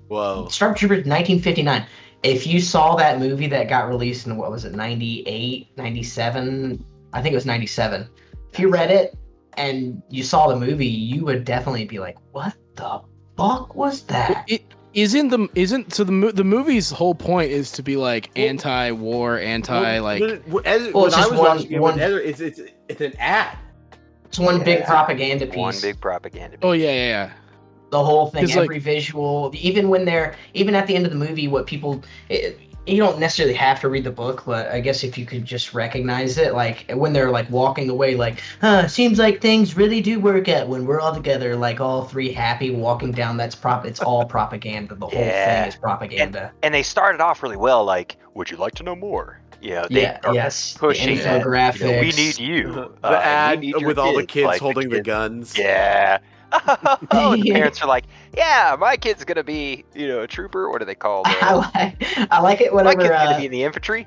[0.09, 0.48] Whoa.
[0.51, 1.85] Starship Troopers 1959.
[2.22, 7.22] If you saw that movie that got released in what was it 98, 97, I
[7.22, 8.09] think it was 97.
[8.52, 9.16] If you read it
[9.56, 13.01] and you saw the movie, you would definitely be like, "What the
[13.36, 14.62] fuck was that?" It
[15.02, 19.38] isn't the isn't so the the movie's whole point is to be like Well- anti-war,
[19.38, 20.20] anti like.
[20.20, 22.40] when- when- as- Well, when it's I just was one- watching it, one- Ezra- it's,
[22.40, 23.56] it's it's an ad.
[24.26, 24.86] It's one big Yeah.
[24.86, 25.56] propaganda piece.
[25.56, 26.56] One big propaganda.
[26.62, 27.30] oh yeah yeah yeah.
[27.90, 31.10] the whole thing 'Cause, like- every visual even when they're even at the end of
[31.12, 32.58] the movie what people it,
[32.89, 35.74] you don't necessarily have to read the book but i guess if you could just
[35.74, 40.19] recognize it like when they're like walking away like huh seems like things really do
[40.19, 44.01] work out when we're all together like all three happy walking down that's prop it's
[44.01, 45.62] all propaganda the whole Yeah.
[45.62, 47.85] thing is propaganda and they started off really well.
[47.85, 49.40] Like, would you like to know more?
[49.60, 51.43] You know, they yeah are yes the pushing that.
[51.43, 52.73] infographics You know, we need you.
[52.73, 55.59] the uh, ad need your with all the kids like, holding the kids- guns.
[55.59, 56.19] Yeah.
[57.10, 58.04] oh, the parents are like,
[58.36, 60.70] yeah, my kid's gonna be, you know, a trooper.
[60.70, 61.26] What do they called?
[61.40, 64.06] I Uh, like, I like it my whenever kid's uh, gonna be in the infantry.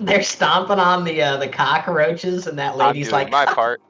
[0.00, 3.82] they're stomping on the uh, the cockroaches and that lady's like my part.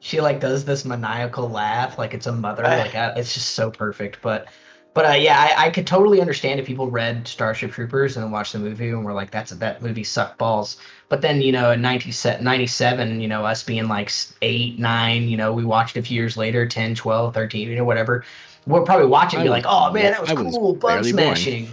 [0.00, 3.70] she like does this maniacal laugh like it's a mother like I, it's just so
[3.70, 4.48] perfect but
[4.94, 8.52] but uh, yeah I, I could totally understand if people read starship troopers and watched
[8.52, 10.78] the movie and were like that's that movie sucked balls
[11.12, 14.10] but then you know in 97, 97 you know us being like
[14.40, 17.84] 8 9 you know we watched a few years later 10 12 13 you know
[17.84, 18.24] whatever
[18.66, 21.02] We're probably watching it and I be like oh man that was was cool bug
[21.02, 21.36] barely born.
[21.36, 21.68] smashing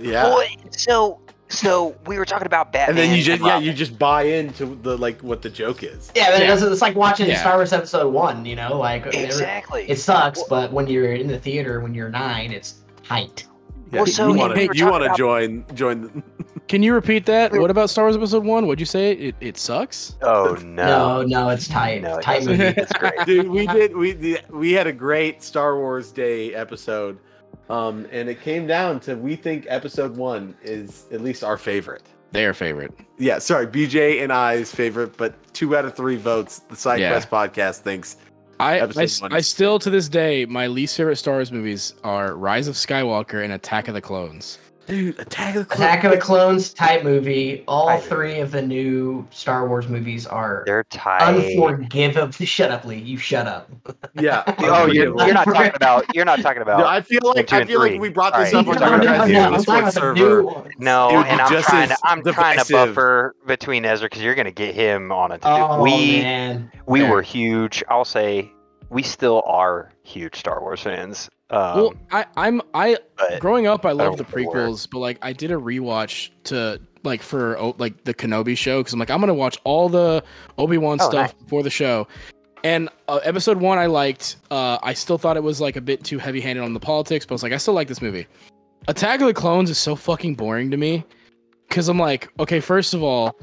[0.00, 0.24] Yeah.
[0.24, 1.20] Well, so
[1.50, 2.88] so we were talking about Batman.
[2.88, 6.10] and then you just yeah you just buy into the like what the joke is.
[6.16, 6.46] yeah, but it Yeah.
[6.48, 7.38] doesn't, it's like watching Yeah.
[7.40, 8.44] Star Wars Episode One.
[8.44, 9.84] You know, like every- exactly.
[9.88, 12.74] it sucks, Well- but when you're in the theater when you're nine, it's
[13.04, 13.46] tight.
[13.94, 16.00] Yeah, Well, so you we want to you want to about- join join.
[16.02, 16.22] The,
[16.66, 17.52] Can you repeat that?
[17.52, 18.66] What about Star Wars Episode One?
[18.66, 19.12] What'd you say?
[19.12, 20.16] It it sucks.
[20.22, 21.22] oh No, no.
[21.22, 22.02] no, it's tight.
[22.02, 22.62] No, it tight movie.
[22.62, 23.12] It's great.
[23.26, 27.18] dude we did we the, we had a great star wars day episode
[27.70, 32.02] um and it came down to we think episode one is at least our favorite
[32.32, 32.92] Their favorite.
[33.18, 37.10] yeah sorry bj and i's favorite but two out of three votes the side Yeah.
[37.10, 38.16] quest podcast thinks
[38.60, 41.50] I, I, Episode s- one I still to this day my least favorite Star Wars
[41.52, 44.58] movies are Rise of Skywalker and Attack of the Clones.
[44.86, 47.64] Dude attack of the Attack of the Clones type movie.
[47.68, 51.22] All I three of the new Star Wars movies are They're tight.
[51.22, 52.30] unforgivable.
[52.46, 52.98] Shut up, Lee.
[52.98, 53.70] You shut up.
[54.20, 56.04] yeah Oh, you're, you're not talking about.
[56.14, 56.86] You're not talking No, about.
[56.86, 59.16] I feel like I and feel like we brought this Alright, up on you're our
[59.18, 60.14] talking guys' about- I'm Discord the server.
[60.14, 60.68] new ones.
[60.78, 64.50] No, It and I'm trying to I'm trying to buffer between Ezra because you're gonna
[64.50, 65.38] get him on a.
[65.42, 66.70] Oh we man.
[66.86, 67.10] we Yeah.
[67.10, 67.82] were huge.
[67.88, 68.50] I'll say
[68.90, 71.28] we still are huge Star Wars fans.
[71.54, 74.98] Um, well, I I'm I but growing up I loved the think it prequels, but
[74.98, 78.98] like I did a rewatch to like for oh, like the Kenobi show because I'm
[78.98, 80.24] like I'm gonna watch all the
[80.58, 82.08] Obi Wan Oh, stuff before the show,
[82.64, 84.36] And uh, episode one, I liked.
[84.50, 87.32] Uh, I still thought it was like a bit too heavy-handed on the politics, but
[87.32, 88.26] I was like, I still like this movie.
[88.88, 91.04] Attack of the Clones is so fucking boring to me,
[91.68, 93.38] because I'm like, okay, first of all,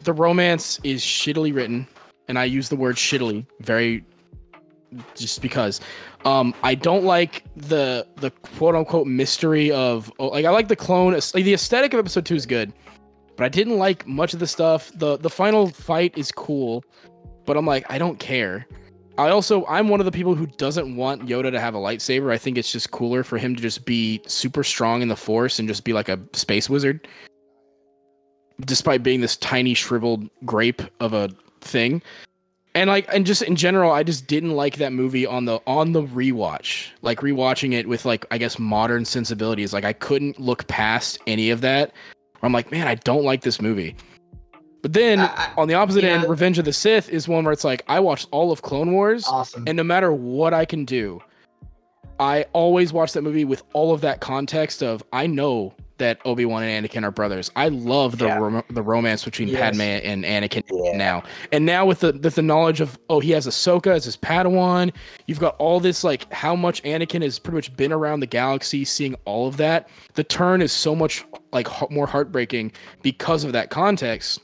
[0.00, 1.86] the romance is shittily written,
[2.26, 4.04] and I use the word shittily very,
[5.14, 5.80] just because.
[6.24, 10.76] Um, I don't like the the quote unquote mystery of oh, like I like the
[10.76, 11.12] clone.
[11.12, 12.72] Like the aesthetic of episode two is good,
[13.36, 14.90] but I didn't like much of the stuff.
[14.94, 16.84] the The final fight is cool,
[17.44, 18.66] but I'm like I don't care.
[19.16, 22.32] I also I'm one of the people who doesn't want Yoda to have a lightsaber.
[22.32, 25.58] I think it's just cooler for him to just be super strong in the Force
[25.58, 27.06] and just be like a space wizard,
[28.62, 31.30] despite being this tiny shriveled grape of a
[31.60, 32.02] thing
[32.74, 35.92] and like and just in general i just didn't like that movie on the on
[35.92, 40.66] the rewatch like rewatching it with like i guess modern sensibilities like i couldn't look
[40.66, 41.92] past any of that
[42.42, 43.94] i'm like man i don't like this movie
[44.82, 46.10] but then I- on the opposite yeah.
[46.10, 48.92] end revenge of the sith is one where it's like i watched all of clone
[48.92, 49.64] wars Awesome.
[49.66, 51.20] and no matter what i can do
[52.18, 56.62] i always watch that movie with all of that context of i know that obi-wan
[56.64, 58.38] and anakin are brothers i love the Yeah.
[58.38, 59.60] rom- the romance between Yes.
[59.60, 60.96] padme and anakin Yeah.
[60.96, 61.22] now.
[61.52, 64.92] And now with the with the knowledge of oh he has Ahsoka as his Padawan,
[65.26, 68.84] you've got all this like how much Anakin has pretty much been around the galaxy,
[68.84, 69.88] seeing all of that.
[70.14, 72.72] The turn is so much like more heartbreaking
[73.02, 74.40] because of that context.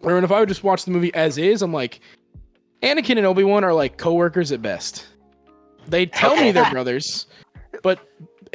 [0.00, 2.00] Where if I would just watch the movie as is, I'm like,
[2.82, 5.06] Anakin and Obi Wan are like coworkers at best.
[5.88, 7.26] They tell me they're brothers,
[7.82, 7.98] but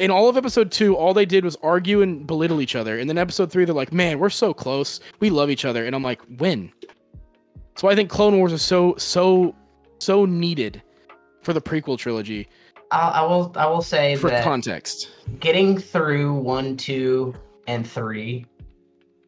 [0.00, 2.98] in all of episode two, all they did was argue and belittle each other.
[2.98, 5.00] And then episode three, they're like, "Man, we're so close.
[5.20, 6.72] We love each other." And I'm like, "When?"
[7.76, 9.54] So I think Clone Wars is so so
[9.98, 10.82] so needed
[11.42, 12.48] for the prequel trilogy
[12.90, 13.52] I, I will.
[13.56, 15.10] I will say for that context.
[15.38, 17.34] getting through one, two,
[17.66, 18.46] and three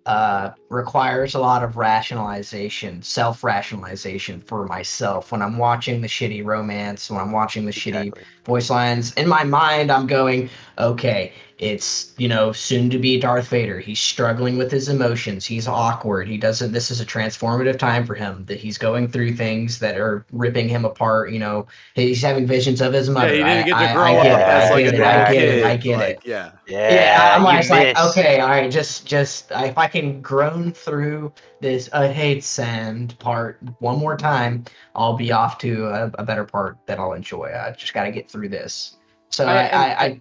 [0.06, 7.10] uh, requires a lot of rationalization, self-rationalization for myself when I'm watching the shitty romance,
[7.10, 8.24] when I'm watching the shitty Exactly.
[8.44, 9.12] voice lines.
[9.14, 13.78] In my mind, I'm going, okay, it's you know soon to be Darth Vader.
[13.78, 15.46] He's struggling with his emotions.
[15.46, 16.26] He's awkward.
[16.26, 16.72] He doesn't.
[16.72, 18.44] This is a transformative time for him.
[18.46, 21.30] That he's going through things that are ripping him apart.
[21.30, 23.34] You know, he's having visions of his Yeah, mother.
[23.36, 24.94] you didn't get I- to I- grow I up get it, as I like get
[24.94, 25.64] it, I get it.
[25.64, 26.20] I get like, it.
[26.26, 26.50] Yeah.
[26.66, 31.32] Yeah, I'm you always like, okay, all right, just, just if I can groan through
[31.60, 34.64] this I hate sand part one more time,
[34.96, 37.52] I'll be off to a, a better part that I'll enjoy.
[37.54, 38.96] I just got to get through this.
[39.28, 40.20] So I- I, and I, I,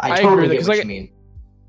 [0.00, 1.10] I, I agree totally with it, get 'cause, what like, you mean.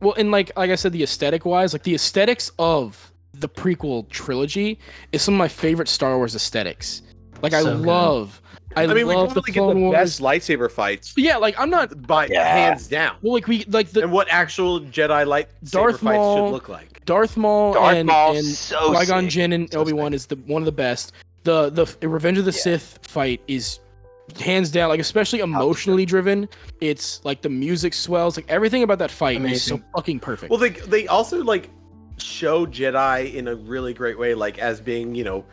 [0.02, 4.08] Well, and like like I said, the aesthetic wise, like the aesthetics of the prequel
[4.10, 4.80] trilogy
[5.12, 7.02] is some of my favorite Star Wars aesthetics.
[7.42, 7.86] Like I So good.
[7.86, 8.42] love,
[8.76, 9.94] I, I, mean, we love the probably get the Wars.
[9.94, 12.06] best lightsaber fights Yeah, like I'm not.
[12.08, 12.44] by Yeah.
[12.46, 13.16] hands down.
[13.22, 16.70] Well, like we like the and what actual Jedi light Darth fights Maul- should look
[16.70, 17.04] like.
[17.06, 19.30] Darth Maul Darth and Maul's and so Qui Gon.
[19.30, 21.14] Jinn and So Obi Wan is the one of the best.
[21.44, 22.58] The the Revenge of the Yeah.
[22.62, 23.80] Sith fight is
[24.38, 26.50] hands down like especially emotionally driven.
[26.82, 30.50] It's like the music swells, like everything about that fight is so fucking perfect.
[30.50, 31.70] Well, they they also like
[32.18, 35.46] show Jedi in a really great way, like as being you know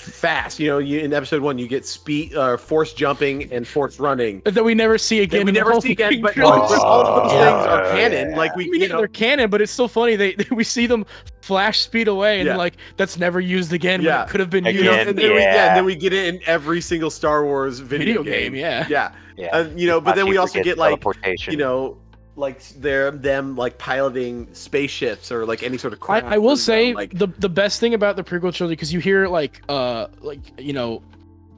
[0.00, 0.58] fast.
[0.58, 4.40] You know, you in episode one you get speed, uh, force jumping and force running.
[4.44, 5.40] that we never see again.
[5.40, 6.74] That we in the never whole see again, fucking but, trilogy.
[6.76, 7.52] but all of those Yeah.
[7.52, 8.30] things are canon.
[8.30, 8.36] Yeah.
[8.36, 10.16] Like I we, mean, you know, they're canon, but it's so funny.
[10.16, 11.04] They, we see them
[11.42, 12.56] flash speed away, and Yeah.
[12.56, 14.02] like that's never used again.
[14.02, 14.24] Yeah.
[14.26, 14.84] could have been Again.
[14.84, 15.08] used.
[15.08, 15.68] and then we, yeah, Yeah.
[15.68, 18.86] and then we get it in every single Star Wars video, Video game, yeah.
[18.88, 19.12] yeah.
[19.36, 19.48] Yeah.
[19.52, 21.02] Uh, you know, but then we also forget get like
[21.48, 21.96] you know,
[22.38, 25.98] like they're them like piloting spaceships or like any sort of.
[25.98, 28.72] I, craft I will say them, like the the best thing about the prequel trilogy
[28.74, 31.02] because you hear like uh like you know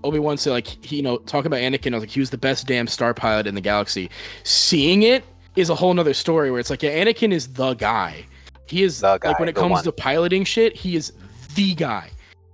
[0.02, 2.30] Obi Wan say like he, you know talk about Anakin I was like he was
[2.30, 4.10] the best damn star pilot in the galaxy.
[4.42, 5.24] Seeing it
[5.54, 8.24] is a whole nother story where it's like yeah Anakin is the guy.
[8.66, 9.84] He is The guy, like when it comes one.
[9.84, 11.12] to piloting shit he is
[11.54, 12.10] the guy,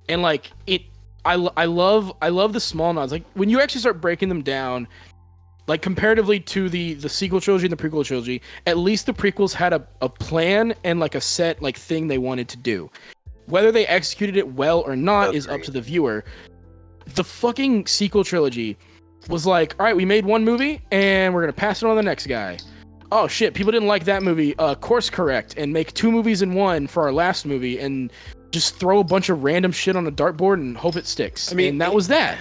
[0.08, 0.82] and like it
[1.24, 4.42] I, I love I love the small nods like when you actually start breaking them
[4.42, 4.88] down.
[5.66, 9.52] Like comparatively to the the sequel trilogy and the prequel trilogy, at least the prequels
[9.52, 12.90] had a, a plan and like a set like thing they wanted to do.
[13.46, 16.24] Whether they executed it well or not is up to the viewer.
[17.14, 18.76] The fucking sequel trilogy
[19.28, 21.96] was like, all right, we made one movie and we're gonna pass it on to
[21.96, 22.58] the next guy.
[23.12, 24.56] Oh shit, people didn't like that movie.
[24.58, 28.12] Uh, course correct and make two movies in one for our last movie and
[28.52, 31.52] just throw a bunch of random shit on a dartboard and hope it sticks.
[31.52, 32.38] I mean, and that it- was that.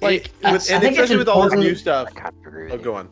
[0.00, 2.08] Like, it- I- with, and think it's especially with all this new important- stuff.
[2.16, 2.82] I kind of agree with Oh, you.
[2.82, 3.08] go on.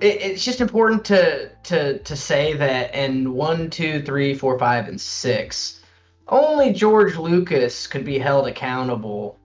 [0.00, 4.88] it, it's just important to to to say that in one, two, three, four, five,
[4.88, 5.80] and six,
[6.28, 9.38] only George Lucas could be held accountable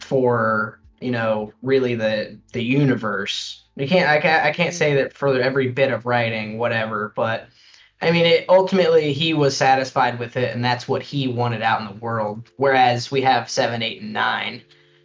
[0.00, 3.64] for you know really the the universe.
[3.76, 7.48] You can't I can't I can't say that for every bit of writing, whatever, but
[8.02, 11.80] I mean, it ultimately he was satisfied with it, and that's what he wanted out
[11.80, 12.50] in the world.
[12.56, 14.60] Whereas we have seven, eight, and nine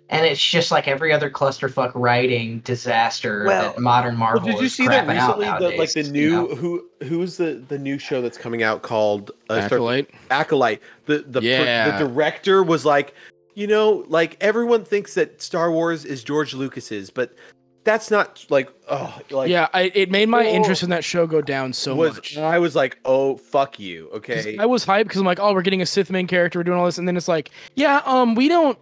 [0.09, 4.41] and it's just like every other clusterfuck writing disaster Well- that modern Marvel.
[4.41, 5.45] Well, did you is see that recently?
[5.45, 6.55] The, like the new you know?
[6.55, 10.09] who who's the the new show that's coming out called uh, start- Acolyte.
[10.31, 10.81] Acolyte.
[11.05, 13.13] The the per- the director was like,
[13.55, 17.35] you know, like everyone thinks that Star Wars is George Lucas's, but
[17.83, 20.49] that's not like oh like yeah, I, it made my Oh.
[20.49, 22.37] interest in that show go down so was much.
[22.37, 24.57] I was like, oh fuck you okay.
[24.57, 26.77] I was hyped because I'm like, oh, we're getting a Sith main character, we're doing
[26.77, 28.77] all this, and then it's like, yeah, um, we don't.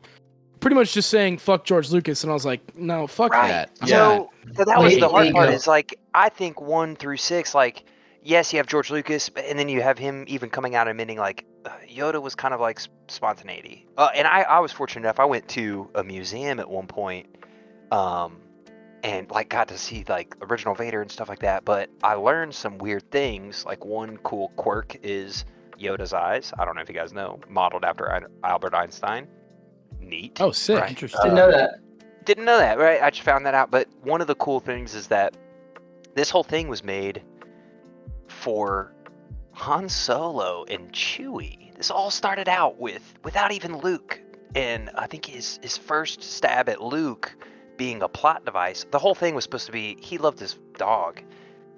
[0.66, 3.50] Pretty much just saying fuck George Lucas, and I was like, no, fuck Right.
[3.50, 3.70] that.
[3.82, 5.50] I'm So, so that was Wait, the hard part.
[5.50, 5.54] go.
[5.54, 7.84] Is like I think one through six, like
[8.24, 11.20] yes, you have George Lucas, and then you have him even coming out and admitting
[11.20, 13.86] like uh, Yoda was kind of like s- spontaneity.
[13.96, 15.20] Uh, and I, I was fortunate enough.
[15.20, 17.28] I went to a museum at one point,
[17.92, 18.38] um,
[19.04, 21.64] and like got to see like original Vader and stuff like that.
[21.64, 23.66] But I learned some weird things.
[23.68, 25.46] Like one cool quirk is
[25.80, 26.52] Yoda's eyes.
[26.58, 29.28] I don't know if you guys know, modeled after Albert Einstein.
[30.06, 30.40] Neat.
[30.42, 30.80] Oh, sick.
[30.80, 30.90] Right.
[30.90, 31.22] Interesting.
[31.22, 31.80] Didn't know that.
[32.26, 33.02] Didn't know that, right?
[33.02, 33.72] I just found that out.
[33.72, 35.36] But one of the cool things is that
[36.16, 37.22] this whole thing was made
[38.28, 38.94] for
[39.54, 41.76] Han Solo and Chewie.
[41.76, 44.22] This all started out with without even Luke,
[44.56, 47.36] and I think his his first stab at Luke
[47.78, 48.86] being a plot device.
[48.92, 51.22] The whole thing was supposed to be he loved his dog.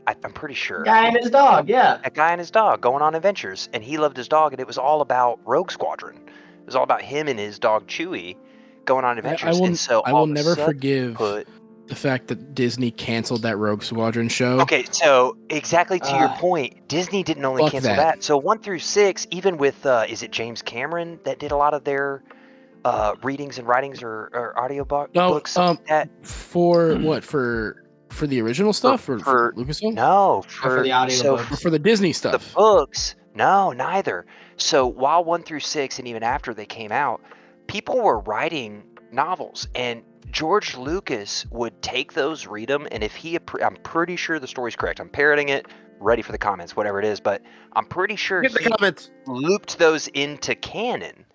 [0.06, 1.68] I, I'm pretty sure Guy and his dog.
[1.68, 2.00] Yeah.
[2.04, 4.68] a guy and his dog going on adventures, and he loved his dog, and it
[4.68, 6.22] was all about Rogue Squadron.
[6.68, 8.36] It was all about him and his dog Chewie
[8.84, 9.56] going on adventures.
[9.56, 11.48] I will, and so I will never forgive put
[11.88, 14.60] the fact that Disney canceled that Rogue Squadron show.
[14.60, 16.38] Okay, so exactly to your Ah.
[16.38, 18.16] point, Disney didn't only cancel that.
[18.16, 18.24] that.
[18.24, 21.74] So one through six, even with uh, is it James Cameron that did a lot
[21.74, 22.22] of their
[22.84, 25.56] uh, readings and writings or, or audio bo- No, books?
[25.58, 27.24] um, that For what?
[27.24, 29.94] For for the original stuff or for- for, Lucasfilm?
[29.94, 31.52] no for the audio so books.
[31.54, 32.50] Or for the Disney stuff.
[32.50, 34.26] the books, no, neither.
[34.58, 37.22] So while one through six, and even after they came out,
[37.68, 43.38] people were writing novels, and George Lucas would take those, read them, and if he,
[43.64, 45.00] I'm pretty sure the story's correct.
[45.00, 45.68] I'm parroting it.
[46.00, 47.42] Ready for the comments, whatever it is, but
[47.74, 49.10] I'm pretty sure Get he comments.
[49.26, 51.26] looped those into canon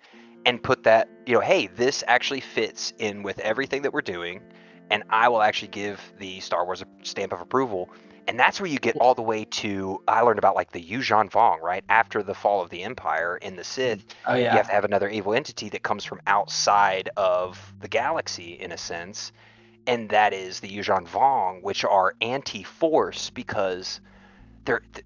[0.45, 4.41] and put that, you know, hey, this actually fits in with everything that we're doing,
[4.89, 7.89] and I will actually give the Star Wars a stamp of approval.
[8.27, 11.29] And that's where you get all the way to I learned about like the Yuuzhan
[11.29, 11.83] Vong, right?
[11.89, 15.09] After the fall of the Empire in the Sith, Oh you have to have another
[15.09, 19.31] evil entity that comes from outside of the galaxy in a sense.
[19.85, 23.99] And that is the Yuuzhan Vong, which are anti-force because
[24.63, 25.05] they're th-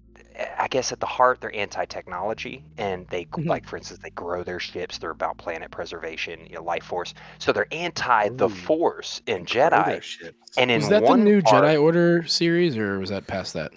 [0.58, 3.48] I guess at the heart they're anti-technology and they Mhm.
[3.48, 7.14] like for instance they grow their ships they're about planet preservation you know life force
[7.38, 11.42] so they're anti the force in Grow Jedi and in Was that the one new
[11.42, 13.72] part, Jedi Order series, or was that past that?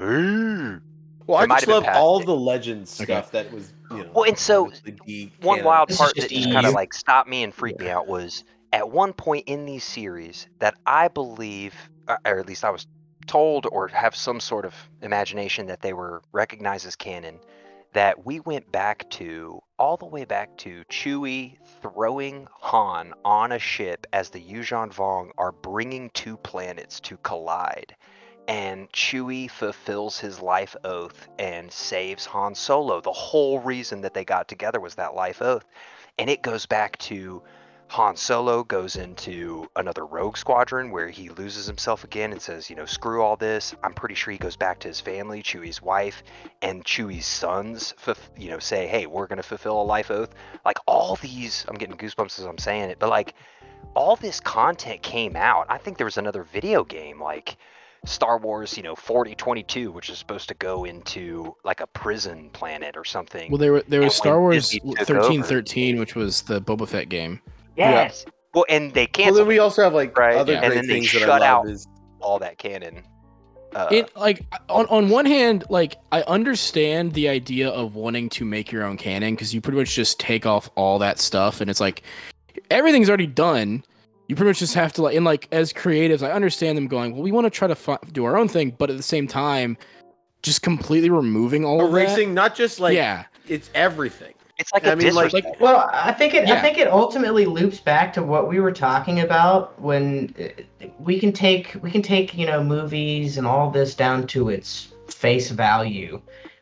[0.00, 0.80] Ooh.
[1.26, 2.26] Well, It I just love all it.
[2.26, 3.04] the legends Okay.
[3.04, 4.10] stuff that was, you know.
[4.14, 7.42] Well, and so, obviously de- one wild part that just kind of like stopped me
[7.42, 11.74] and freaked me out was at one point in these series that I believe,
[12.08, 12.86] uh, or at least I was
[13.26, 17.40] told or have some sort of imagination that they were recognized as canon,
[17.92, 23.58] that we went back to all the way back to Chewie throwing Han on a
[23.58, 27.96] ship as the Yuuzhan Vong are bringing two planets to collide.
[28.48, 33.00] And Chewie fulfills his life oath and saves Han Solo.
[33.00, 35.64] The whole reason that they got together was that life oath.
[36.18, 37.42] And it goes back to
[37.88, 42.74] Han Solo goes into another rogue squadron where he loses himself again and says, you
[42.74, 43.74] know, screw all this.
[43.82, 46.22] I'm pretty sure he goes back to his family, Chewie's wife,
[46.62, 47.94] and Chewie's sons,
[48.36, 50.30] you know, say, hey, we're going to fulfill a life oath.
[50.64, 53.34] Like all these, I'm getting goosebumps as I'm saying it, but like
[53.94, 55.66] all this content came out.
[55.68, 57.56] I think there was another video game like
[58.04, 62.96] Star Wars, you know, 4022, which is supposed to go into like a prison planet
[62.96, 63.50] or something.
[63.50, 67.08] Well, there were there And was Star Wars 1313, over- which was the Boba Fett
[67.08, 67.40] game.
[67.76, 68.24] Yes.
[68.54, 69.32] Well, and they can't.
[69.32, 70.62] Well, then we also have like Right, other yeah.
[70.62, 71.86] and great then they things that I shut love out is
[72.20, 73.02] all that canon.
[73.74, 78.44] Uh, it like on on one hand, like I understand the idea of wanting to
[78.46, 81.68] make your own canon because you pretty much just take off all that stuff and
[81.68, 82.02] it's like
[82.70, 83.84] everything's already done.
[84.28, 87.12] You pretty much just have to like and like as creatives, I understand them going,
[87.12, 89.28] well, we want to try to fi- do our own thing, but at the same
[89.28, 89.76] time,
[90.42, 91.98] just completely removing all of that.
[91.98, 94.32] erasing not just like yeah, it's everything.
[94.58, 95.60] It's like I a mean, like- disrespect.
[95.60, 96.48] Well, I think it.
[96.48, 101.18] I think it ultimately loops back to what we were talking about when uh, we
[101.20, 105.50] can take we can take you know movies and all this down to its face
[105.50, 106.20] value,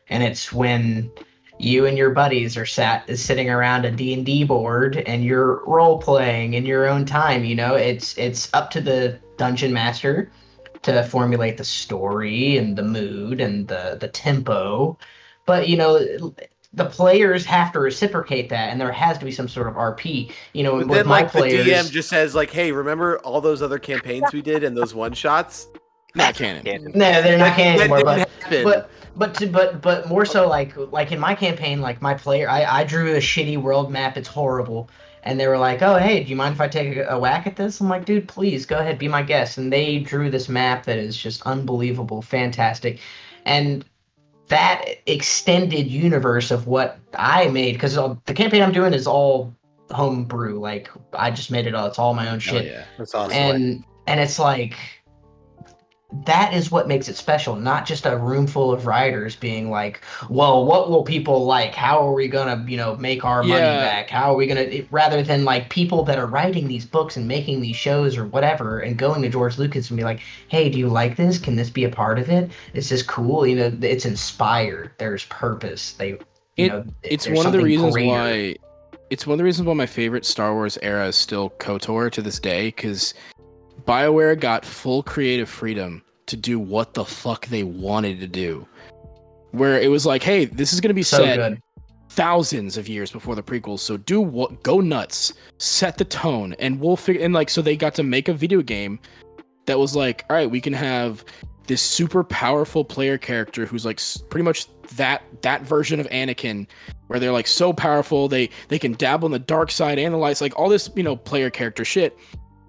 [0.09, 1.09] and it's when
[1.57, 5.97] you and your buddies are sat is sitting around a D&D board and you're role
[5.97, 10.29] playing in your own time, you know, it's it's up to the dungeon master
[10.81, 14.97] to formulate the story and the mood and the the tempo.
[15.45, 15.99] But you know,
[16.75, 20.31] the players have to reciprocate that, and there has to be some sort of RP.
[20.53, 21.65] You know, But with then my like players.
[21.65, 24.93] the DM just says like, "Hey, remember all those other campaigns we did and those
[24.93, 25.67] one shots?
[26.15, 26.63] Not canon.
[26.63, 26.91] Canon.
[26.95, 28.03] no, they're not That- canon that anymore.
[28.03, 28.63] But didn't happen.
[28.63, 32.49] but but to, but but more so like like in my campaign like my player
[32.49, 34.89] I, I drew a shitty world map it's horrible
[35.23, 37.47] and they were like oh hey do you mind if i take a, a whack
[37.47, 40.47] at this i'm like dude please go ahead be my guest and they drew this
[40.49, 42.99] map that is just unbelievable fantastic
[43.45, 43.85] and
[44.47, 49.53] that extended universe of what i made because the campaign i'm doing is all
[49.91, 52.85] homebrew like i just made it all it's all my own Hell shit yeah.
[52.97, 53.33] That's awesome.
[53.33, 54.75] and and it's like
[56.23, 60.01] that is what makes it special not just a room full of writers being like
[60.29, 61.75] well what will people like?
[61.75, 63.77] How are we gonna you know make our money Yeah.
[63.79, 64.09] back?
[64.09, 67.27] How are we gonna it, rather than like people that are writing these books and
[67.27, 70.79] making these shows or whatever and going to george lucas and be like hey do
[70.79, 71.37] you like this?
[71.37, 72.51] Can this be a part of it?
[72.73, 73.45] Is this cool.
[73.45, 74.91] You know it's inspired.
[74.97, 75.93] There's purpose.
[75.93, 76.19] They you
[76.57, 78.09] It- know it's one of the reasons greater.
[78.09, 78.55] why
[79.09, 82.21] it's one of the reasons why my favorite Star Wars era is still KOTOR to
[82.23, 83.13] this day because
[83.85, 88.67] BioWare got full creative freedom to do what the fuck they wanted to do.
[89.51, 91.61] Where it was like, hey, this is gonna be so set good.
[92.09, 96.79] thousands of years before the prequels, so do what go nuts, set the tone, and
[96.79, 98.99] we'll figure and like so they got to make a video game
[99.65, 101.23] that was like, all right, we can have
[101.67, 103.99] this super powerful player character who's like
[104.29, 106.67] pretty much that that version of Anakin
[107.07, 110.17] where they're like so powerful they they can dabble in the dark side and the
[110.17, 112.17] lights like all this you know player character shit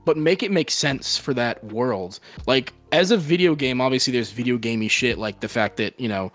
[0.07, 2.19] but make it make sense for that world.
[2.47, 6.09] Like as a video game obviously there's video gamey shit like the fact that you
[6.09, 6.33] know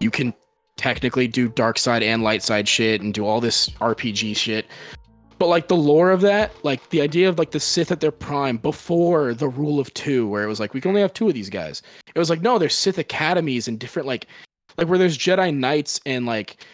[0.00, 0.32] you can
[0.76, 4.66] technically do dark side and light side shit and do all this rpg shit.
[5.38, 8.12] But like the lore of that like the idea of like the sith at their
[8.12, 11.28] prime before the rule of two where it was like we can only have two
[11.28, 11.82] of these guys.
[12.14, 14.26] It was like no there's sith academies and different like
[14.78, 16.64] like where there's jedi knights and like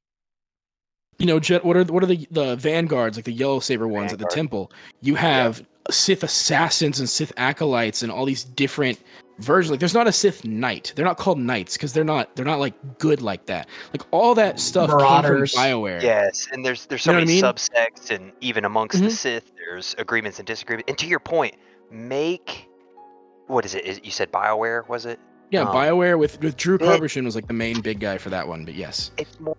[1.18, 4.12] you know Je- what are what are the the vanguards like the yellow saber ones
[4.12, 4.70] at the temple?
[5.00, 8.98] You have sith assassins and sith acolytes and all these different
[9.40, 12.44] versions like there's not a sith knight they're not called knights because they're not they're
[12.44, 15.52] not like good like that like all that stuff Marauders.
[15.52, 17.52] came from bioware Yes, and there's there's so You know many I mean?
[17.54, 19.10] subsects, and even amongst the Mhm.
[19.10, 20.88] Sith, there's agreements and disagreements.
[20.88, 21.56] And to your point,
[21.90, 22.68] make
[23.48, 23.84] what is it?
[23.84, 25.18] Is, you said Bioware, was it?
[25.50, 28.30] yeah um, bioware with with drew it- Karpyshyn was like the main big guy for
[28.30, 29.56] that one but yes It's more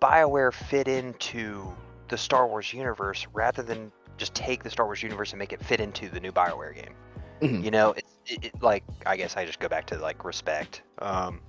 [0.00, 1.72] Bioware fit into
[2.08, 5.64] the Star Wars universe rather than just take the Star Wars universe and make it
[5.64, 6.94] fit into the new Bioware game.
[7.42, 7.64] Mhm.
[7.64, 10.82] You know, it's it, it, like I guess I just go back to like respect.
[11.00, 11.40] Um,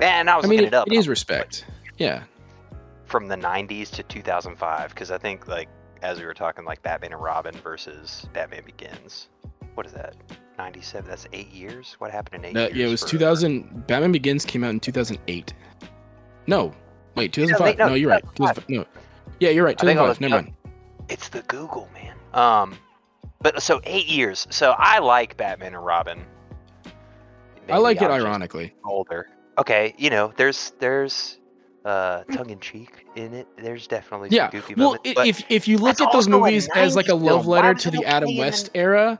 [0.00, 0.88] and I was i mean looking it, it up.
[0.88, 1.66] it is respect
[1.98, 2.22] yeah
[3.04, 5.68] from the 90s to 2005 because I think like
[6.00, 9.28] as we were talking like Batman and Robin versus Batman Begins.
[9.74, 10.16] What is that?
[10.58, 11.08] 97.
[11.08, 11.94] That's eight years.
[11.98, 12.76] What happened in eight No, years?
[12.76, 13.86] yeah, it was for- 2000.
[13.86, 15.52] Batman Begins came out in 2008.
[16.46, 16.74] No,
[17.16, 17.78] wait, 2005.
[17.78, 18.22] no, No, you're right.
[18.34, 18.66] 2005.
[18.66, 18.68] 2005.
[18.96, 19.02] No,
[19.40, 19.76] yeah, you're right.
[19.80, 20.08] I think I 2005.
[20.08, 20.54] was Never mind.
[21.12, 22.16] It's the Google man.
[22.32, 22.78] Um,
[23.42, 24.46] but so eight years.
[24.50, 26.24] So I like Batman and Robin.
[27.68, 28.74] I like it I'm ironically.
[28.84, 29.28] Older.
[29.58, 31.38] Okay, you know, there's there's
[31.84, 33.46] uh tongue in cheek in it.
[33.58, 34.50] There's definitely Yeah.
[34.50, 35.20] goofy Well, moments.
[35.28, 38.06] if if you look at those movies as like a 90s love letter to the
[38.06, 39.18] Adam West era,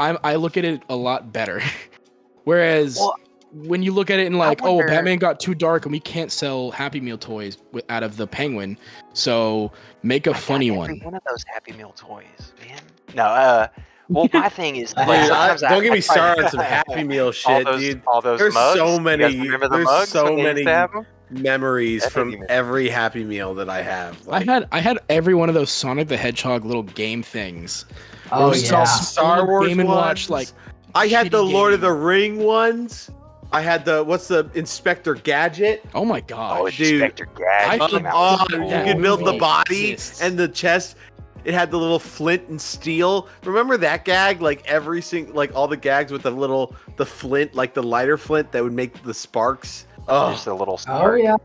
[0.00, 1.62] I I look at it a lot better.
[2.44, 3.14] Whereas Well,
[3.54, 6.30] when you look at it and like, oh, Batman got too dark and we can't
[6.32, 8.76] sell Happy Meal toys wi- out of the Penguin,
[9.12, 9.72] so
[10.02, 10.98] make a I got funny every one.
[11.00, 12.80] One of those Happy Meal toys, man.
[13.14, 13.68] No, uh,
[14.08, 17.04] well, my thing is, Dude, like, Dude, I, don't get me started on some Happy
[17.04, 18.02] Meal all shit, those, dude.
[18.06, 18.78] All those There's mugs.
[18.78, 21.06] so many- guys remember the there's mugs so when they used many to have 'em?
[21.30, 24.28] Memories That from every Happy Meal that I have.
[24.28, 27.86] I had I had every one of those Sonic the Hedgehog little game things.
[28.30, 30.30] oh yeah Star Wars Game and Watch ones.
[30.30, 30.48] like
[30.94, 33.10] I had the shitty Lord of the Ring ones.
[33.54, 35.84] I had the what's the Inspector Gadget.
[35.94, 36.92] oh my Oh, dude.
[37.02, 38.50] Inspector Gadget I came Oh, out.
[38.50, 40.20] forgot you with could build the body exists.
[40.22, 40.96] and the chest.
[41.44, 43.28] It had the little flint and steel.
[43.44, 44.40] Remember that gag?
[44.40, 48.16] Like every single, like all the gags with the little, the flint, like the lighter
[48.16, 49.86] flint that would make the sparks.
[50.08, 51.36] Oh, Just a little oh yeah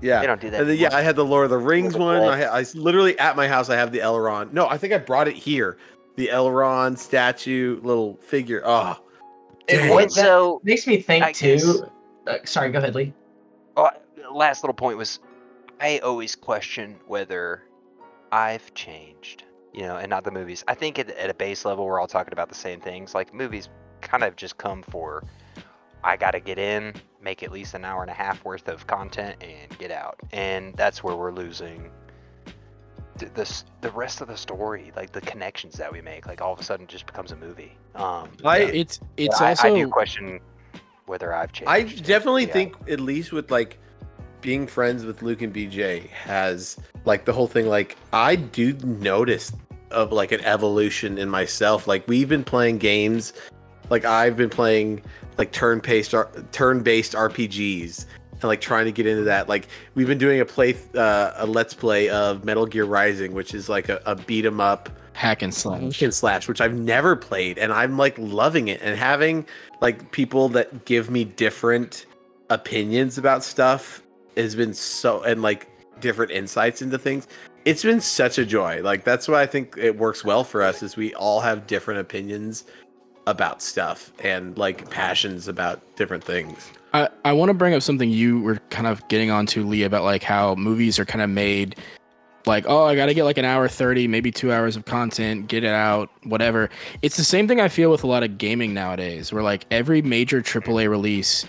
[0.00, 0.20] yeah.
[0.20, 0.60] They don't do that.
[0.60, 0.94] And then, yeah.
[0.94, 2.20] I had the Lord of the Rings Little one.
[2.22, 2.28] bit.
[2.30, 4.52] I, ha- I s- literally at my house, I have the Elrond.
[4.52, 5.76] No, I think I brought it here.
[6.14, 8.62] The Elrond statue, little figure.
[8.64, 8.98] Oh, It
[9.68, 9.94] dang.
[9.94, 11.90] would- so, makes me think I guess- too
[12.26, 13.12] uh, sorry go ahead lee
[13.78, 13.90] oh,
[14.32, 15.20] last little point was,
[15.80, 17.62] I always question whether
[18.32, 19.44] I've changed.
[19.72, 20.64] You know, and not the movies.
[20.66, 23.14] I think at, at a base level, we're all talking about the same things.
[23.14, 23.68] Like movies,
[24.00, 25.22] kind of just come for,
[26.02, 28.86] I got to get in, make at least an hour and a half worth of
[28.88, 30.18] content, and get out.
[30.32, 31.90] And that's where we're losing
[33.18, 36.26] th- the the rest of the story, like the connections that we make.
[36.26, 37.76] Like all of a sudden, it just becomes a movie.
[37.94, 40.40] Um, I- it's it's but I, also I do question
[41.06, 41.70] whether I've changed.
[41.70, 42.52] I definitely yeah.
[42.52, 43.78] think, at least with like
[44.40, 47.66] being friends with Luke and BJ has like the whole thing.
[47.68, 49.52] Like I do notice
[49.90, 51.86] of like an evolution in myself.
[51.86, 53.32] Like we've been playing games,
[53.90, 55.02] like I've been playing
[55.38, 56.14] like turn-based
[56.52, 58.06] turn-based RPGs
[58.40, 59.48] and like trying to get into that.
[59.48, 63.54] Like we've been doing a play uh, a let's play of Metal Gear Rising, which
[63.54, 65.80] is like a, a beat 'em up Hack and slash.
[65.80, 68.80] hack and slash, which I've never played, and I'm like loving it.
[68.82, 69.46] And having
[69.80, 72.06] like people that give me different
[72.50, 74.02] opinions about stuff
[74.36, 75.68] has been so, and like
[76.00, 77.26] different insights into things.
[77.64, 78.80] It's been such a joy.
[78.82, 80.82] Like that's why I think it works well for us.
[80.84, 82.64] Is we all have different opinions
[83.28, 86.70] about stuff and like passions about different things.
[86.94, 90.04] I, I want to bring up something you were kind of getting onto, Lee, about
[90.04, 91.76] like how movies are kind of made
[92.46, 95.48] like, oh, I got to get like an hour 30, maybe two hours of content,
[95.48, 96.70] get it out, whatever.
[97.02, 100.00] It's the same thing I feel with a lot of gaming nowadays, where like every
[100.00, 101.44] major AAA release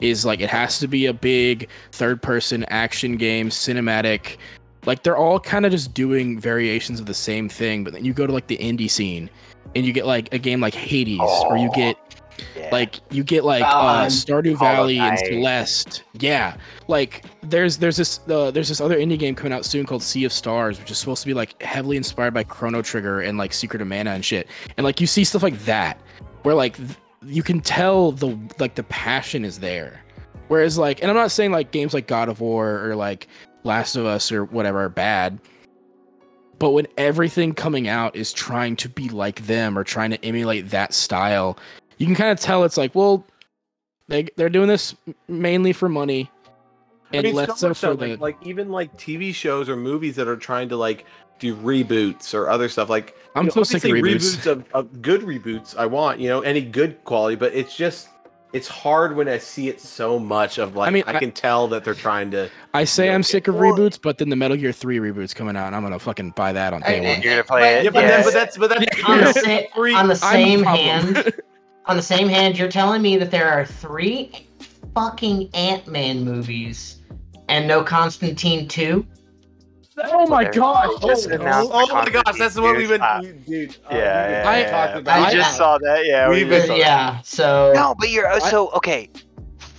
[0.00, 4.36] is like, it has to be a big third person action game, cinematic.
[4.84, 8.12] Like they're all kind of just doing variations of the same thing, but then you
[8.12, 9.30] go to like the indie scene
[9.76, 11.96] and you get like a game like Hades, or you get
[12.56, 12.68] Yeah.
[12.72, 15.18] like you get like uh, Stardew Valley and.
[15.18, 16.02] Celeste.
[16.18, 16.56] Yeah,
[16.88, 20.24] like there's there's this uh, there's this other indie game coming out soon called Sea
[20.24, 23.52] of Stars, which is supposed to be like heavily inspired by Chrono Trigger and like
[23.52, 24.48] Secret of Mana and shit.
[24.76, 26.00] And like you see stuff like that,
[26.42, 26.90] where like th-
[27.24, 30.02] you can tell the like the passion is there.
[30.48, 33.26] Whereas like, and I'm not saying like games like God of War or like
[33.64, 35.40] Last of Us or whatever are bad.
[36.58, 40.70] But when everything coming out is trying to be like them or trying to emulate
[40.70, 41.58] that style,
[41.98, 43.24] you can kind of tell it's like, well,
[44.08, 44.94] they they're doing this
[45.28, 46.30] mainly for money,
[47.12, 48.08] I and mean, less so so for the.
[48.08, 51.04] like, like even like TV shows or movies that are trying to like
[51.38, 52.88] do reboots or other stuff.
[52.88, 54.46] Like I'm you know, so sick of obviously reboots.
[54.46, 55.76] of, of good reboots.
[55.76, 58.08] I want you know any good quality, but it's just
[58.56, 61.68] it's hard when I see it so much of like I, mean, I- can tell
[61.68, 62.50] that they're trying to.
[62.72, 65.56] I say Yeah, I'm sick of reboots, but then the Metal Gear Three reboot's coming
[65.56, 67.22] out, and I'm gonna fucking buy that on day I- one.
[67.22, 67.84] You're gonna play it.
[67.84, 68.08] Yeah, but, yeah.
[68.08, 71.32] then, but that's but that's on the, sa- free- on the same hand,
[71.86, 74.48] on the same hand, you're telling me that there are three
[74.94, 77.00] fucking Ant Man movies
[77.48, 79.06] and no Constantine two.
[80.04, 80.54] Oh my gosh!
[80.54, 81.02] god!
[81.02, 83.70] Just Oh, announced oh the my gosh, that's what we've been, Constantine dude.
[83.70, 84.98] uh, Yeah, we've yeah, I- talking yeah.
[84.98, 85.18] about.
[85.18, 86.06] I I- just saw that.
[86.06, 86.78] Yeah, We've we been- just saw that.
[86.80, 89.10] yeah, so No, but you're I- so okay.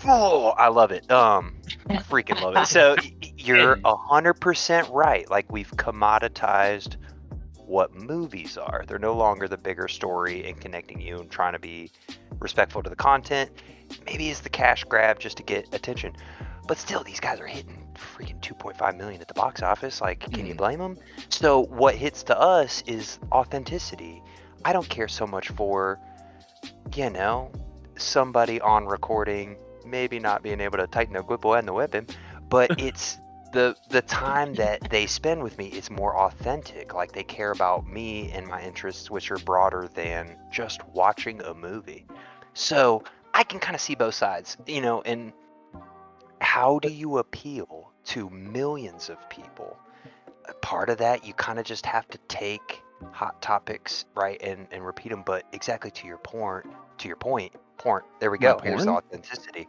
[0.06, 1.10] Oh, I love it.
[1.12, 1.56] Um,
[1.90, 2.66] I freaking love it.
[2.68, 5.30] So y- y- you're a hundred percent right.
[5.30, 6.96] Like we've commoditized
[7.66, 8.86] what movies are.
[8.88, 11.92] They're no longer the bigger story and connecting you and trying to be
[12.40, 13.52] respectful to the content.
[14.06, 16.16] Maybe it's the cash grab just to get attention.
[16.68, 20.02] But still, these guys are hitting freaking 2.5 million at the box office.
[20.02, 20.58] Like, can you hmm.
[20.58, 20.98] blame them?
[21.30, 24.22] So what hits to us is authenticity.
[24.64, 26.00] I don't care so much for,
[26.96, 27.52] you know,
[27.98, 32.08] somebody on recording maybe not being able to tighten the whipple and the weapon,
[32.50, 33.18] but it's
[33.54, 36.94] the the time that they spend with me is more authentic.
[36.94, 41.54] Like they care about me and my interests, which are broader than just watching a
[41.54, 42.06] movie.
[42.54, 43.04] So
[43.34, 45.02] I can kind of see both sides, you know.
[45.02, 45.32] And
[46.42, 49.78] how do you appeal to millions of people?
[50.62, 52.82] Part of that, you kind of just have to take
[53.12, 55.24] hot topics, right, and and repeat them.
[55.26, 56.66] But exactly to your point,
[57.00, 58.04] to your point, porn.
[58.20, 58.60] There we go.
[58.64, 59.68] Here's the authenticity.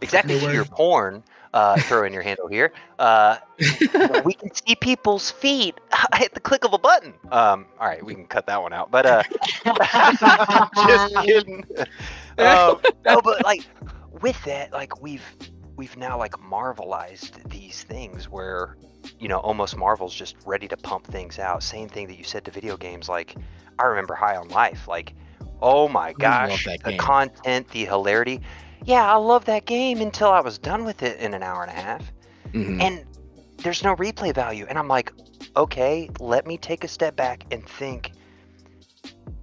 [0.00, 1.22] Exactly to your porn.
[1.54, 2.72] Uh, throw in your handle here.
[2.98, 3.36] Uh,
[4.24, 5.78] we can see people's feet
[6.12, 7.12] at the click of a button.
[7.30, 8.90] Um, all right, we can cut that one out.
[8.90, 9.22] But uh,
[10.86, 11.66] just kidding.
[12.38, 13.66] um, no, but like
[14.22, 15.22] with that, like we've
[15.82, 18.76] we've now like marvelized these things where
[19.18, 21.60] you know almost Marvel's just ready to pump things out.
[21.60, 23.08] Same thing that you said to video games.
[23.08, 23.34] Like
[23.80, 24.86] I remember High on Life.
[24.86, 25.14] Like
[25.60, 26.98] oh my gosh, the game.
[26.98, 28.40] content, the hilarity.
[28.84, 31.70] Yeah, I love that game until I was done with it in an hour and
[31.70, 32.12] a half
[32.52, 32.80] Mhm.
[32.80, 33.04] and
[33.58, 35.10] there's no replay value and i'm like
[35.56, 38.12] okay let me take a step back and think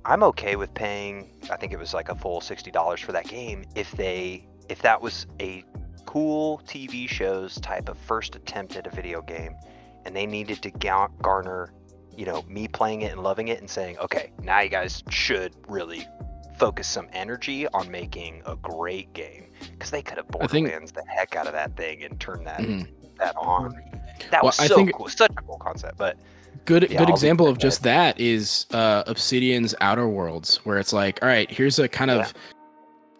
[0.06, 3.64] i'm okay with paying i think it was like a full $60 for that game
[3.76, 5.64] if they if that was a
[6.10, 9.56] cool tv shows type of first attempt at a video game
[10.06, 10.72] and they needed to
[11.22, 11.72] garner
[12.18, 15.54] you know me playing it and loving it and saying okay now you guys should
[15.68, 16.08] really
[16.58, 21.04] focus some energy on making a great game because they could have I think- the
[21.08, 22.88] heck out of that thing and turned that Mhm.
[23.20, 23.72] that on.
[24.32, 25.98] That Well, was I so think- cool, such a cool concept.
[25.98, 26.18] But
[26.66, 30.92] good Yeah, good I'll example of just that is uh obsidian's outer worlds where it's
[30.92, 32.32] like all right here's a kind of Yeah.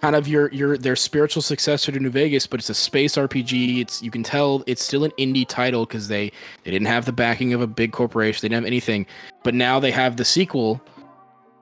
[0.02, 3.80] Kind of your your their spiritual successor to new vegas but it's a space rpg
[3.82, 6.32] it's you can tell it's still an indie title because they
[6.64, 9.06] they didn't have the backing of a big corporation they didn't have anything
[9.44, 10.82] but now they have the sequel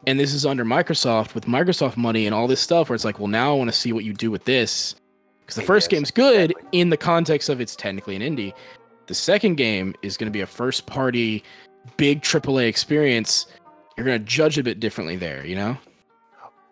[0.06, 3.18] and this is under microsoft with microsoft money and all this stuff where it's like
[3.20, 4.96] well now i want to see what you do with this
[5.42, 6.80] Because the first Yes, game's good exactly.
[6.80, 8.54] in the context of it's technically an indie.
[9.08, 11.44] The second game is going to be a first party,
[11.96, 13.48] big AAA experience.
[13.96, 15.78] You're going to judge a bit differently there, you know?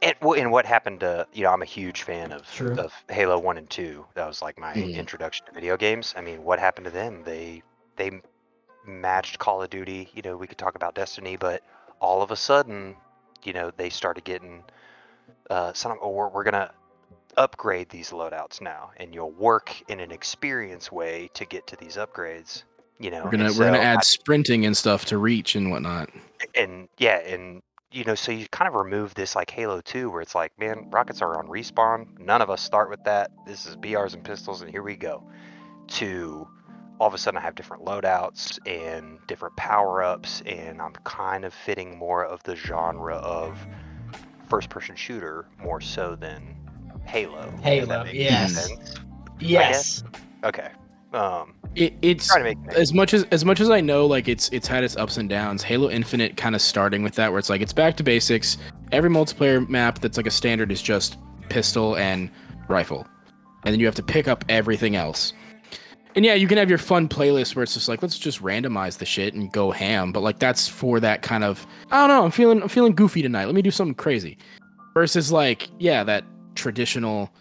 [0.01, 2.75] And, well, and what happened to you know I'm a huge fan of True.
[2.77, 4.05] of Halo One and Two.
[4.13, 4.95] That was like my Mhm.
[4.95, 6.13] introduction to video games.
[6.17, 7.23] I mean, what happened to them?
[7.23, 7.63] They
[7.95, 8.21] they
[8.85, 10.09] matched Call of Duty.
[10.13, 11.63] You know, we could talk about Destiny, but
[11.99, 12.95] all of a sudden,
[13.43, 14.63] you know, they started getting
[15.49, 15.97] uh, some.
[16.01, 16.71] Oh, we're, we're gonna
[17.37, 21.95] upgrade these loadouts now, and you'll work in an experience way to get to these
[21.97, 22.63] upgrades.
[22.99, 26.09] You know, We're gonna we're gonna add I- sprinting and stuff to reach and whatnot.
[26.53, 30.21] and yeah, and you know, so you kind of remove this like Halo 2, where
[30.21, 31.51] it's like, man, rockets are on mm.
[31.51, 32.19] respawn.
[32.19, 33.31] None of us start with that.
[33.45, 35.23] This is BRs and pistols, and here we go.
[35.87, 36.47] To
[36.99, 41.45] all of a sudden, I have different loadouts and different power ups, and I'm kind
[41.45, 43.57] of fitting more of the genre of
[44.49, 46.55] first person shooter more so than
[47.05, 47.51] Halo.
[47.61, 48.67] Halo, yes.
[48.67, 48.95] sense.
[49.39, 50.03] Yes.
[50.43, 50.69] Okay.
[51.15, 54.27] Um, It, it's trying to make as much as as much as I know, like
[54.27, 55.63] it's it's had its ups and downs.
[55.63, 58.57] Halo Infinite kind of starting with that, where it's like it's back to basics.
[58.91, 61.17] Every multiplayer map that's like a standard is just
[61.49, 62.29] pistol and
[62.67, 63.07] rifle,
[63.63, 65.33] and then you have to pick up everything else.
[66.15, 68.97] And yeah, you can have your fun playlist where it's just like let's just randomize
[68.97, 70.11] the shit and go ham.
[70.11, 72.25] But like that's for that kind of I don't know.
[72.25, 73.45] I'm feeling I'm feeling goofy tonight.
[73.45, 74.37] Let me do something crazy.
[74.93, 76.25] Versus like yeah, that
[76.55, 77.31] traditional.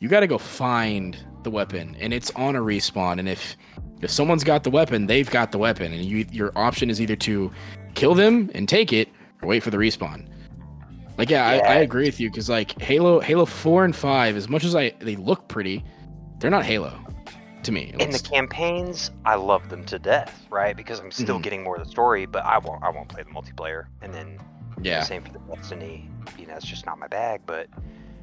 [0.00, 3.18] You got to go find the weapon, and it's on a respawn.
[3.18, 3.56] And if
[4.00, 7.16] if someone's got the weapon, they've got the weapon, and you your option is either
[7.16, 7.50] to
[7.94, 9.08] kill them and take it,
[9.42, 10.28] or wait for the respawn.
[11.16, 14.48] Like yeah, I, I agree with you because like Halo Halo Four and Five, as
[14.48, 15.84] much as I they look pretty,
[16.38, 16.92] they're not Halo
[17.64, 17.92] to me.
[17.98, 21.42] in the campaigns i love them to death right because i'm still Mhm.
[21.42, 24.38] getting more of the story but i won't i won't play the multiplayer and then
[24.80, 26.08] yeah, same for the destiny
[26.38, 27.66] you know it's just not my bag but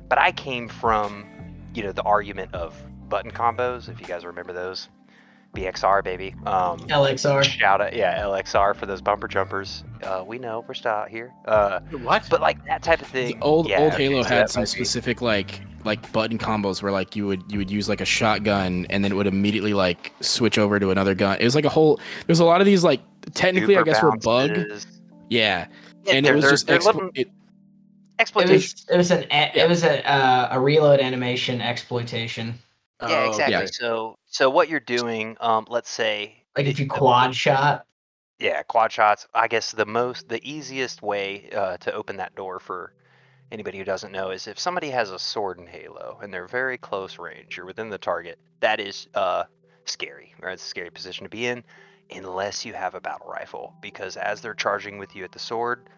[0.08, 1.26] but i came from
[1.76, 2.76] you know the argument of
[3.10, 4.90] button combos if you guys remember those
[5.54, 7.44] bxr baby um LXR.
[7.44, 11.32] shout out yeah lxr for those bumper jumpers uh we know we're still out here
[11.46, 12.26] uh What?
[12.30, 14.66] but like that type of thing old yeah, old okay, Halo so had some might
[14.66, 18.06] be- specific like like button combos where like you would you would use like a
[18.06, 21.38] shotgun and then it would immediately like switch over to another gun.
[21.40, 22.00] It was like a whole.
[22.26, 23.02] There's a lot of these like
[23.36, 24.50] technically I super guess were bug.
[24.56, 24.88] bounces.
[25.30, 25.68] Yeah,
[26.04, 27.30] Yeah, and it was just they're little it,
[28.20, 29.52] It was it was an Yeah.
[29.56, 32.56] it was a uh, a reload animation exploitation.
[33.02, 33.56] Yeah, Oh, exactly.
[33.58, 33.66] okay.
[33.68, 37.86] So, so what you're doing, um, let's say, Like if it- you the- quad shot.
[38.40, 39.28] yeah, quad shots.
[39.34, 42.94] I guess the most, the easiest way uh, to open that door for
[43.52, 46.78] anybody who doesn't know is if somebody has a sword in Halo and they're very
[46.78, 48.40] close range, you're within the target.
[48.62, 49.44] That is uh,
[49.84, 50.54] scary, right?
[50.54, 51.64] It's a scary position to be in,
[52.12, 55.90] unless you have a battle rifle, because as they're charging with you at the sword.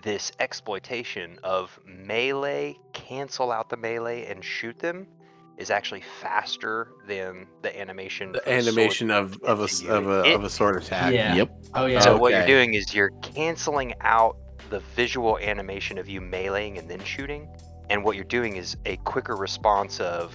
[0.00, 5.06] This exploitation of melee, cancel out the melee and shoot them,
[5.58, 8.32] is actually faster than the animation.
[8.32, 11.12] The of animation of of a of a It- of a sword attack.
[11.12, 11.34] Yeah.
[11.34, 11.50] yep.
[11.74, 12.00] Oh yeah.
[12.00, 14.36] So what you're doing is you're canceling out
[14.70, 17.46] the visual animation of you meleeing and then shooting,
[17.90, 20.34] and what you're doing is a quicker response of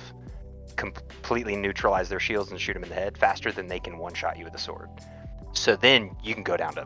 [0.75, 4.13] completely neutralize their shields and shoot them in the head faster than they can one
[4.13, 4.89] shot you with a sword.
[5.53, 6.85] So then you can go down to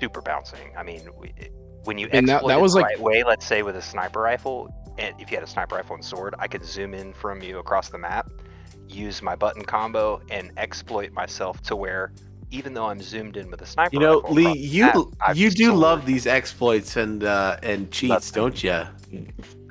[0.00, 0.72] super bouncing.
[0.74, 1.34] I mean, we-
[1.86, 3.82] when you And that- exploit that was the like- right way, let's say with a
[3.82, 4.68] sniper rifle,
[4.98, 7.58] and if you had a sniper rifle and sword, I could zoom in from you
[7.58, 8.28] across the map,
[8.88, 12.12] use my button combo, and exploit myself to where
[12.52, 14.96] even though I'm zoomed in with a sniper You know, rifle Lee, you map,
[15.34, 15.78] you do sword.
[15.78, 18.82] love these exploits and uh and cheats, don't you?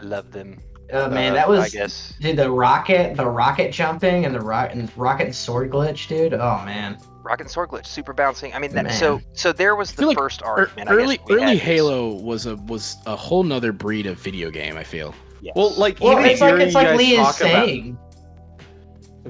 [0.02, 0.60] love them.
[0.94, 4.42] Oh man, Uh, that I was guess dude the rocket, the rocket jumping and the
[4.42, 6.34] rock and rocket and sword glitch, dude.
[6.34, 6.98] Oh man.
[7.26, 8.54] Rocket and sword glitch, super bouncing.
[8.54, 10.90] I mean, that, so so there was the like first Er- argument.
[10.90, 14.20] I early guess early had is- Halo was a was a whole nother breed of
[14.20, 14.78] video game.
[14.78, 15.14] I feel.
[15.42, 15.54] yes.
[15.56, 17.66] Well, like Well, even it's like hearing it's you like guys Lee is talk about-
[17.66, 17.98] saying.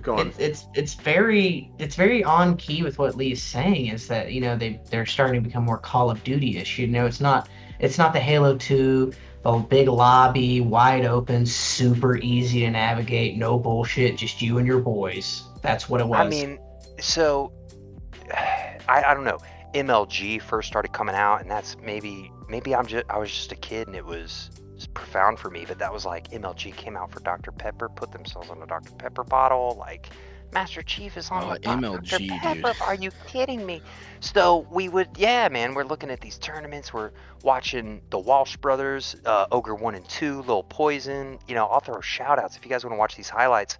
[0.01, 0.27] Go on.
[0.27, 4.33] It's, it's it's very it's very on key with what Lee is saying is that
[4.33, 6.77] you know they they're starting to become more Call of Duty ish.
[6.77, 7.47] You know, it's not
[7.79, 9.13] it's not the Halo Two,
[9.43, 14.79] the big lobby, wide open, super easy to navigate, no bullshit, just you and your
[14.79, 15.43] boys.
[15.61, 16.19] That's what it was.
[16.19, 16.59] I mean,
[16.99, 17.53] so
[18.87, 19.39] I, I don't know.
[19.73, 23.55] MLG first started coming out, and that's maybe maybe I'm just I was just a
[23.55, 24.49] kid, and it was
[24.93, 25.65] profound for me.
[25.67, 28.91] But that was like MLG came out for Dr Pepper, put themselves on a Dr
[28.93, 30.09] Pepper bottle, like.
[30.53, 31.81] Master Chief is on Oh, the Dr.
[31.81, 32.29] MLG, dude.
[32.29, 32.73] Pepper.
[32.83, 33.81] Are you kidding me?
[34.21, 35.73] So we would, yeah, man.
[35.73, 36.93] We're looking at these tournaments.
[36.93, 37.11] We're
[37.43, 41.39] watching the Walsh brothers, uh, Ogre One and Two, Little Poison.
[41.47, 43.79] You know, I'll throw shout outs if you guys want to watch these highlights.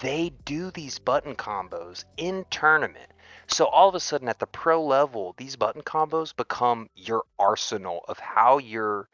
[0.00, 3.12] They do these button combos in tournament.
[3.48, 8.04] So all of a sudden, at the pro level, these button combos become your arsenal
[8.08, 9.08] of how you're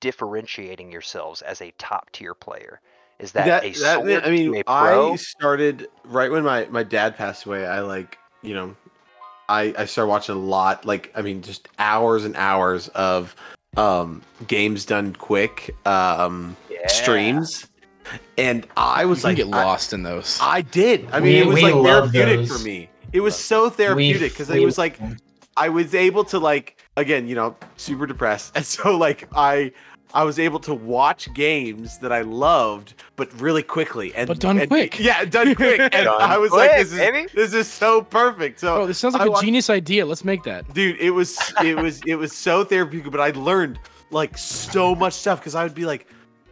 [0.00, 2.80] differentiating yourselves as a top tier player.
[3.18, 5.12] Is that, that, a that- sword I mean, to a pro?
[5.12, 7.66] I started right when my my dad passed away.
[7.66, 8.76] I like you know,
[9.48, 10.84] I I started watching a lot.
[10.84, 13.34] Like I mean, just hours and hours of
[13.76, 16.86] um games done quick um Yeah.
[16.88, 17.66] streams,
[18.36, 20.38] and I was you like, can get I- lost in those.
[20.42, 21.08] I did.
[21.12, 22.58] I mean, We- it was like love therapeutic those.
[22.58, 22.90] for me.
[23.12, 24.98] It was so therapeutic because it was like
[25.56, 29.72] I was able to like again, you know, super depressed, and so like I
[30.14, 34.58] I was able to watch games that I loved, but really quickly and But done
[34.58, 34.98] and- quick.
[35.00, 37.26] Yeah, done quick, and Done I was like, this is baby.
[37.34, 38.60] this is so perfect.
[38.60, 40.06] So, oh, this sounds like I a wa- genius idea.
[40.06, 40.72] Let's make that.
[40.74, 43.78] dude, it was it was it was so therapeutic, but I learned
[44.10, 46.06] like so much stuff because I would be like.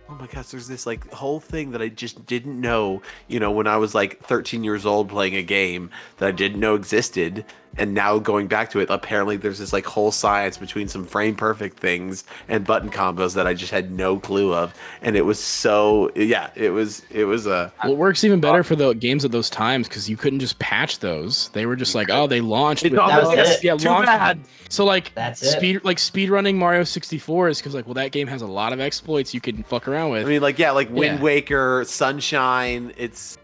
[0.08, 3.50] Oh my gosh, there's this like whole thing that I just didn't know, you know,
[3.50, 7.46] when I was like 13 years old playing a game that I didn't know existed.
[7.76, 11.34] And now going back to it, apparently there's this like whole science between some frame
[11.34, 14.74] perfect things and button combos that I just had no clue of.
[15.02, 18.60] And it was so, yeah, it was, it was a, Well, it works even better
[18.60, 21.48] uh, for the games at those times because you couldn't just patch those.
[21.50, 22.84] They were just like, oh, they launched.
[22.84, 23.64] It with- That was it.
[23.64, 24.40] Yeah, Too launched- bad.
[24.68, 25.50] So like That's it.
[25.52, 28.72] speed, like speed running Mario 64 is because like, well, that game has a lot
[28.72, 30.26] of exploits you can fuck around with.
[30.26, 31.22] I mean, like, yeah, like Wind Yeah.
[31.24, 32.92] Waker, Sunshine.
[32.96, 33.38] It's,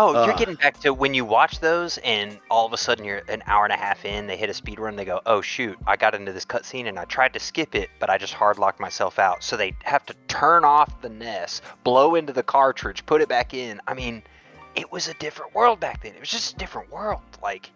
[0.00, 3.22] Oh, you're getting back to when you watch those, and all of a sudden you're
[3.28, 4.28] an hour and a half in.
[4.28, 4.94] They hit a speed run.
[4.94, 7.90] They go, "Oh shoot, I got into this cutscene and I tried to skip it,
[7.98, 11.62] but I just hard locked myself out." So they have to turn off the NES,
[11.82, 13.80] blow into the cartridge, put it back in.
[13.88, 14.22] I mean,
[14.76, 16.14] it was a different world back then.
[16.14, 17.72] It was just a different world, like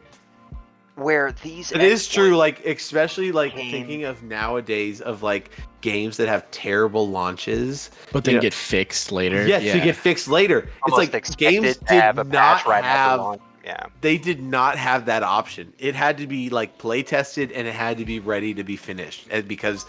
[0.97, 1.73] where these.
[1.73, 2.36] it is true.
[2.36, 5.51] Like, especially like came- thinking of nowadays of like
[5.81, 7.90] games that have terrible launches.
[8.12, 9.47] but then you know- get fixed later.
[9.47, 9.73] Yes, yeah.
[9.74, 10.69] to get fixed later.
[10.86, 13.40] It's like expected games did have a not right after have.
[13.64, 13.86] Yeah.
[14.01, 15.73] they did not have that option.
[15.78, 18.74] It had to be like play tested and it had to be ready to be
[18.77, 19.86] finished because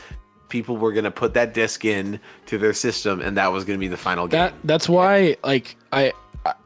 [0.49, 3.77] people were going to put that disc in to their system and that was going
[3.77, 4.38] to be the final game.
[4.39, 6.13] that that's why like I I-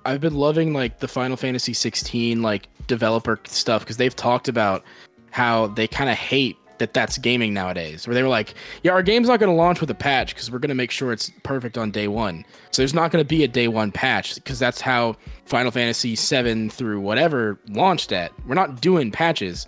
[0.06, 4.84] I've been loving like the Final Fantasy 16 like developer stuff because they've talked about
[5.32, 9.02] how they kind of hate that that's gaming nowadays where they were like yeah our
[9.02, 11.32] game's not going to launch with a patch because we're going to make sure it's
[11.44, 12.46] perfect on day one.
[12.72, 16.16] So there's not going to be a day one patch because that's how final fantasy
[16.16, 18.32] 7 through whatever launched at.
[18.48, 19.68] We're not doing patches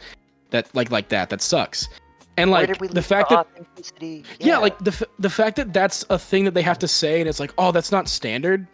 [0.51, 1.87] that like like that that sucks.
[2.37, 4.23] And like the fact that authenticity?
[4.39, 7.27] yeah, like the the fact that that's a thing that they have to say and
[7.27, 8.65] it's like oh that's not standard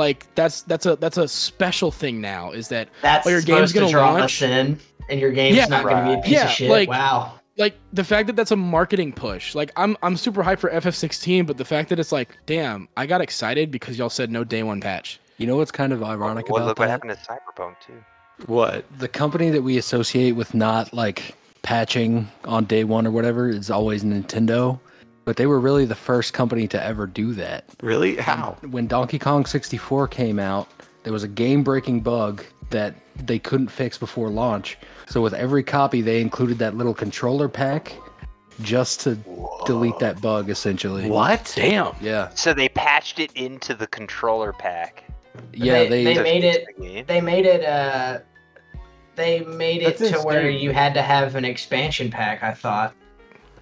[0.00, 3.40] like that's that's a that's a special thing now is that oh, That's Well, your
[3.42, 4.78] supposed game's gonna draw launch- us in,
[5.08, 6.70] and your game's Yeah, not going to be a piece Yeah, of shit.
[6.70, 7.34] like- wow.
[7.56, 11.46] like the fact that that's a marketing push like i'm i'm super hyped for ff16
[11.46, 14.62] but the fact that it's like damn i got excited because y'all said no day
[14.62, 16.82] one patch You know what's kind of ironic well, about look that?
[16.84, 18.02] what happened to Cyberpunk too.
[18.46, 18.84] what?
[18.98, 23.70] The company that we associate with not like patching on day one or whatever is
[23.70, 24.78] always Nintendo,
[25.24, 27.64] but they were really the first company to ever do that.
[27.82, 28.16] Really?
[28.16, 28.56] How?
[28.62, 30.68] When Donkey Kong 64 came out,
[31.02, 34.78] there was a game-breaking bug that they couldn't fix before launch.
[35.08, 37.92] So with every copy, they included that little controller pack
[38.62, 39.16] just to
[39.66, 41.08] delete that bug, essentially.
[41.08, 41.52] What?
[41.56, 45.04] damn Yeah, So they patched it into the controller pack.
[45.52, 45.84] yeah.
[45.84, 47.64] They- They, they made it- They made it.
[47.64, 48.18] uh
[49.16, 52.42] They made it That's to where you had to have an expansion pack.
[52.42, 52.94] I thought.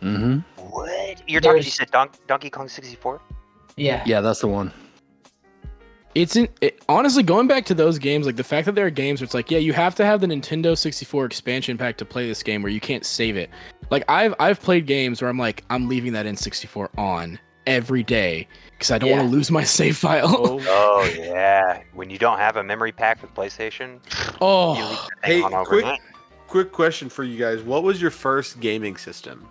[0.00, 1.22] Hmm What?
[1.28, 1.62] You're talking?
[1.62, 3.20] You said Don- Donkey Kong 64?
[3.76, 4.02] Yeah.
[4.06, 4.72] Yeah, that's the one.
[6.14, 8.90] it's in it, honestly going back to those games like the fact that there are
[8.90, 12.04] games where it's like yeah you have to have the nintendo 64 expansion pack to
[12.04, 13.50] play this game where you can't save it
[13.90, 18.48] like i've i've played games where i'm like i'm leaving that n64 on every day
[18.72, 21.82] because i don't want to lose my save file Oh, Oh yeah.
[21.92, 26.00] When you don't have a memory pack with PlayStation, you leave oh Hey, on quick-
[26.48, 27.60] quick question for you guys.
[27.62, 29.46] What was your first gaming system?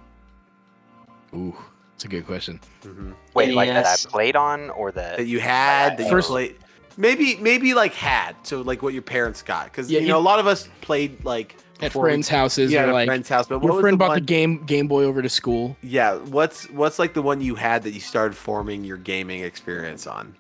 [1.34, 1.56] Ooh
[1.96, 5.18] it's a good question hmm Wait, like that I played on, or that?
[5.18, 6.56] That you had, that you First- played.
[7.00, 8.36] Maybe, maybe like had.
[8.42, 10.68] So like what your parents got, because Yeah, you you- know a lot of us
[10.82, 13.48] played like at before we- friends houses yeah, or at like friend's house.
[13.48, 16.16] But what your friend the brought one, the game game boy over to school Yeah,
[16.18, 20.36] what's what's like the one you had that you started forming your gaming experience on?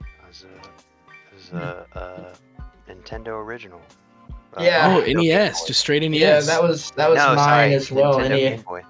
[0.00, 2.36] It was a, it was a,
[2.88, 3.80] a Nintendo original.
[4.56, 4.96] Uh, Yeah.
[5.04, 8.14] oh nes just straight nes Yeah, that was that was no, mine sorry, as well.
[8.14, 8.38] Nintendo NES.
[8.50, 8.82] Game Boy.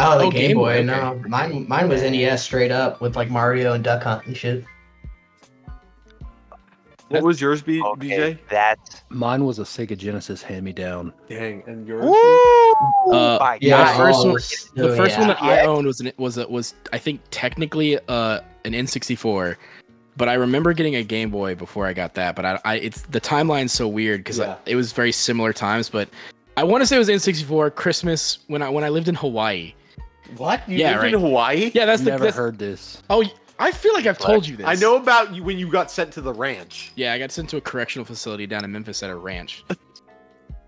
[0.00, 0.78] Oh, the Oh, Game, Game Boy.
[0.78, 4.36] Boy, No, mine mine was NES straight up with like Mario and Duck Hunt and
[4.36, 4.64] shit.
[7.08, 8.38] What was yours, B- Okay, BJ?
[8.50, 9.02] that's.
[9.08, 11.14] Mine was a Sega Genesis hand-me-down.
[11.26, 12.04] Dang, and yours?
[12.04, 13.96] Uh, my yeah, God.
[13.96, 15.34] first oh, one, was- the oh, first one yeah.
[15.34, 19.56] that I owned was an, was a, was I think technically uh an N64,
[20.18, 22.36] but I remember getting a Game Boy before I got that.
[22.36, 24.56] But I, I it's the timeline's so weird because Yeah.
[24.66, 25.88] it was very similar times.
[25.88, 26.10] But
[26.58, 29.72] I want to say it was N64 Christmas when I when I lived in Hawaii.
[30.36, 30.68] What?
[30.68, 31.14] You Yeah, lived right.
[31.14, 31.70] in Hawaii?
[31.74, 33.02] Yeah, that's the Never that's, heard this.
[33.10, 33.24] oh
[33.60, 34.66] I feel like I've told you this.
[34.66, 36.92] I know about you when you got sent to the ranch.
[36.94, 39.64] Yeah, I got sent to a correctional facility down in Memphis at a ranch.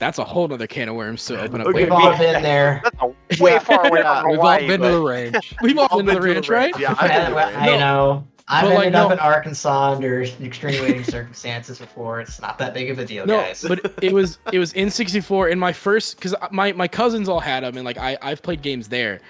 [0.00, 1.68] That's a whole other can of worms to open up.
[1.68, 2.82] Okay, We've all been there.
[3.28, 5.54] That's way far away Yeah, from We've all been to the range.
[5.62, 6.76] We've all All been to the been ranch, right?
[6.80, 7.74] Yeah, I've been I.
[7.74, 8.26] I know.
[8.48, 12.20] I've But, like, ended up no- in Arkansas under extenuating circumstances before.
[12.20, 13.64] It's not that big of a deal, No, guys.
[13.68, 17.38] but it was it was in 64 in my first because my my cousins all
[17.38, 19.20] had them and like I I've played games there.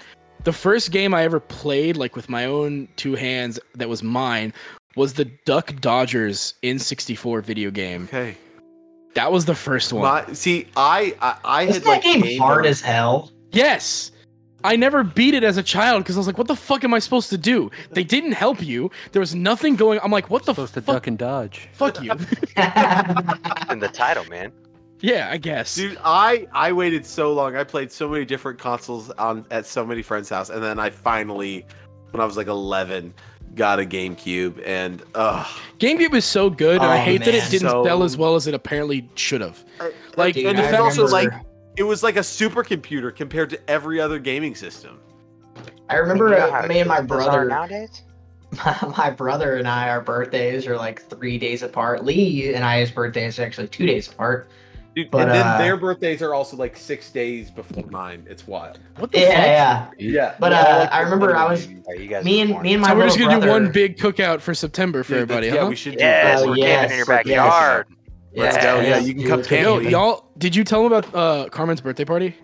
[0.43, 4.53] The first game I ever played like with my own two hands that was mine
[4.95, 8.05] was the Duck Dodgers in 64 video game.
[8.05, 8.35] Okay.
[9.13, 10.03] That was the first one.
[10.03, 13.31] My, see, I I, I Isn't had that like game gamed hard on- as hell?
[13.51, 14.11] Yes.
[14.63, 16.93] I never beat it as a child because I was like, what the fuck am
[16.93, 17.71] I supposed to do?
[17.91, 18.91] They didn't help you.
[19.11, 20.95] There was nothing going I'm like, what the supposed to fuck?
[20.97, 21.67] duck and dodge.
[21.73, 22.11] Fuck you.
[23.71, 24.51] in the title, man.
[25.01, 25.75] Yeah, I guess.
[25.75, 27.55] Dude, I I waited so long.
[27.55, 30.89] I played so many different consoles on at so many friends' house, and then I
[30.89, 31.65] finally,
[32.11, 33.13] when I was like 11,
[33.55, 35.43] got a GameCube, and uh
[35.79, 38.35] GameCube is so good, and I Oh, hate that it didn't So- sell as well
[38.35, 39.63] as it apparently should have.
[40.17, 41.29] Like, Dude, and the it's also like
[41.77, 44.99] it was like a supercomputer compared to every other gaming system.
[45.89, 47.45] I remember You uh, me and my brother.
[47.45, 48.03] nowadays.
[48.97, 52.03] my brother and I, our birthdays are like three days apart.
[52.03, 54.49] Lee and I's birthdays are actually two days apart.
[54.95, 58.25] Dude, But, and then uh, their birthdays are also like six days before mine.
[58.29, 58.79] It's wild.
[58.97, 59.93] What the Yeah, fuck?
[59.97, 60.11] yeah.
[60.11, 61.83] Yeah, But, we're uh, like, I remember I was- gaming.
[61.97, 63.45] You guys Me and me and my So we're just gonna brother.
[63.45, 65.69] do one big cookout for September for Dude, everybody, that's- Yeah, huh?
[65.69, 66.45] we should do Yes, that.
[66.45, 67.87] Oh, we're yes, camping in your let's- backyard.
[68.33, 68.63] Let's Yeah.
[68.63, 68.81] go.
[68.81, 69.61] Yeah, you can come let's camp.
[69.63, 72.35] Yo, y'all, did you tell them about uh, Carmen's birthday party?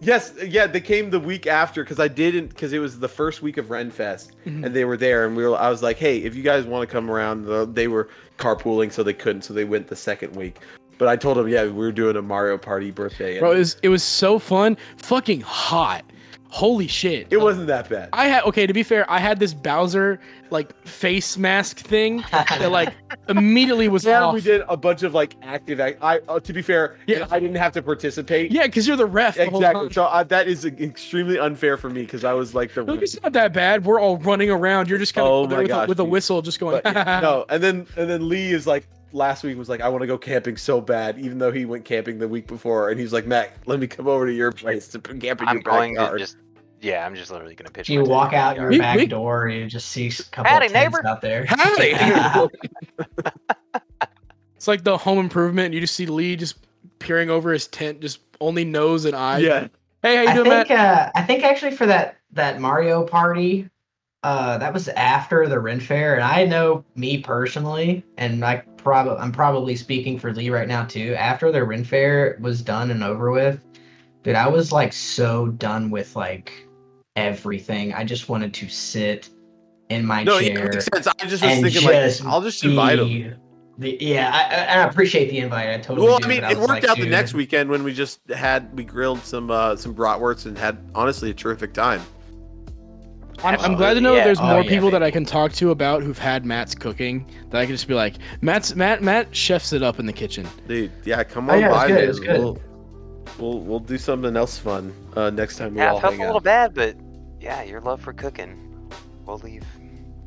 [0.00, 3.40] Yes, yeah, they came the week after because I didn't because it was the first
[3.42, 4.66] week of Renfest Mhm.
[4.66, 5.56] and they were there and we were.
[5.56, 8.08] I was like, hey, if you guys want to come around, they were
[8.38, 10.58] carpooling so they couldn't, so they went the second week.
[10.98, 13.38] But I told him, yeah, we were doing a Mario Party birthday.
[13.38, 16.04] Bro, it was it was so fun, fucking hot.
[16.48, 17.26] Holy shit!
[17.30, 18.08] it wasn't that bad.
[18.14, 18.66] I had okay.
[18.66, 20.18] To be fair, I had this Bowser
[20.48, 22.94] like face mask thing that like
[23.28, 24.32] immediately was Yeah, off.
[24.34, 25.80] we did a bunch of like active.
[25.80, 27.18] Act- I uh, to be fair, Yeah.
[27.18, 28.52] yeah, I didn't have to participate.
[28.52, 29.34] Yeah, because you're the ref.
[29.36, 29.88] the whole exactly.
[29.88, 29.92] time.
[29.92, 32.84] So uh, that is extremely unfair for me because I was like the.
[32.84, 33.84] Look, it's not that bad.
[33.84, 34.88] We're all running around.
[34.88, 36.80] You're just kind of Oh there my with, a, with a whistle, just going.
[36.82, 40.02] But, no, and then and then Lee is like last week was like, I want
[40.02, 43.12] to go camping so bad, even though he went camping the week before, and he's
[43.12, 45.96] like, Matt, let me come over to your place to camp in I'm your going
[45.96, 46.36] to just.
[46.82, 47.88] Yeah, I'm just literally gonna pitch.
[47.88, 50.72] you walk out your We- back we- door, you just see a couple Howdy, of
[50.72, 51.08] tents neighbor.
[51.08, 51.46] out there.
[51.48, 51.94] Howdy.
[54.56, 55.74] It's like the Home Improvement.
[55.74, 56.56] You just see Lee just
[56.98, 59.42] peering over his tent, just only nose and eyes.
[59.42, 59.68] yeah,
[60.02, 60.78] Hey, how you I doing, think Matt?
[60.98, 63.68] uh, I think actually for that that Mario party,
[64.26, 69.18] uh, that was after the Ren Fair, and I know me personally, and I probably
[69.18, 71.14] I'm probably speaking for Lee right now too.
[71.14, 73.64] After the Ren Fair was done and over with,
[74.24, 76.66] dude, I was like so done with like
[77.14, 77.94] everything.
[77.94, 79.30] I just wanted to sit
[79.90, 81.06] in my no, yeah, chair it makes sense.
[81.06, 83.06] I just was thinking just like, I'll just invite him.
[83.06, 83.32] be
[83.78, 85.68] The, yeah, I, I, appreciate the invite.
[85.68, 86.04] I totally.
[86.04, 88.18] Well, do, I mean, but it worked like, out the next weekend when we just
[88.28, 92.02] had we grilled some uh some bratwursts and had honestly a terrific time.
[93.44, 94.24] I'm, I'm glad to know that Yeah.
[94.24, 95.02] there's Oh, more yeah, people that.
[95.02, 97.26] I can talk to about who've had Matt's cooking.
[97.50, 100.46] That I can just be like, Matt's Matt Matt chefs it up in the kitchen.
[100.66, 101.70] Dude, yeah, come Oh, on yeah, it
[102.08, 102.36] was by, good, man.
[102.36, 102.40] good.
[102.40, 102.58] We'll,
[103.38, 106.20] we'll we'll do something else fun uh, next time we Yeah, all I felt hang
[106.22, 106.26] a out.
[106.28, 106.96] little bad, but
[107.40, 108.90] yeah, your love for cooking.
[109.26, 109.64] We'll leave.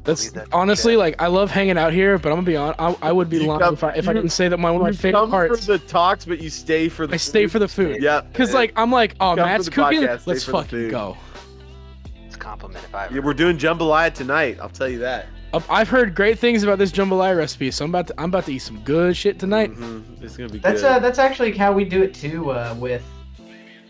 [0.05, 2.73] That's Believe that honestly like I love hanging out here, but I'm gonna be on.
[2.79, 4.71] I, I would be You lying come- if I if I didn't say that my
[4.71, 5.65] one of my You favorite come parts.
[5.65, 7.15] for the talks, but you stay for the.
[7.15, 7.51] I stay food.
[7.51, 8.01] for the food.
[8.01, 10.01] Yeah, Cause like I'm like, oh Matt's cooking.
[10.03, 11.17] podcast, Let's fucking go.
[12.39, 13.15] It's a compliment if I ever.
[13.15, 14.57] Yeah, we're doing jambalaya tonight.
[14.61, 15.27] I'll tell you that.
[15.51, 18.45] Uh, I've heard great things about this jambalaya recipe, so I'm about to I'm about
[18.45, 19.71] to eat some good shit tonight.
[19.71, 20.87] Mhm, It's gonna be That's good.
[20.87, 23.03] uh that's actually how we do it too uh, with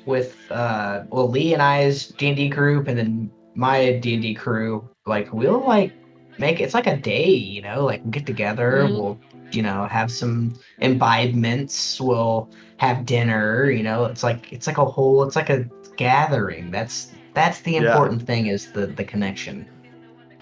[0.06, 4.24] with uh well Lee and I's D and D group and then my D and
[4.24, 4.88] D crew.
[5.06, 5.92] Like we'll like
[6.40, 8.94] make it's like a day, you know, like we'll get together, Mhm.
[8.96, 9.20] we'll
[9.52, 14.06] you know have some imbibements, we'll have dinner, you know.
[14.06, 15.66] It's like it's like a whole it's like a
[15.98, 16.72] gathering.
[16.72, 17.92] That's that's the Yeah.
[17.92, 19.66] important thing is the the connection.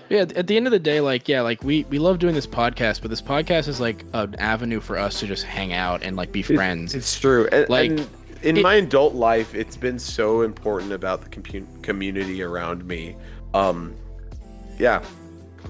[0.09, 2.47] Yeah, at the end of the day, like yeah, like we we love doing this
[2.47, 6.15] podcast, but this podcast is like an avenue for us to just hang out and
[6.15, 6.95] like be friends.
[6.95, 7.47] It's true.
[7.51, 8.07] And, Like, and
[8.43, 13.15] in it- my adult life, it's been so important about the compu- community around me.
[13.53, 13.93] Um,
[14.79, 15.03] yeah,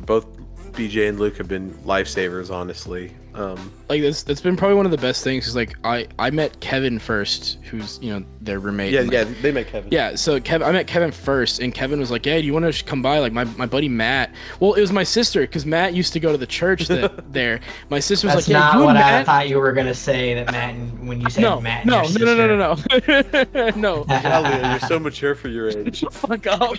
[0.06, 0.28] both
[0.74, 3.14] BJ and Luke have been lifesavers, honestly.
[3.38, 5.48] Um, like that's that's been probably one of the best things.
[5.48, 8.92] Is like I I met Kevin first, who's you know their roommate.
[8.92, 9.92] yeah, and, yeah, they met Kevin.
[9.92, 12.74] Yeah, so Kevin, I met Kevin first, and Kevin was like, "Hey, do you want
[12.74, 14.32] to come by?" Like my, my buddy Matt.
[14.60, 17.60] Well, it was my sister because Matt used to go to the church that there.
[17.90, 19.94] My sister was That's like, "Yeah, not you what and I thought you were gonna
[19.94, 22.76] say that Matt and when you said no, Matt and no, your no, no, no,
[22.76, 24.04] sister- no, no, no.
[24.06, 26.04] Talia, you're so mature for your age.
[26.12, 26.76] Fuck off.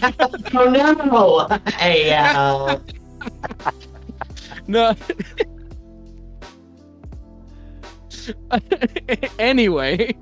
[0.55, 0.71] oh
[1.49, 1.71] no!
[1.77, 2.79] Hey, uh,
[4.67, 4.95] no.
[9.39, 10.15] anyway,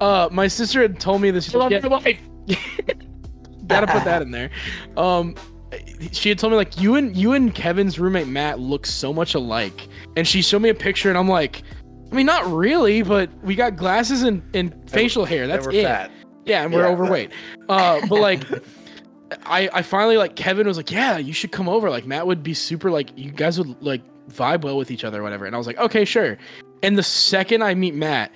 [0.00, 1.52] uh, my sister had told me this.
[1.54, 2.18] love yeah, your life.
[3.66, 4.50] gotta put that in there.
[4.96, 5.34] Um,
[6.12, 9.34] she had told me like you and you and Kevin's roommate Matt look so much
[9.34, 11.62] alike, and she showed me a picture, and I'm like,
[12.12, 15.46] I mean, not really, but we got glasses and, and facial hair.
[15.46, 15.84] That's and we're it.
[15.84, 16.10] fat.
[16.44, 16.92] Yeah, and we're Yeah.
[16.92, 17.32] overweight.
[17.68, 18.42] Uh, but like,
[19.46, 21.90] I I finally like Kevin was like, yeah, you should come over.
[21.90, 25.20] Like Matt would be super like you guys would like vibe well with each other
[25.20, 25.44] or whatever.
[25.46, 26.36] And I was like, okay, sure.
[26.82, 28.30] And the second I meet Matt,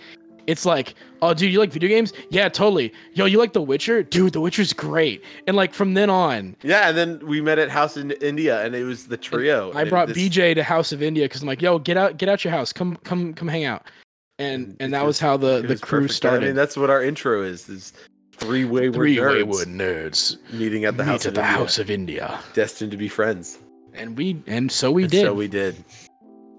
[0.47, 2.13] it's like, oh, dude, you like video games?
[2.31, 2.93] Yeah, totally.
[3.13, 4.03] Yo, you like The Witcher?
[4.03, 5.23] Dude, The Witcher's great.
[5.47, 8.75] And like from then on, Yeah, and then we met at House in India, and
[8.75, 9.73] it was the trio.
[9.75, 12.31] I brought this- BJ to House of India because I'm like, yo, get out, get
[12.31, 13.91] out your house, come, come, come hang out.
[14.39, 16.15] And and that it was how the the crew perfect.
[16.15, 16.43] started.
[16.45, 17.93] I mean, that's what our intro is: is
[18.33, 21.79] three wayward Three nerds wayward nerds meeting at the meet House at the India, House
[21.81, 23.59] of India, destined to be friends.
[23.95, 25.25] And we and so we And did.
[25.25, 25.85] So we did.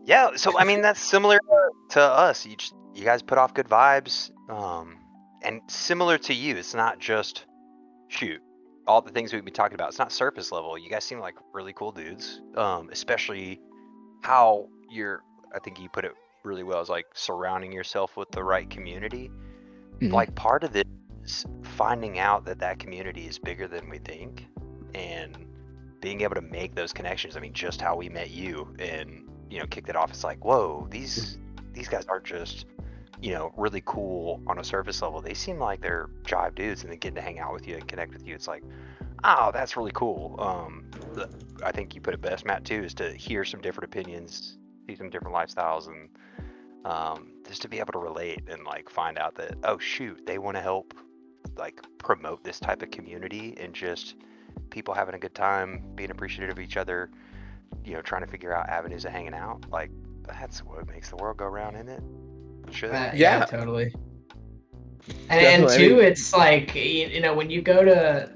[0.06, 2.46] Yeah, so I mean that's similar to, to us.
[2.46, 4.98] You just, you guys put off good vibes, um,
[5.44, 6.56] and similar to you.
[6.56, 7.46] It's not just
[8.08, 8.42] shoot
[8.88, 9.90] all the things we've been talking about.
[9.90, 10.78] It's not surface level.
[10.78, 13.62] You guys seem like really cool dudes, um, especially
[14.22, 15.22] how you're.
[15.54, 16.82] I think you put it really well.
[16.82, 19.30] Is like surrounding yourself with the right community.
[20.00, 20.12] Mhm.
[20.12, 20.88] Like part of it
[21.24, 24.48] is finding out that that community is bigger than we think,
[24.96, 25.38] and
[26.02, 27.36] being able to make those connections.
[27.36, 30.10] I mean, just how we met you and you know kicked it off.
[30.10, 31.38] It's like, whoa, these
[31.74, 32.66] these guys aren't just
[33.22, 35.22] you know really cool on a surface level.
[35.22, 37.88] They seem like they're jive dudes, and then getting to hang out with you and
[37.88, 38.36] connect with you.
[38.36, 38.64] It's like,
[39.24, 40.36] oh, that's really cool.
[40.40, 40.86] Um,
[41.64, 44.58] I think you put it best, Matt, too, is to hear some different opinions,
[44.88, 46.10] see some different lifestyles, and
[46.86, 50.38] um, just to be able to relate and like find out that oh shoot, they
[50.38, 50.94] want to help
[51.58, 54.16] like promote this type of community and just
[54.70, 57.10] people having a good time, being appreciative of each other,
[57.84, 59.66] you know, trying to figure out avenues of hanging out.
[59.70, 59.92] Like
[60.28, 62.04] that's what makes the world go round, isn't it?
[62.72, 62.92] Should.
[62.92, 63.46] Uh, Yeah.
[63.46, 63.94] totally.
[65.30, 68.30] And, and two, it's like you, you know when you go to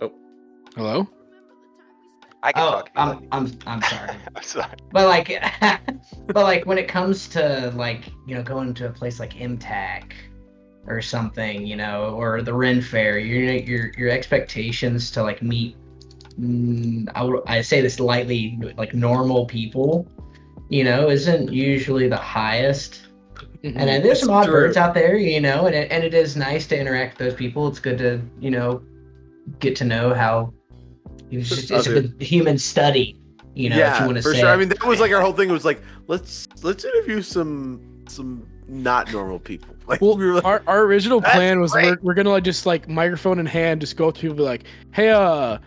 [0.00, 0.12] Oh,
[0.76, 1.08] Hello.
[2.42, 2.90] I can oh talk.
[2.96, 3.28] I'm.
[3.32, 4.66] I'm I'm sorry, I'm sorry.
[4.92, 5.42] but like
[6.28, 10.12] but like when it comes to like you know going to a place like MTAC
[10.86, 15.76] or something, you know, or the Ren Fair, your your your expectations to like meet
[16.40, 20.06] mm, I would I say this lightly like normal people,
[20.68, 23.02] you know, isn't usually the highest.
[23.62, 23.72] Mhm.
[23.76, 24.52] And then there's It's some odd true.
[24.52, 27.36] birds out there, you know, and it, and it is nice to interact with those
[27.38, 27.68] people.
[27.68, 28.82] It's good to, you know,
[29.60, 30.52] get to know how
[31.30, 33.16] it's, just, it's a good human study,
[33.54, 34.40] you know, if yeah, you want to for say.
[34.40, 34.50] sure.
[34.50, 34.52] it.
[34.52, 35.48] I mean, that was like our whole thing.
[35.48, 39.75] It Was like, let's let's interview some some not normal people.
[39.88, 42.66] Like, Well, we were like, our, our original plan was we're, we're gonna like just
[42.66, 45.58] like microphone in hand, just go up to people and be like, hey, uh,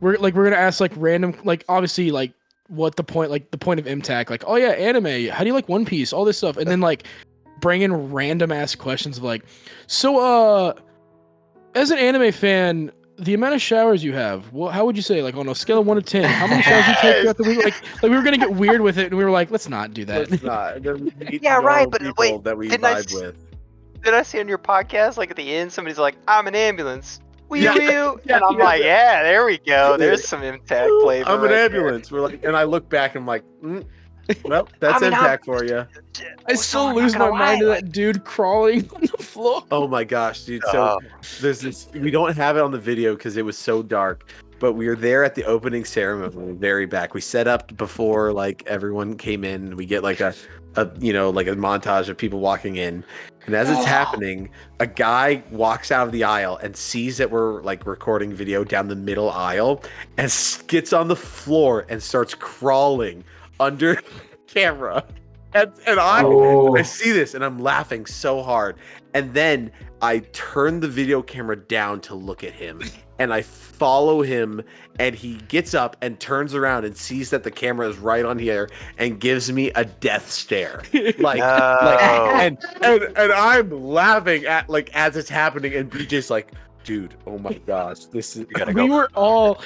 [0.00, 2.32] we're like we're gonna ask like random like obviously like
[2.68, 5.54] what the point like the point of MTAC like oh yeah anime how do you
[5.54, 7.04] like One Piece all this stuff and then like
[7.60, 9.44] bring in random ass questions of like
[9.86, 10.72] so uh
[11.74, 15.22] as an anime fan the amount of showers you have well how would you say
[15.22, 17.42] like on a scale of one to ten how many showers you take throughout the
[17.42, 19.68] week like like we were gonna get weird with it and we were like let's
[19.68, 20.76] not do that let's not.
[20.76, 23.49] And then Yeah, right, but wait, that we didn't I with.
[24.02, 27.20] Did I see on your podcast like at the end somebody's like, "I'm an ambulance."
[27.48, 27.84] We Yeah, wee.
[28.24, 28.64] yeah, and I'm yeah.
[28.64, 29.96] like, yeah, there we go.
[29.96, 31.28] There's some MTAC flavor.
[31.28, 31.64] I'm an right there.
[31.64, 32.10] ambulance.
[32.12, 33.84] We're like, and I look back and I'm like, mm,
[34.44, 35.84] well, that's I mean, I'm- for you.
[36.46, 39.64] I still I'm lose my gonna mind to that dude crawling on the floor.
[39.70, 40.62] Oh my gosh, dude.
[40.70, 41.00] So Oh.
[41.40, 41.88] there's this.
[41.92, 44.30] We don't have it on the video because it was so dark.
[44.60, 47.14] But we were there at the opening ceremony, very back.
[47.14, 49.74] We set up before like everyone came in.
[49.74, 50.34] We get like a,
[50.76, 53.02] a you know, like a montage of people walking in,
[53.46, 53.84] and as it's Oh.
[53.84, 58.64] happening, a guy walks out of the aisle and sees that we're like recording video
[58.64, 59.82] down the middle aisle,
[60.16, 60.30] and
[60.66, 63.24] gets on the floor and starts crawling
[63.58, 64.00] under
[64.46, 65.04] camera.
[65.54, 66.76] And, and I, Oh.
[66.76, 68.76] I see this and I'm laughing so hard.
[69.14, 69.72] And then
[70.02, 72.80] I turn the video camera down to look at him
[73.18, 74.62] and I follow him
[74.98, 78.38] and he gets up and turns around and sees that the camera is right on
[78.38, 80.82] here and gives me a death stare.
[81.18, 86.52] Like like and, and and I'm laughing at like as it's happening and BJ's like,
[86.84, 88.94] dude, oh my gosh, this is gotta we go.
[88.94, 89.60] were all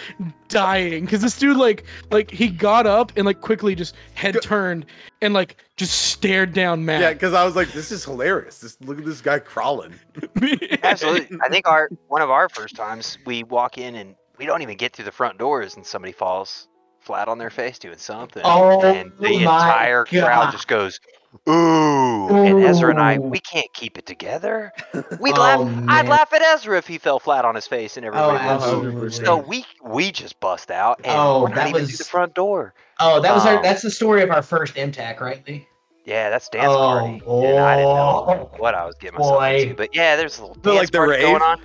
[0.48, 4.86] dying because this dude like like he got up and like quickly just head turned
[5.22, 7.00] and like just stared down Matt.
[7.00, 8.58] yeah, because I was like, this is hilarious.
[8.60, 9.94] This look at this guy crawling.
[10.82, 11.38] Absolutely.
[11.42, 14.76] I think our one of our first times we walk in and we don't even
[14.76, 16.68] get through the front doors and somebody falls
[17.00, 18.42] flat on their face doing something.
[18.44, 20.98] Oh and the my entire crowd just goes,
[21.48, 24.72] Ooh, and Ezra and I, we can't keep it together.
[25.20, 25.84] We'd Oh, laugh.
[25.88, 28.62] I'd laugh at Ezra if he fell flat on his face and Oh, everybody was
[28.62, 29.10] absolutely.
[29.10, 32.04] So we we just bust out and Oh, we're not that even was- through the
[32.04, 32.74] front door.
[33.00, 33.56] Oh, that was our.
[33.56, 35.66] Um, That's the story of our first MTAC, right, Lee?
[36.04, 37.06] Yeah, that's dance Oh, party.
[37.26, 39.56] and I didn't know oh, what I was getting myself boy.
[39.62, 39.74] into.
[39.74, 41.22] But yeah, there's a little dance like, the party rave?
[41.22, 41.60] going on.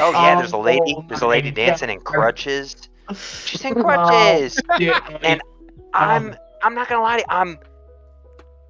[0.00, 0.96] Oh yeah, there's a Oh, lady.
[1.08, 2.88] There's a lady my dancing in crutches.
[3.14, 4.58] She's in Oh, crutches.
[4.78, 4.94] dude.
[5.22, 5.42] And
[5.92, 7.26] I'm Um, I'm not gonna lie to you.
[7.28, 7.58] I'm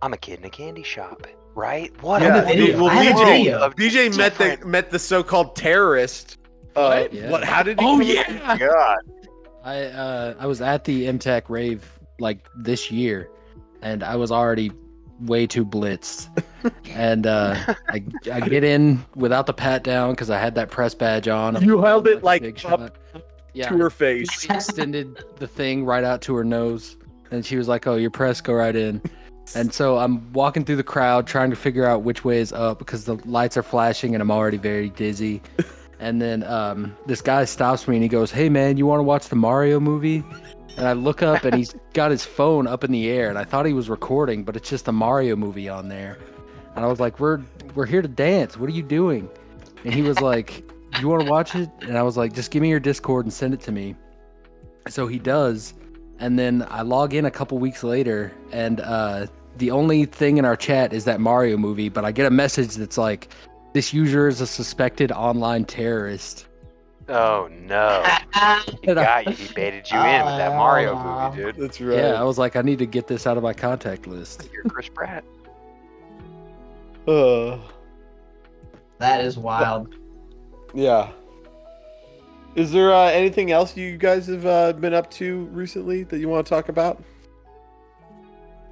[0.05, 1.91] I'm a kid in a candy shop, right?
[2.03, 2.77] What Yeah, a video.
[2.77, 3.71] well, I have a DJ video.
[3.71, 6.37] DJ met the met the so-called terrorist.
[6.77, 7.13] Uh, What?
[7.15, 7.31] Yeah.
[7.31, 7.43] what?
[7.43, 7.81] How did?
[7.81, 8.59] He Oh come- yeah.
[8.59, 8.99] God.
[9.65, 13.31] I uh, I was at the MTAC rave like this year,
[13.81, 14.73] and I was already
[15.23, 16.29] way too blitzed.
[16.91, 17.57] and uh,
[17.89, 21.63] I I get in without the pat down because I had that press badge on.
[21.65, 22.97] You held it like big up shot.
[23.55, 24.31] Yeah, to her face.
[24.33, 26.99] she extended the thing right out to her nose,
[27.31, 28.43] and she was like, "Oh, your press.
[28.43, 29.01] Go right in."
[29.55, 32.79] And so I'm walking through the crowd trying to figure out which way is up
[32.79, 35.43] because the lights are flashing and I'm already very dizzy.
[36.01, 39.05] And then um, this guy stops me and he goes, "Hey man, you want to
[39.05, 40.23] watch the Mario movie?"
[40.77, 43.45] And I look up and he's got his phone up in the air and I
[43.45, 46.19] thought he was recording, but it's just a Mario movie on there.
[46.77, 47.41] And I was like, "We're
[47.75, 48.59] we're here to dance.
[48.59, 49.31] What are you doing?"
[49.85, 50.65] And he was like,
[51.01, 53.33] "You want to watch it?" And I was like, "Just give me your Discord and
[53.33, 53.95] send it to me."
[54.89, 55.75] So he does,
[56.19, 59.27] and then I log in a couple weeks later, and uh,
[59.59, 61.89] the only thing in our chat is that Mario movie.
[61.89, 63.29] But I get a message that's like,
[63.73, 66.47] "This user is a suspected online terrorist."
[67.09, 68.03] Oh no.
[68.83, 69.33] He got you.
[69.33, 71.57] He baited you in with that Mario movie, dude.
[71.57, 71.99] That's right.
[71.99, 74.49] Yeah, I was like, I need to get this out of my contact list.
[74.53, 75.23] You're Chris Pratt.
[77.07, 77.59] Uh,
[78.99, 79.95] That is wild.
[80.73, 81.11] yeah.
[82.57, 86.29] Is there uh, anything else you guys have uh, been up to recently that you
[86.29, 87.03] want to talk about?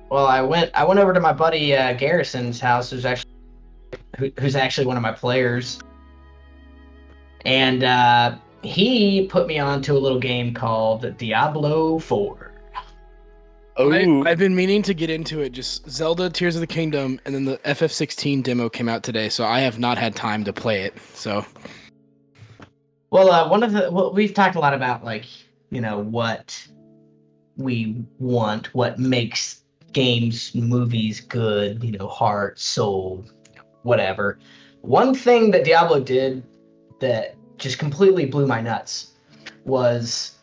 [0.08, 0.70] Well, I went.
[0.74, 3.32] I went over to my buddy uh, Garrison's house, who's actually
[4.18, 5.80] who, who's actually one of my players,
[7.44, 12.52] and uh, he put me onto a little game called Diablo Four.
[13.78, 15.50] Oh, I, I've been meaning to get into it.
[15.50, 19.46] Just Zelda Tears of the Kingdom, and then the FF16 demo came out today, so
[19.46, 20.94] I have not had time to play it.
[21.14, 21.44] So
[23.12, 25.26] Well, uh, one of the well, we've talked a lot about like
[25.68, 26.66] you know what
[27.58, 33.26] we want, what makes games, movies good, you know, heart, soul,
[33.82, 34.38] whatever.
[34.80, 36.42] One thing that Diablo did
[37.00, 39.12] that just completely blew my nuts
[39.66, 40.38] was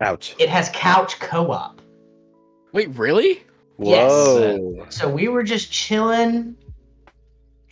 [0.00, 0.34] ouch.
[0.38, 1.82] it has couch co-op.
[2.72, 3.42] wait, really?
[3.78, 4.10] Yes.
[4.10, 4.86] Whoa.
[4.88, 6.56] So we were just chilling,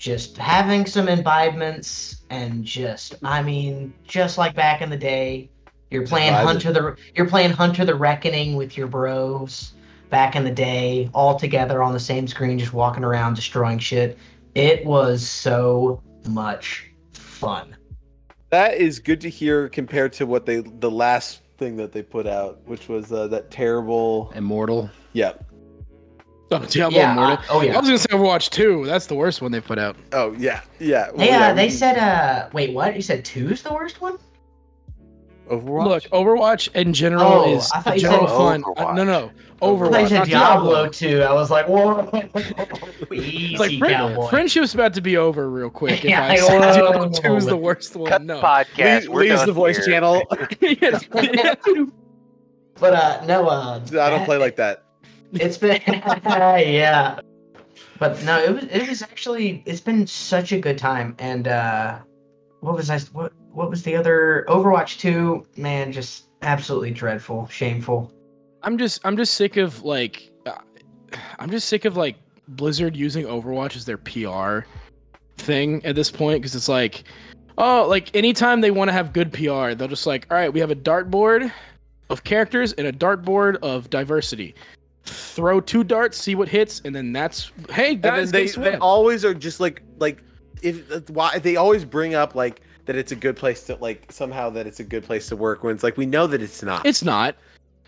[0.03, 5.49] just having some imbibements, and just I mean, just like back in the day,
[5.93, 6.45] you're playing vibing.
[6.45, 9.75] Hunter the you're playing Hunter the Reckoning with your bros
[10.11, 14.19] back in the day, all together on the same screen, just walking around destroying shit.
[14.57, 17.77] It was so much fun.
[18.51, 22.27] That is good to hear compared to what they the last thing that they put
[22.27, 24.33] out, which was uh, that terrible.
[24.35, 24.91] Immortal.
[25.13, 25.35] Yeah.
[26.53, 27.13] Oh, Diablo yeah.
[27.13, 27.39] Immortal.
[27.39, 28.85] I- oh I was gonna say Overwatch 2.
[28.87, 29.97] That's the worst one they put out.
[30.13, 30.61] Oh yeah.
[30.79, 31.09] Yeah.
[31.09, 32.95] Well, They, uh, yeah, they we- said uh wait what?
[32.97, 34.19] You said two's the worst one?
[35.51, 35.85] Overwatch.
[35.85, 38.63] Look, Overwatch in general Oh, is I thought you said general fun.
[38.65, 38.95] Uh, Overwatch.
[38.97, 39.31] no, no,
[39.61, 39.91] I Overwatch.
[39.91, 41.23] thought you said not Diablo 2.
[41.23, 42.09] I was like, whoa.
[43.13, 46.05] Easy, like friend- friendship's about to be over real quick.
[46.05, 47.11] If Yeah, I say I Diablo know.
[47.13, 48.37] 2 is the worst one, Cut no.
[48.37, 49.01] the podcast.
[49.03, 49.87] Leave- We're leaves the voice here.
[49.87, 50.23] channel.
[50.61, 51.55] Yeah.
[52.81, 54.85] But uh no uh I don't play like that.
[55.33, 57.21] It's been yeah.
[57.99, 61.99] But no, it was it was actually it's been such a good time and uh
[62.61, 68.13] what was I what what was the other Overwatch 2 man just absolutely dreadful, shameful.
[68.63, 70.59] I'm just I'm just sick of like uh,
[71.39, 72.17] I'm just sick of like
[72.49, 74.67] Blizzard using Overwatch as their PR
[75.37, 77.05] thing at this point because it's like
[77.59, 80.61] oh like anytime they want to have good PR they'll just like all right we
[80.61, 81.51] have a dartboard
[82.11, 84.55] of characters and a dartboard of diversity
[85.05, 88.77] throw two darts see what hits and then that's hey And guys then they, they
[88.77, 90.23] always are just like like
[90.63, 94.51] if why they always bring up like that it's a good place to like somehow
[94.51, 96.87] that it's a good place to work when it's like we know that it's not.
[96.87, 97.37] it's not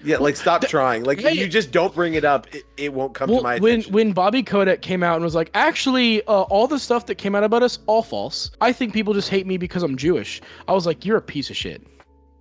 [0.04, 1.04] yeah, like stop trying.
[1.04, 3.58] Like hey- you just don't bring it up, it, it won't come well, to my
[3.58, 7.16] when when Bobby Kotick came out and was like, actually, uh, all the stuff that
[7.16, 8.50] came out about us, all false.
[8.60, 10.42] I think people just hate me because I'm Jewish.
[10.68, 11.82] I was like, you're a piece of shit.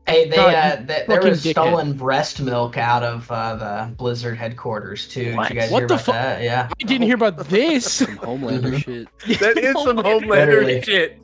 [0.08, 1.52] Hey, they God, uh you th- there was dickhead.
[1.52, 5.26] stolen breast milk out of uh, the Blizzard headquarters too.
[5.26, 5.50] Did What?
[5.50, 6.42] you guys What hear the about fu- that?
[6.42, 6.68] Yeah.
[6.70, 7.90] I didn't hear about this.
[7.92, 8.84] Some Homelander Mhm.
[9.28, 9.40] shit.
[9.40, 11.20] that is some Homelander shit.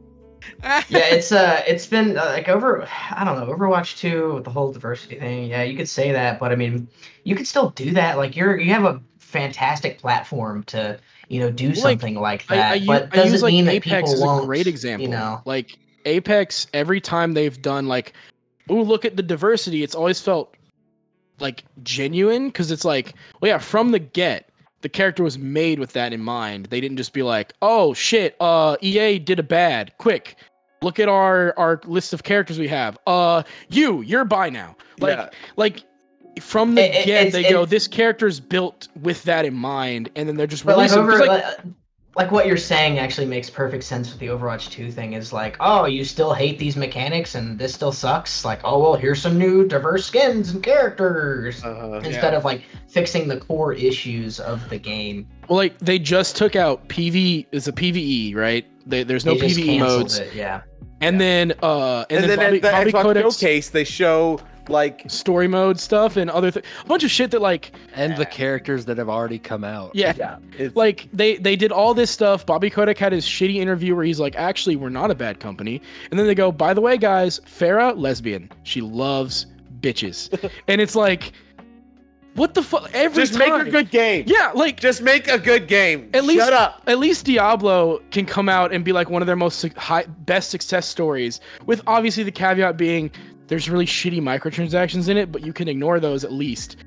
[0.63, 2.87] yeah, it's uh, it's been uh, like over.
[3.11, 5.49] I don't know, Overwatch two with the whole diversity thing.
[5.49, 6.87] Yeah, you could say that, but I mean,
[7.25, 8.17] you could still do that.
[8.17, 10.97] Like you're you have a fantastic platform to
[11.27, 12.71] you know do Like, something like I, that.
[12.71, 14.45] I, u- but I doesn't use like mean that Apex people as a won't.
[14.45, 15.03] great example.
[15.03, 18.13] You know, like Apex, every time they've done like,
[18.69, 20.55] oh look at the diversity, it's always felt
[21.39, 24.49] like genuine because it's like, well yeah, from the get,
[24.81, 26.67] the character was made with that in mind.
[26.67, 30.35] They didn't just be like, oh shit, uh, EA did a bad, quick.
[30.81, 32.97] Look at our our list of characters we have.
[33.05, 34.75] Uh, you, you're by now.
[34.99, 35.29] Like, Yeah.
[35.57, 35.83] like
[36.39, 39.53] from the It- it- get, it's- they go, it's- this character's built with that in
[39.53, 41.05] mind, and then they're just but like releasing.
[41.11, 41.43] 'cause, over like,
[42.15, 45.13] like, like what you're saying actually makes perfect sense with the Overwatch two thing.
[45.13, 48.43] Is like, oh, you still hate these mechanics and this still sucks.
[48.43, 51.63] Like, oh well, here's some new diverse skins and characters.
[51.63, 52.01] Uh-huh.
[52.03, 56.55] Instead of like fixing the core issues of the game, Well, like they just took
[56.55, 57.47] out PV.
[57.51, 58.65] is a PVE, right?
[58.85, 60.61] They, there's no they PVE modes, It, yeah.
[61.01, 63.83] and then uh, and, And, then, then, Bobby, at the Bobby Xbox Codex Showcase, they
[63.83, 66.65] show like story mode stuff and other things.
[66.83, 69.91] A bunch of shit that like and the characters that have already come out.
[69.95, 72.45] yeah, it's, like they they did all this stuff.
[72.45, 75.81] Bobby Kotick had his shitty interview where he's like, actually, we're not a bad company.
[76.11, 78.49] And then they go, by the way, guys, Pharah lesbian.
[78.63, 79.45] She loves
[79.81, 80.29] bitches,
[80.67, 81.33] and it's like,
[82.35, 82.89] what the fuck?
[82.93, 84.23] Every just time, make a good game.
[84.27, 86.09] yeah, like Just make a good game.
[86.13, 86.81] At least- Shut up.
[86.87, 90.49] at least Diablo can come out and be like one of their most high, best
[90.49, 93.11] success stories, with obviously the caveat being
[93.49, 96.77] there's really shitty microtransactions in it, but you can ignore those at least.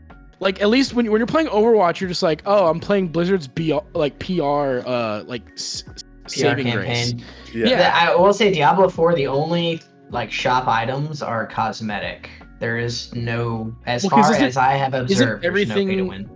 [0.40, 3.46] Like at least when, when you're playing Overwatch, you're just like, oh, I'm playing Blizzard's
[3.46, 5.82] B- like PR uh like s-
[6.24, 7.10] PR saving grace.
[7.12, 7.24] campaign.
[7.54, 7.92] Yeah.
[7.94, 9.80] I will say Diablo 4, the only
[10.10, 12.28] like shop items are cosmetic.
[12.58, 15.40] There is no, as Well, 'cause far isn't- as I have observed, there's no pay
[15.42, 16.30] to everything- win.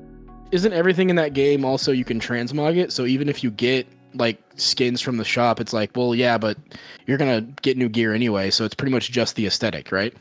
[0.53, 2.93] Isn't everything in that game also you can transmog it?
[2.93, 3.87] So even if you get
[4.17, 6.57] like skins from the shop, it's like, well, yeah, but
[7.07, 10.15] you're gonna get new gear anyway, so it's pretty much just the aesthetic, right?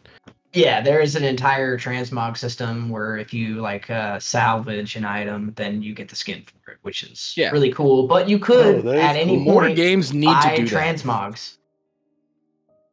[0.54, 5.52] Yeah, there is an entire transmog system where if you like uh, salvage an item,
[5.58, 7.50] then you get the skin for it, which is Yeah.
[7.52, 8.08] really cool.
[8.08, 9.46] But you could Oh, at any cool.
[9.54, 10.96] More games need buy to do that.
[10.98, 11.58] transmogs.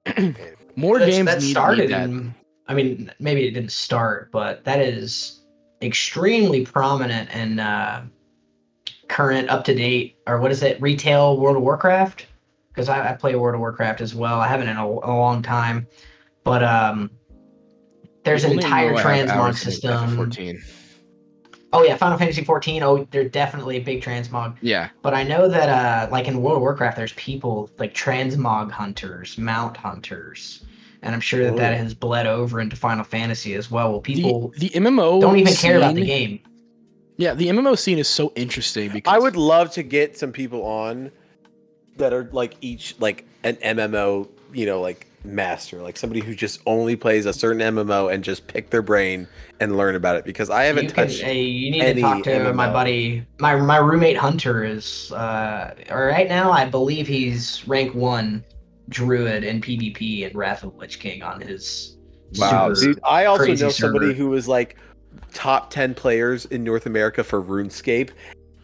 [0.76, 2.04] More That's- games that need, started need that.
[2.04, 2.34] in
[2.68, 5.40] I mean, maybe it didn't start, but that is
[5.82, 8.04] extremely prominent in uh,
[9.12, 12.26] current, up to date, or what is it, retail World of Warcraft?
[12.68, 14.40] Because I, I play World of Warcraft as well.
[14.40, 15.86] I haven't in a, a long time,
[16.44, 17.10] but um,
[18.24, 20.16] there's an entire transmog system.
[20.16, 20.58] FF14.
[21.74, 22.82] Oh yeah, Final Fantasy 14.
[22.82, 24.56] Oh, they're definitely a big transmog.
[24.60, 28.70] Yeah, But I know that uh, like in World of Warcraft, there's people like transmog
[28.70, 30.64] hunters, mount hunters.
[31.02, 31.76] And I'm sure that that Oh.
[31.76, 33.90] has bled over into Final Fantasy as well.
[33.90, 36.40] Well, people the, the MMO don't even care about the game.
[37.22, 40.64] Yeah, the MMO scene is so interesting because I would love to get some people
[40.64, 41.12] on
[41.98, 46.60] that are like each like an MMO, you know, like master, like somebody who just
[46.66, 49.28] only plays a certain MMO and just pick their brain
[49.60, 51.22] and learn about it because I haven't You, can, touched.
[51.24, 53.24] uh, you need any to talk to my buddy.
[53.38, 56.50] My my roommate Hunter is uh, right now.
[56.50, 58.44] I believe he's rank one
[58.88, 61.96] druid in PvP and Wrath of the Lich King on his.
[62.36, 63.00] Wow, super- dude!
[63.04, 64.18] I also crazy know somebody server.
[64.18, 64.74] who was like
[65.32, 68.10] top ten players in North America for RuneScape,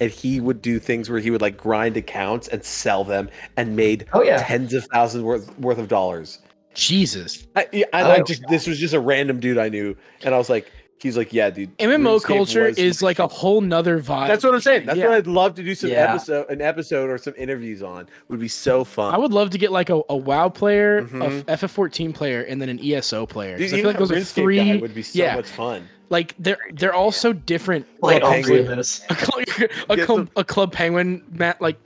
[0.00, 3.74] and he would do things where he would like grind accounts and sell them, and
[3.76, 4.42] made Oh yeah.
[4.42, 6.38] tens of thousands worth worth of dollars.
[6.74, 8.22] Jesus, I, yeah, and I Oh.
[8.22, 10.70] just this was just a random dude I knew, and I was like,
[11.00, 11.76] he's like, yeah, dude.
[11.78, 14.28] MMO RuneScape culture was is my like a whole nother vibe.
[14.28, 14.86] That's what I'm saying.
[14.86, 15.06] That's Yeah.
[15.08, 16.12] what I'd love to do some Yeah.
[16.14, 18.06] episode, an episode or some interviews on.
[18.28, 19.12] Would be so fun.
[19.12, 21.40] I would love to get like a, a WoW player, Mhm.
[21.48, 23.58] a FF14 player, and then an ESO player.
[23.58, 24.76] Dude, I feel like those a are three.
[24.76, 25.34] would be so yeah.
[25.34, 25.88] much fun.
[26.10, 27.86] Like they're they're all so different.
[28.00, 28.44] Played all Penguin.
[28.44, 29.02] three of those.
[29.10, 31.76] A, cl- a, club, a club penguin mat like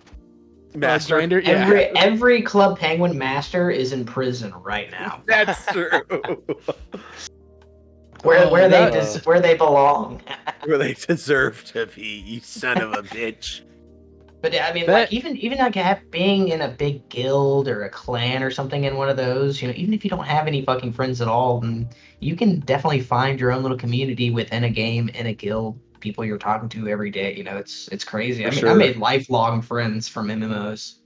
[0.75, 1.17] uh, Master.
[1.17, 1.41] grinder.
[1.41, 1.51] Yeah.
[1.65, 5.91] Every every Club Penguin master is in prison right now, That's true.
[8.23, 10.23] where Oh, where they that- des- where they belong.
[10.65, 13.63] Where they deserve to be, you son of a bitch.
[14.43, 17.69] But yeah, I mean, That- like even even like have, being in a big guild
[17.69, 20.27] or a clan or something in one of those, you know, even if you don't
[20.27, 21.89] have any fucking friends at all, then
[22.19, 25.79] you can definitely find your own little community within a game in a guild.
[26.01, 28.45] People you're talking to every day, you know, it's it's crazy.
[28.45, 30.97] I For mean, I made lifelong friends from MMOs.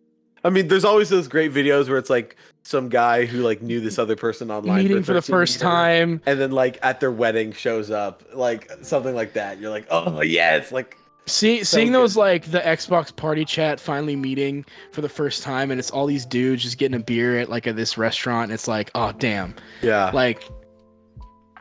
[0.43, 3.81] I mean, there's always those great videos where it's like some guy who like knew
[3.81, 6.23] this other person online Meeting for the first years, time.
[6.25, 9.59] and then like at their wedding shows up, like something like that.
[9.61, 10.97] You're like, oh yes, like
[11.29, 15.71] See, So seeing those like the Xbox party chat finally meeting for the first time,
[15.73, 18.45] and it's all these dudes just getting a beer at like at this restaurant.
[18.45, 20.11] And it's like, oh damn, yeah.
[20.15, 20.45] like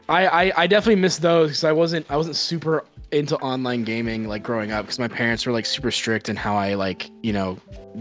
[0.07, 4.27] I I, I definitely miss those because I wasn't I wasn't super into online gaming
[4.27, 7.33] like growing up because my parents were like super strict in how I like you
[7.33, 7.57] know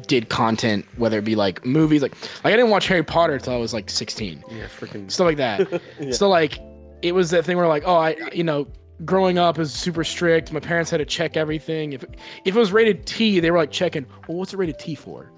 [0.07, 2.13] did content, whether it be like movies, like
[2.45, 5.11] like I didn't watch Harry Potter until I was like 16, Yeah, freaking.
[5.11, 5.83] stuff like that.
[6.01, 6.13] Yeah.
[6.13, 6.59] So like
[7.01, 8.67] it was that thing where like oh I you know
[9.05, 10.53] growing up is super strict.
[10.53, 11.93] My parents had to check everything.
[11.93, 12.05] If
[12.45, 14.07] if it was rated T, they were like checking.
[14.29, 15.31] Well, what's it rated T for?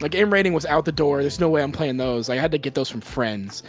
[0.00, 1.22] Like M rating was out the door.
[1.22, 2.28] There's no way I'm playing those.
[2.28, 3.62] I had to get those from friends.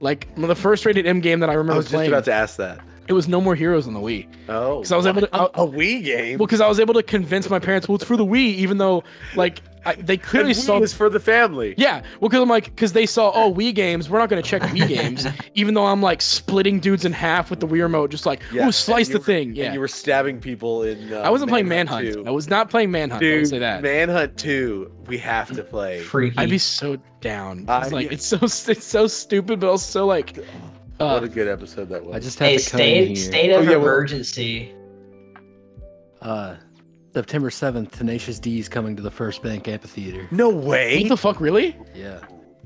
[0.00, 2.24] Like the first rated M game that I remember I remember was just playing, about
[2.26, 2.80] to ask that.
[3.08, 4.28] it was No More Heroes on the Wii.
[4.48, 5.28] Oh, Because I was able to.
[5.34, 6.38] I- a Wii game.
[6.38, 8.78] well, because I was able to convince my parents, well, it's for the Wii, even
[8.78, 9.02] though
[9.34, 10.80] like I, they clearly saw.
[10.80, 11.74] is for the family.
[11.76, 14.62] Yeah, well, because I'm like, because they saw, oh, Wii games, we're not gonna check
[14.62, 18.24] Wii games, even though I'm like splitting dudes in half with the Wii remote, just
[18.26, 19.48] like, Yeah, ooh, slice the were- thing.
[19.48, 21.12] And Yeah, you were stabbing people in.
[21.12, 22.12] Uh, I wasn't playing Manhunt.
[22.14, 22.24] 2.
[22.26, 23.18] I was not playing Manhunt.
[23.22, 23.82] I Dude, would say that.
[23.82, 26.00] Manhunt 2, we have to play.
[26.00, 26.38] Freaky.
[26.38, 27.64] I'd be so down.
[27.68, 30.36] I- It's like it's so it's so stupid, but also like,
[30.98, 32.14] what uh, a good episode that was.
[32.14, 33.16] I just have Hey, to come in state here.
[33.16, 34.74] state of Oh, yeah, well- emergency.
[36.20, 36.54] Uh,
[37.14, 40.26] September 7th, Tenacious D is coming to the First Bank Amphitheater.
[40.30, 41.00] no way.
[41.02, 41.76] what the fuck, really?
[41.94, 42.20] Yeah.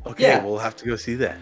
[0.07, 0.45] Okay, Yeah.
[0.45, 1.37] we'll have to go see that.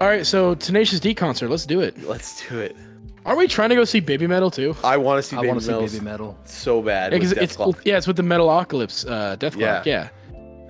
[0.00, 2.02] All right, so Tenacious D concert, let's do it.
[2.02, 2.76] Let's do it.
[3.24, 4.74] Are we trying to go see Baby Metal too?
[4.84, 6.36] I want to see I Baby want to see Baby Metal.
[6.44, 7.12] so bad.
[7.12, 7.80] Yeah, with 'cause it's Dethklok.
[7.84, 9.60] yeah, it's with the Metalocalypse, uh, Dethklok.
[9.60, 9.82] Yeah.
[9.86, 10.08] Yeah,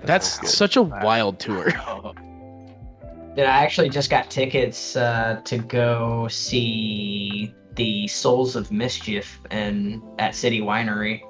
[0.00, 1.64] That that's such a wild tour.
[3.34, 10.00] Dude, I actually just got tickets uh, to go see the Souls of Mischief and
[10.20, 11.22] at City Winery.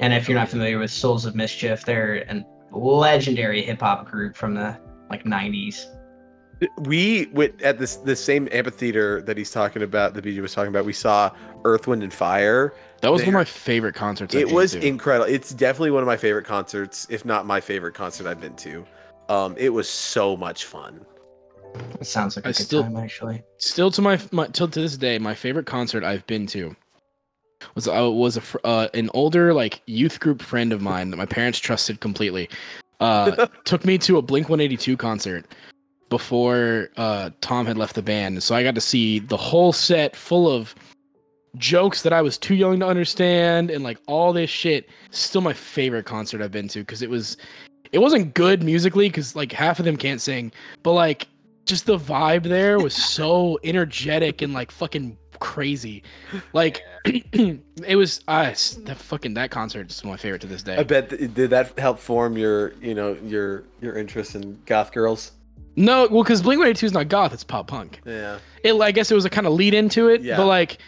[0.00, 2.44] And if you're not familiar with Souls of Mischief, they're a
[2.76, 4.76] legendary hip hop group from the
[5.10, 5.84] like 90s.
[6.78, 10.14] we went at this the same amphitheater that he's talking about.
[10.14, 10.84] The BJ was talking about.
[10.84, 11.30] We saw
[11.64, 12.72] Earth, Wind, and Fire.
[13.02, 14.34] That was one of my favorite concerts.
[14.34, 14.86] I've it been was to.
[14.86, 15.30] incredible.
[15.32, 18.84] It's definitely one of my favorite concerts, if not my favorite concert I've been to.
[19.28, 21.04] Um, it was so much fun.
[22.00, 23.42] It sounds like a I good still- time, actually.
[23.58, 26.74] still to my, my till to this day my favorite concert I've been to
[27.74, 31.26] was uh, was a uh, an older like youth group friend of mine that my
[31.26, 32.48] parents trusted completely.
[33.00, 35.46] Uh, took me to a Blink 182 concert
[36.08, 40.16] before uh, Tom had left the band, so I got to see the whole set
[40.16, 40.74] full of
[41.56, 44.88] jokes that I was too young to understand and like all this shit.
[45.10, 47.36] Still my favorite concert I've been to because it was
[47.92, 51.28] it wasn't good musically because like half of them can't sing, but like
[51.66, 56.02] just the vibe there was so energetic and like fucking crazy.
[56.52, 58.44] Like it was uh
[58.84, 60.76] that fucking that concert is my favorite to this day.
[60.76, 64.92] I bet th- did that help form your you know your your interest in goth
[64.92, 65.32] girls?
[65.76, 68.00] No, well, because Blink One Eighty Two is not goth; it's pop punk.
[68.04, 68.38] Yeah.
[68.64, 70.36] It, I guess, it was a kind of lead into it, Yeah.
[70.36, 70.78] but like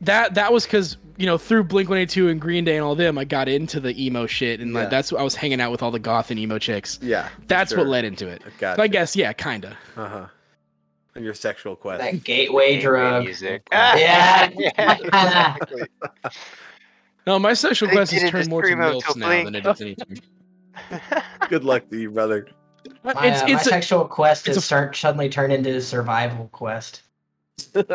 [0.00, 2.84] that that was because you know through Blink One Eighty Two and Green Day and
[2.84, 4.80] all them, I got into the emo shit, and Yeah.
[4.80, 6.98] like that's I was hanging out with all the goth and emo chicks.
[7.02, 7.28] Yeah.
[7.46, 7.78] That's sure.
[7.78, 8.42] what led into it.
[8.58, 9.76] Got So I guess, yeah, kinda.
[9.96, 10.26] Uh huh.
[11.16, 12.02] And your sexual quest.
[12.02, 13.24] That gateway Gateway drug.
[13.24, 13.66] music.
[13.72, 14.50] Yeah.
[14.56, 15.56] yeah.
[17.26, 19.46] No, my sexual quest has turned more to screamo milfs to now Blink.
[19.46, 20.20] than it is anything.
[21.48, 22.46] Good luck to you, brother.
[23.02, 25.80] My, it's uh, my a, sexual quest it's has a- start, suddenly turned into a
[25.80, 27.02] survival quest.
[27.74, 27.88] it's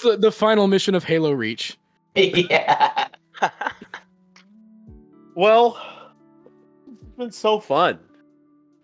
[0.00, 1.76] the the final mission of Halo Reach.
[2.14, 3.08] yeah.
[5.34, 5.76] well,
[7.02, 7.98] it's been so fun.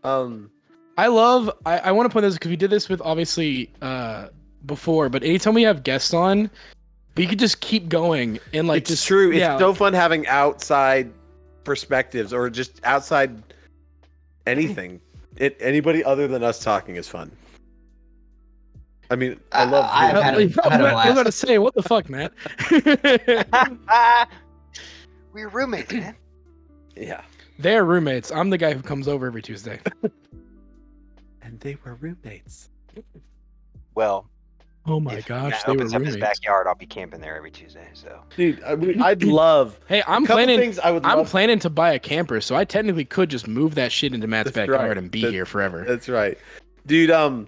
[0.04, 0.50] Um.
[0.98, 1.50] I love.
[1.64, 4.28] I, I want to point this because we did this with obviously uh
[4.66, 6.50] before, but anytime we have guests on,
[7.16, 9.30] we could just keep going and like it's just true.
[9.30, 11.10] It's yeah, so fun having outside
[11.64, 13.42] perspectives or just outside
[14.46, 15.00] anything.
[15.36, 17.30] It anybody other than us talking is fun.
[19.10, 19.88] I mean, I I- love.
[19.90, 21.26] I've hearing- had a- I I've had a was about blast.
[21.26, 22.30] to say, what the fuck, man?
[25.32, 26.14] We're roommates, man.
[26.94, 27.22] yeah,
[27.58, 28.30] They're roommates.
[28.30, 29.80] I'm the guy who comes over every Tuesday.
[31.52, 32.70] and they were roommates.
[33.94, 34.26] Well,
[34.84, 37.36] Oh my if gosh, Matt they were opens up his backyard, I'll be camping there
[37.36, 37.86] every Tuesday.
[37.92, 39.78] So Dude, I mean, I'd love.
[39.86, 40.58] Hey, I'm planning.
[40.58, 41.04] things I would.
[41.06, 44.12] I'm love, planning to buy a camper, so I technically could just move that shit
[44.12, 44.98] into Matt's That's backyard right.
[44.98, 45.84] and be That- here forever.
[45.86, 46.36] That's right,
[46.86, 47.12] dude.
[47.12, 47.46] Um,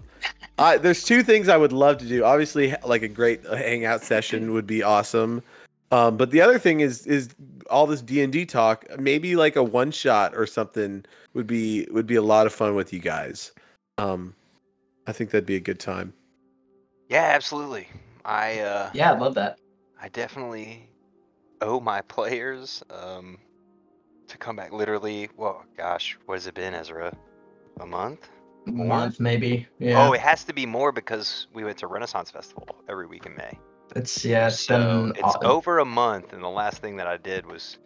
[0.57, 2.23] I, there's two things I would love to do.
[2.23, 5.43] Obviously, like a great hangout session would be awesome.
[5.91, 7.29] Um, but the other thing is is
[7.69, 8.85] all this D and D talk.
[8.97, 11.03] Maybe like a one shot or something
[11.33, 13.51] would be would be a lot of fun with you guys.
[13.97, 14.35] Um,
[15.07, 16.13] I think that'd be a good time.
[17.09, 17.87] yeah, absolutely.
[18.23, 19.59] I uh, Yeah, I love that.
[20.01, 20.89] I definitely
[21.61, 23.37] owe my players um
[24.27, 24.71] to come back.
[24.71, 27.15] Literally, well, gosh, what has it been, Ezra?
[27.79, 28.29] A month?
[28.67, 28.87] A More?
[28.87, 29.67] month maybe.
[29.79, 30.09] Yeah.
[30.09, 33.35] Oh, it has to be more because we went to Renaissance Festival every week in
[33.35, 33.59] May.
[33.95, 37.07] it's yeah, it's so been it's au- over a month, and the last thing that
[37.07, 37.77] I did was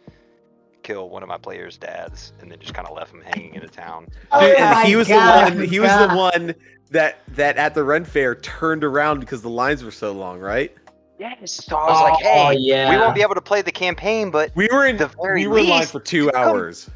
[0.90, 3.60] kill one of my players' dads, and then just kind of left him hanging in
[3.62, 4.08] the town.
[4.32, 5.68] Oh Dude, and he was God, the one.
[5.68, 6.10] He was God.
[6.10, 6.54] the one
[6.90, 10.74] that that at the Ren Fair turned around because the lines were so long, right?
[11.18, 11.52] Yes.
[11.64, 12.90] So I was like, Oh, oh hey, yeah.
[12.90, 15.48] we won't be able to play the campaign, but We were in The very we
[15.48, 16.88] were in line least, for two come- hours.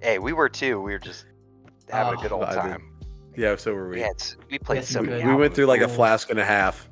[0.00, 0.80] hey, we were too.
[0.80, 1.24] We were just
[1.90, 2.60] having Oh, a good old I did.
[2.60, 2.90] time.
[3.36, 4.00] Yeah, so were we.
[4.00, 5.26] Yeah, it's, we played That's so good.
[5.26, 6.88] we went through like a flask and a half.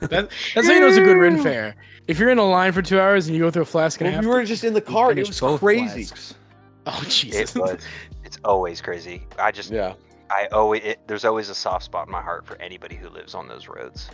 [0.00, 1.76] That, that's how you know it's a good Ren fair.
[2.06, 4.08] If you're in a line for two hours and you go through a flask and
[4.08, 5.12] a Well, half, we were just in the car.
[5.12, 6.04] It was crazy.
[6.04, 6.34] flasks.
[6.86, 7.80] oh It was.
[8.24, 9.26] It's always crazy.
[9.38, 9.94] I just, Yeah.
[10.30, 13.34] I always, it, there's always a soft spot in my heart for anybody who lives
[13.34, 14.10] on those roads.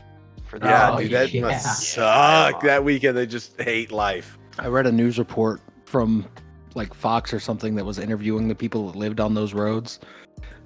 [0.46, 1.40] For the Yeah, Oh, dude, that yeah.
[1.42, 2.50] must Yeah.
[2.50, 2.62] suck.
[2.62, 4.38] That weekend, they just hate life.
[4.58, 6.26] I read a news report from
[6.74, 9.98] like Fox or something that was interviewing the people that lived on those roads.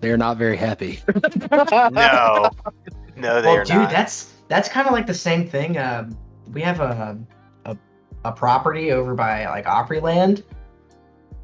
[0.00, 1.00] They are not very happy.
[1.50, 2.50] no,
[3.16, 3.90] no, they well, are dude, not.
[3.90, 5.78] that's that's kind of like the same thing.
[5.78, 6.10] Uh,
[6.52, 7.18] we have a,
[7.64, 7.76] a
[8.24, 10.42] a property over by like Opryland,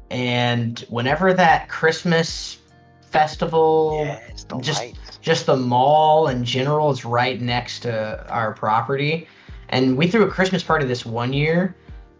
[0.09, 2.57] and whenever that Christmas
[3.09, 5.17] festival, yeah, the just- lights.
[5.21, 9.27] just the mall in general is right next to our property,
[9.69, 11.75] and we threw a Christmas party this one year.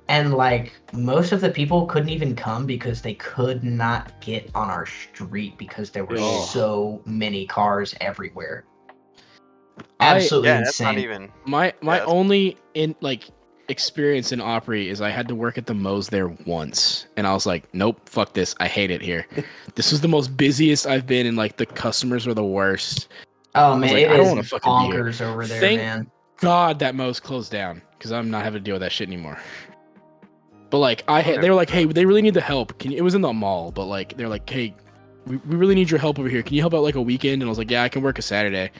[0.07, 4.69] And like most of the people couldn't even come because they could not get on
[4.69, 6.41] our street because there were Oh.
[6.41, 8.65] so many cars everywhere.
[9.99, 10.85] I- Absolutely Yeah, that's insane.
[10.95, 11.31] not even.
[11.45, 13.29] My my that's- only in like
[13.69, 17.33] experience in Opry is I had to work at the Moe's there once, and I
[17.33, 19.25] was like, nope, fuck this, I hate it here.
[19.75, 23.07] this was the most busiest I've been, and like the customers were the worst.
[23.55, 25.05] Oh man, like, it I don't is wanna fucking be here.
[25.05, 26.11] bonkers over there, Thank- man.
[26.37, 29.37] God, that Moe's closed down because I'm not having to deal with that shit anymore.
[30.71, 32.79] But like I, had, they were like, hey, they really need the help.
[32.79, 32.97] Can you?
[32.97, 34.73] It was in the mall, but like they're like, hey,
[35.27, 36.41] we, we really need your help over here.
[36.41, 37.41] Can you help out like a weekend?
[37.41, 38.71] And I was like, yeah, I can work a Saturday.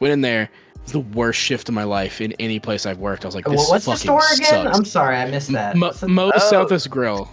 [0.00, 0.48] Went in there.
[0.82, 3.24] It's the worst shift of my life in any place I've worked.
[3.24, 4.64] I was like, Well, this what's the fucking store again?
[4.64, 4.78] sucks.
[4.78, 5.76] I'm sorry, I missed that.
[5.76, 6.38] Mo- What's the- Oh.
[6.38, 7.28] Southwest Grill,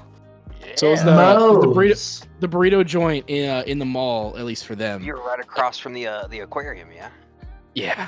[0.75, 1.35] So it's Yeah.
[1.35, 5.01] the- the burrito- the burrito joint in uh, in the mall, at least for them.
[5.03, 7.07] You're right across from the uh, the aquarium, yeah.
[7.75, 8.07] Yeah,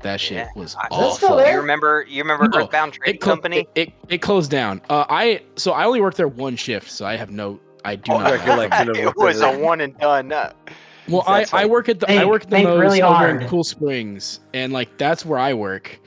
[0.00, 0.48] that shit Yeah.
[0.56, 1.10] was I- Is awful.
[1.12, 1.52] still there?
[1.54, 2.06] You remember?
[2.08, 3.58] You remember No, Earthbound Trading It, clo- Company?
[3.58, 4.80] it, it, it closed down.
[4.88, 7.60] Uh, I so I only worked there one shift, so I have no.
[7.84, 8.32] I do Oh, not.
[8.32, 10.32] recollection of it was a one and done.
[10.32, 10.52] Uh,
[11.08, 13.02] Well, I, That's I work at the I Think- work at the think Moe's really
[13.02, 13.48] over in.
[13.48, 15.98] Cool Springs, and like that's where I work.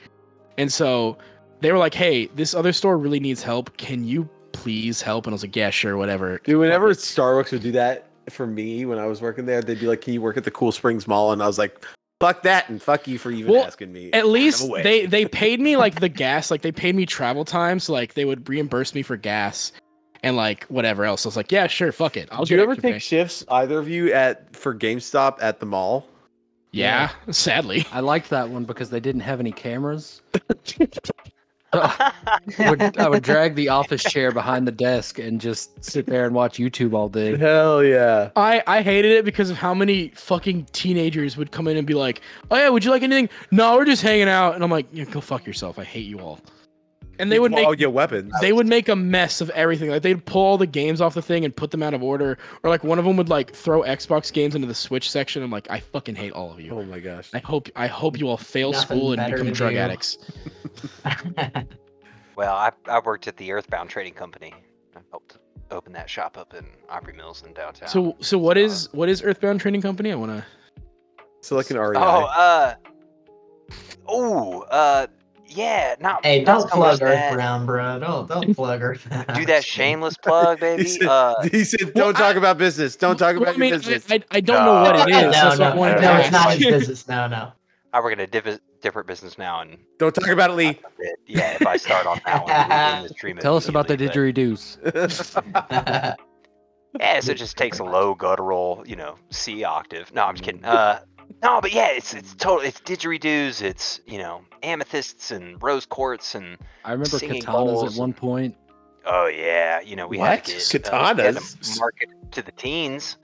[0.58, 1.16] And so
[1.60, 3.76] they were like, "Hey, this other store really needs help.
[3.76, 7.00] Can you please help?" And I was like, "Yeah, sure, whatever." Dude, whenever Fuck it.
[7.06, 10.12] Starbucks would do that for me when I was working there, they'd be like, "Can
[10.14, 11.84] you work at the Cool Springs Mall?" And I was like,
[12.20, 15.60] "Fuck that!" and "Fuck you for even Well, asking me." At least they they paid
[15.60, 18.94] me like the gas, like they paid me travel time, so like they would reimburse
[18.94, 19.72] me for gas
[20.22, 21.24] and like whatever else.
[21.26, 23.78] I was like, "Yeah, sure, fuck it." I'll Did you ever take pay." shifts, either
[23.78, 26.06] of you, at for GameStop at the mall?
[26.72, 27.86] Yeah, sadly.
[27.92, 30.22] I liked that one because they didn't have any cameras.
[31.72, 32.12] I
[32.58, 36.34] would, I would drag the office chair behind the desk and just sit there and
[36.34, 37.36] watch YouTube all day.
[37.36, 38.30] Hell yeah!
[38.34, 41.94] I, I hated it because of how many fucking teenagers would come in and be
[41.94, 44.86] like, "Oh yeah, would you like anything?" No, we're just hanging out, and I'm like,
[44.92, 45.78] yeah, "Go fuck yourself!
[45.78, 46.40] I hate you all."
[47.20, 48.32] And they would make make get weapons.
[48.40, 49.90] they would make a mess of everything.
[49.90, 52.38] Like they'd pull all the games off the thing and put them out of order,
[52.62, 55.42] or like one of them would like throw Xbox games into the Switch section.
[55.42, 56.72] I'm like, I fucking hate all of you.
[56.72, 57.30] Oh my gosh!
[57.34, 59.78] I hope I hope you all fail Nothing school and become drug do.
[59.78, 60.18] addicts.
[62.36, 64.54] well, I I worked at the Earthbound Trading Company.
[64.96, 65.38] I helped
[65.70, 67.88] open that shop up in Opry Mills in downtown.
[67.88, 70.12] So so what is what is Earthbound Trading Company?
[70.12, 70.44] I wanna.
[71.42, 71.98] So like an REI.
[71.98, 72.74] Oh, uh,
[74.06, 75.06] oh, uh,
[75.50, 75.94] yeah.
[76.00, 77.34] Not hey, not don't so much plug that.
[77.34, 77.98] Brown, bro.
[77.98, 79.26] Don't don't plug Earthbound.
[79.34, 80.84] Do that shameless plug, he baby.
[80.88, 82.96] said, Uh, he said, "Don't talk I- about business.
[82.96, 85.10] Don't talk Well, about I mean, your business." I, I, I don't know what it
[85.10, 85.36] No, is.
[85.36, 87.08] no, that's what I no, no, it's not his business.
[87.08, 87.52] No, no.
[87.92, 90.78] I work at a diff- different business now, and Don't talk about it, Lee.
[91.26, 94.32] yeah, if I start on that one, we end the Tell us about the immediately,
[94.32, 96.14] didgeridoos.
[96.98, 100.12] Yeah, so it just takes a low guttural, you know, C octave.
[100.12, 100.64] No, I'm just kidding.
[100.64, 101.00] Uh,
[101.42, 102.60] no, but yeah, it's it's total.
[102.66, 103.62] It's didgeridoos.
[103.62, 108.12] It's you know amethysts and rose quartz and I remember Singing katanas bowls at one
[108.12, 108.56] point.
[109.06, 110.28] oh yeah, you know we What?
[110.30, 111.78] had to get uh, had to Katanas?
[111.78, 113.16] market to the teens.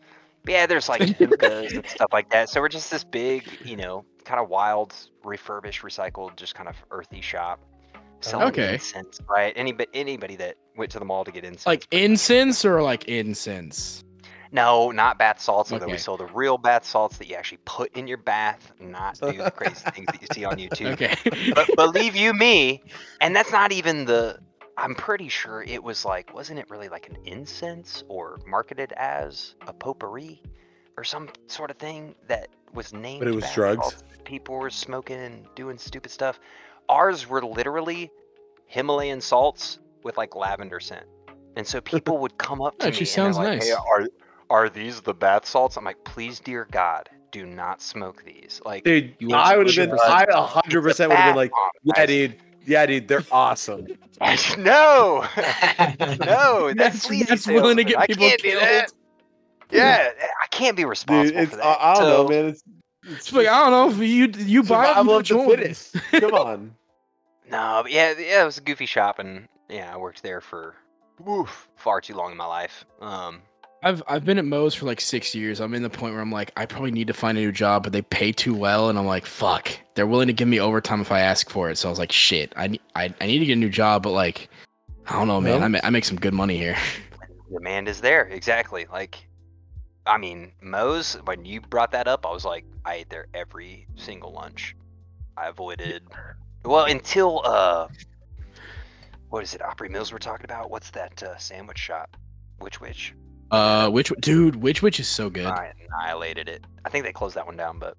[0.45, 2.49] But yeah, there's like hookahs and stuff like that.
[2.49, 4.95] So we're just this big, you know, kind of wild,
[5.25, 7.61] refurbished, recycled, just kind of earthy shop.
[8.21, 8.75] Selling Okay.
[8.75, 9.53] incense, right?
[9.57, 11.67] Anybody, anybody that went to the mall to get incense.
[11.67, 14.03] Like incense or like incense?
[14.57, 15.71] No, not bath salts.
[15.71, 15.99] Although we Okay.
[15.99, 19.51] sold the real bath salts that you actually put in your bath, not do the
[19.51, 20.95] crazy things that you see on YouTube.
[20.95, 21.15] Okay.
[21.55, 22.83] But believe you me,
[23.21, 24.39] and that's not even the.
[24.79, 29.55] I'm pretty sure it was like, wasn't it really like an incense or marketed as
[29.67, 30.43] a potpourri
[30.99, 33.21] or some sort of thing that was named?
[33.21, 33.77] But it was drugs?
[33.83, 36.41] salts People were smoking and doing stupid stuff.
[36.89, 38.11] Ours were literally
[38.67, 41.07] Himalayan salts with like lavender scent.
[41.57, 43.69] And so people would come up to Actually me sounds and like, nice.
[43.69, 44.07] "Hey, are
[44.51, 48.85] are these the bath salts?" I'm like, "Please, dear God, do not smoke these." Like,
[48.85, 49.99] Dude, You I would have been.
[50.05, 51.53] I 100 percent would have been like,
[51.83, 53.87] "Yeah, dude, Yeah, dude, they're awesome.
[54.59, 55.25] no,
[56.25, 58.93] no, that's, That's- that's willing to get I people can't that.
[59.71, 60.11] Yeah,
[60.43, 61.81] I can't be Dude, responsible it's for I, that.
[61.81, 62.45] I don't know, man.
[62.47, 62.63] It's,
[63.03, 65.57] it's It's like I don't know if you you buy it, survival you of the
[65.57, 65.97] fittest.
[66.13, 66.75] Come on.
[67.51, 70.75] No, but yeah, yeah, it was a goofy shop, and yeah, I worked there for
[71.29, 72.85] oof, far too long in my life.
[73.01, 73.43] Um,
[73.87, 75.61] I've I've been at Moe's for like six years.
[75.61, 77.85] I'm in the point where I'm like, I probably need to find a new job,
[77.85, 79.71] but they pay too well, and I'm like, fuck.
[79.95, 81.79] They're willing to give me overtime if I ask for it.
[81.79, 82.53] So I was like, shit.
[82.57, 84.49] I need I, I need to get a new job, but like,
[85.07, 85.55] I don't know, man.
[85.55, 86.77] Well- I, ma- I make some good money here.
[87.53, 88.89] demand is there, exactly.
[88.91, 89.25] Like,
[90.05, 91.15] I mean, Moe's.
[91.25, 94.75] When you brought that up, I was like, I ate there every single lunch.
[95.37, 96.03] I avoided,
[96.65, 97.87] well, until uh,
[99.29, 99.63] what is it?
[99.63, 100.73] Opry Mills we're talking about.
[100.73, 102.17] What's that uh, sandwich shop?
[102.59, 103.15] Which Wich?
[103.51, 105.47] Uh, which dude, Which Wich is so good.
[105.47, 106.65] I annihilated it.
[106.85, 107.97] I think they closed that one down, but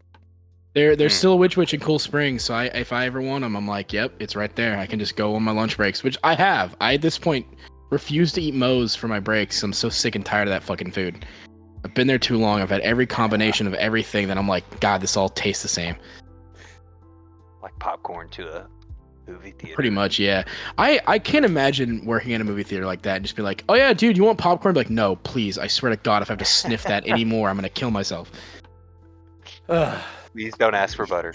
[0.73, 1.17] There, there's Mm.
[1.17, 3.67] still a Which Wich in Cool Springs, so I, if I ever want them, I'm
[3.67, 4.77] like, yep, it's right there.
[4.77, 6.75] I can just go on my lunch breaks, which I have.
[6.81, 7.47] I at this point
[7.89, 9.63] refuse to eat Moe's for my breaks.
[9.63, 11.25] I'm so sick and tired of that fucking food.
[11.85, 12.61] I've been there too long.
[12.61, 15.95] I've had every combination of everything that I'm like, God, this all tastes the same.
[17.63, 18.67] like popcorn to a
[19.27, 19.75] movie theater.
[19.75, 20.43] Pretty much, yeah.
[20.77, 23.63] I I can't imagine working in a movie theater like that and just be like,
[23.69, 24.73] oh yeah, dude, you want popcorn?
[24.73, 25.57] Be like, no, please.
[25.57, 28.31] I swear to God, if I have to sniff that anymore, I'm gonna kill myself.
[29.69, 30.01] Ugh.
[30.33, 31.33] Please don't ask for butter.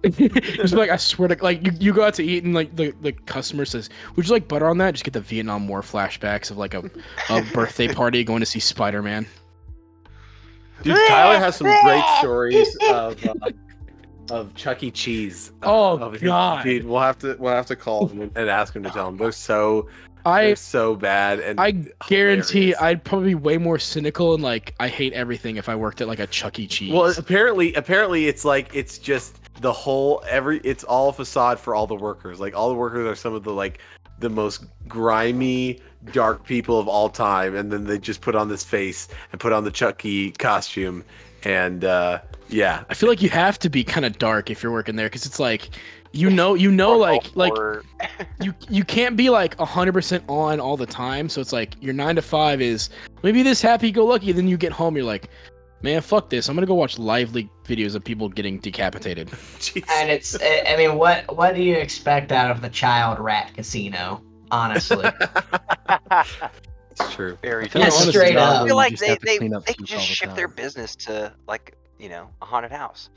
[0.04, 2.92] just like I swear to like you, you go out to eat and like the,
[3.00, 4.92] the customer says, Would you like butter on that?
[4.92, 6.88] Just get the Vietnam War flashbacks of like a,
[7.30, 9.26] a birthday party going to see Spider Man.
[10.82, 13.50] Dude, Tyler has some great stories of uh,
[14.30, 14.90] of Chuck E.
[14.90, 15.52] Cheese.
[15.62, 16.64] uh, Oh, of God.
[16.64, 19.16] dude, we'll have to we'll have to call him and ask him to tell him.
[19.16, 19.88] They're so
[20.26, 21.70] I they're so bad and I
[22.08, 22.80] guarantee hilarious.
[22.82, 26.08] I'd probably be way more cynical and like I hate everything if I worked at
[26.08, 26.66] like a Chuck E.
[26.66, 26.92] Cheese.
[26.92, 30.58] Well, apparently, apparently, it's like it's just the whole every.
[30.64, 32.40] It's all facade for all the workers.
[32.40, 33.78] Like all the workers are some of the like
[34.20, 35.78] the most grimy,
[36.12, 39.52] dark people of all time, and then they just put on this face and put
[39.52, 41.04] on the Chucky costume,
[41.44, 44.72] and uh yeah, I feel like you have to be kind of dark if you're
[44.72, 45.70] working there because it's like
[46.12, 47.52] you know you know Or- like like
[48.40, 51.28] you you can't be like 100% on all the time.
[51.28, 52.88] So it's like your 9 to 5 is
[53.22, 54.32] maybe this happy go lucky.
[54.32, 55.28] Then you get home you're like
[55.82, 56.48] man fuck this.
[56.48, 59.30] I'm gonna go watch LiveLeak videos of people getting decapitated.
[59.90, 63.52] And it's, I I mean, what what do you expect out of the child rat
[63.54, 64.22] casino?
[64.50, 65.06] Honestly,
[67.00, 67.38] it's true.
[67.42, 67.96] Very feel Yeah, true.
[67.96, 68.62] honestly, straight up.
[68.62, 70.94] I feel like just they they, they poop could all just the shift their business
[70.96, 73.10] to like you know a haunted house.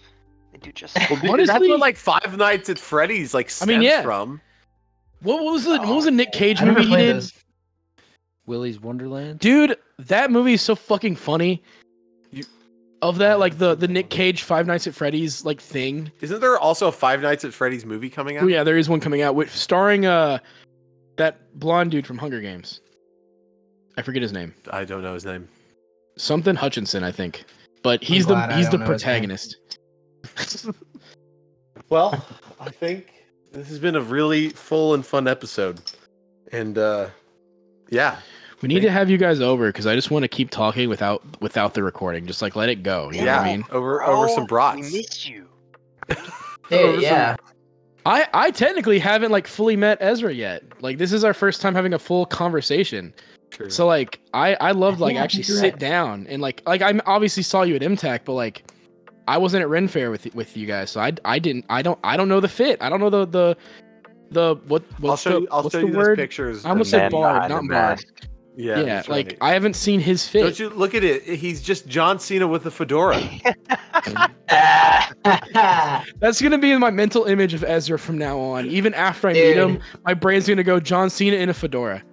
[0.52, 0.98] They do just.
[0.98, 4.02] Well, dude, Honestly- that's what like Five Nights at Freddy's like I mean, yeah.
[4.02, 4.42] from.
[5.22, 7.34] what, what was the what was the nick cage I movie he did this.
[8.48, 9.40] Willy's Wonderland.
[9.40, 11.62] dude that movie is so fucking funny
[12.32, 12.44] You-
[13.02, 16.58] of that like the the nick cage five nights at freddy's like thing Isn't there
[16.58, 18.44] also a Five Nights at Freddy's movie coming out?
[18.44, 20.40] oh yeah there is one coming out with starring uh
[21.18, 22.82] that blonde dude from hunger games
[23.98, 25.48] i forget his name I don't know his name.
[26.18, 27.46] something hutchinson i think
[27.84, 29.28] but he's the I he's the don't know his name.
[29.30, 29.58] protagonist
[31.90, 32.26] Well,
[32.60, 33.12] I think
[33.52, 35.82] this has been a really full and fun episode.
[36.54, 37.10] And uh
[37.90, 38.20] yeah.
[38.62, 41.22] we need to have you guys over because i just want to keep talking without
[41.42, 43.38] without the recording just like let it go you know yeah.
[43.40, 44.92] what i mean Over over some Bro, brats.
[44.92, 45.48] We missed you.
[46.10, 46.22] Over
[46.70, 47.36] Dude, some- yeah.
[48.06, 51.74] i i technically haven't like fully met ezra yet like this is our first time
[51.76, 53.14] having a full conversation
[53.52, 53.70] Sure.
[53.70, 55.80] So like I I loved like Yeah, actually sit right.
[55.80, 58.64] down and like like I obviously saw you at MTAC, but like
[59.28, 62.00] I wasn't at Ren Fair with with you guys, so I I didn't I don't
[62.04, 62.82] I don't know the fit.
[62.82, 63.58] I don't know the the
[64.32, 66.18] the what I'll show the you I'll what's show the you word?
[66.18, 66.66] those pictures.
[66.66, 67.70] I almost and- said Man bard, not the bard.
[67.70, 68.08] mask.
[68.58, 69.38] Yeah, Yeah, like right.
[69.42, 70.42] I haven't seen his fit.
[70.44, 71.24] Don't you look at it?
[71.24, 73.22] He's just John Cena with a fedora.
[76.20, 78.66] That's gonna be my mental image of Ezra from now on.
[78.68, 82.04] Even after I meet him, my brain's gonna go John Cena in a fedora.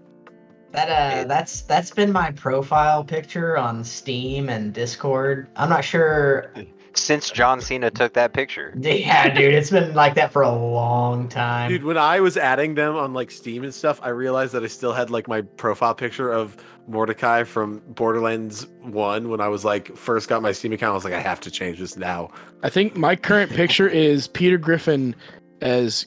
[0.74, 5.48] Uh, that's that's been my profile picture on Steam and Discord.
[5.56, 6.52] I'm not sure.
[6.94, 8.74] Since John Cena took that picture.
[8.82, 11.70] Yeah, dude, it's been like that for a long time.
[11.70, 14.66] Dude, when I was adding them on like Steam and stuff, I realized that I
[14.66, 16.56] still had like my profile picture of
[16.88, 20.92] Mordecai from Borderlands 1 when I was like first got my Steam account.
[20.92, 22.30] I was like, I have to change this now.
[22.62, 25.14] I think my current picture is Peter Griffin
[25.60, 26.06] as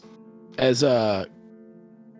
[0.58, 1.26] as uh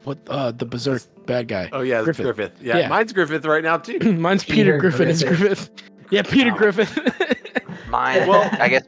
[0.04, 1.70] what uh the berserk bad guy.
[1.72, 2.24] Oh yeah, it's Griffith.
[2.26, 2.52] Griffith.
[2.62, 2.88] Yeah, Yeah.
[2.90, 4.00] mine's Griffith right now too.
[4.18, 5.40] Mine's Peter, Peter Griffin is Griffith.
[5.70, 5.72] Griffith.
[6.12, 6.58] Yeah, Peter Oh.
[6.58, 6.88] Griffin.
[7.90, 8.28] Mine.
[8.28, 8.84] Well- I guess.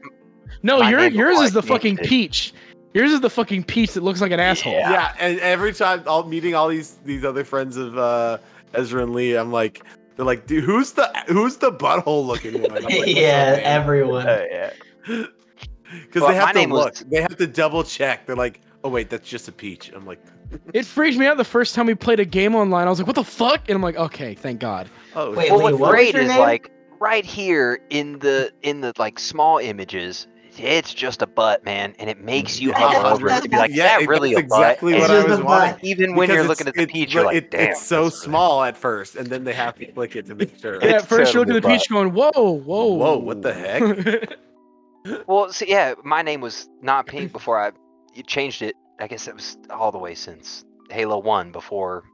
[0.62, 2.06] no, My your yours is the fucking dude.
[2.06, 2.52] peach.
[2.92, 4.74] Yours is the fucking peach that looks like an asshole.
[4.74, 4.90] Yeah.
[4.90, 5.14] Yeah.
[5.18, 8.36] and every time I'll meeting all these these other friends of uh
[8.74, 9.82] Ezra and Lee, I'm like
[10.16, 12.82] they're like, dude, who's the who's the butthole looking one?
[12.82, 14.28] Like, yeah, up, everyone.
[14.28, 14.70] Uh, yeah.
[15.06, 17.10] Because Well, they have to name was- look.
[17.10, 18.26] They have to double check.
[18.26, 19.90] They're like, oh wait, that's just a peach.
[19.94, 20.20] I'm like,
[20.74, 22.86] It freaked me out the first time we played a game online.
[22.86, 23.68] I was like, what the fuck?
[23.68, 24.88] And I'm like, okay, thank God.
[25.16, 26.38] oh, Wait, well, what's what was great your is name?
[26.38, 30.28] like right here in the in the like small images.
[30.56, 33.56] It's just a butt, man, and it makes you Yeah, hover over it to be
[33.56, 34.60] like, yeah, is that it- really a that's butt?
[34.60, 35.72] exactly And what I was wanting.
[35.74, 35.80] butt.
[35.82, 37.70] even when you're looking at the peach, you're like, it- damn.
[37.70, 40.36] it's so that's really- small at first, and then they have to click it to
[40.36, 40.74] make sure.
[40.74, 42.86] And at It's first, you look at the peach going, whoa, whoa.
[42.86, 44.38] Whoa, what the heck?
[45.26, 47.72] Well, see, yeah, my name was not pink before I
[48.14, 48.76] you changed it.
[48.98, 52.04] I guess it was all the way since Halo One before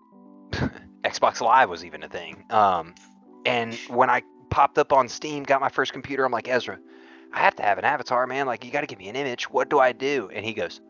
[1.05, 2.45] Xbox Live was even a thing.
[2.51, 2.95] Um,
[3.45, 6.79] and when I popped up on Steam, got my first computer, I'm like Ezra,
[7.33, 8.47] I have to have an avatar, man.
[8.47, 9.51] Like you got to give me an image.
[9.51, 10.31] What do I do?
[10.33, 10.81] And he goes,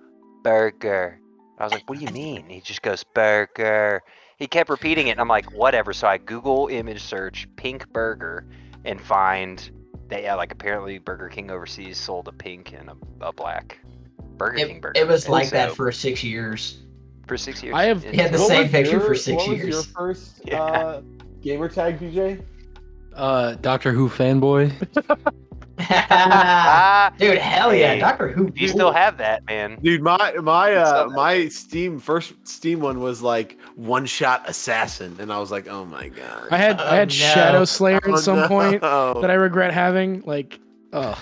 [0.42, 1.20] Burger.
[1.58, 2.48] I was like, what do you mean?
[2.48, 4.00] He just goes, Burger.
[4.38, 5.92] He kept repeating it, and I'm like, whatever.
[5.92, 8.46] So I Google image search pink burger
[8.86, 9.70] and find
[10.08, 13.78] that yeah, like apparently Burger King overseas sold a pink and a, a black
[14.40, 15.00] Burger King It, burger.
[15.00, 16.78] it was And like that for six years.
[17.26, 17.74] for six years.
[17.76, 19.86] I have- And had the so- same picture your- for six what was your years.
[19.86, 20.62] first Yeah.
[20.62, 21.00] uh,
[21.42, 22.42] gamer tag, BJ?
[23.14, 24.72] Uh, Doctor Who fanboy.
[27.18, 28.52] Dude, hell yeah, Hey, Doctor Who.
[28.54, 29.78] you still have that, man.
[29.82, 35.32] Dude, my my uh my Steam first Steam one was like one shot assassin, and
[35.32, 36.48] I was like, oh my god.
[36.50, 37.14] I had I Oh, had no.
[37.14, 40.22] Shadow Slayer Oh, at some point that I regret having.
[40.26, 40.60] Like,
[40.92, 41.18] oh,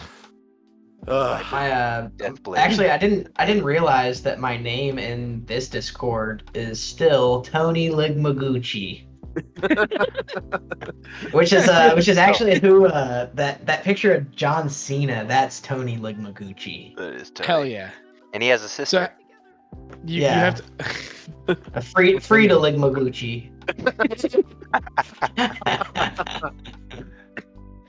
[1.09, 1.45] Ugh.
[1.51, 2.09] My uh,
[2.57, 3.29] actually, I didn't.
[3.37, 9.05] I didn't realize that my name in this Discord is still Tony Ligmaguchi.
[11.33, 15.25] which is uh, which is actually who uh, that that picture of John Cena.
[15.27, 16.97] That's Tony Ligmaguchi.
[16.97, 17.47] That is Tony.
[17.47, 17.91] hell yeah.
[18.35, 19.11] And he has a sister.
[20.05, 20.35] You, you Yeah.
[20.41, 20.63] have to.
[21.75, 23.51] A free free to Ligmaguchi.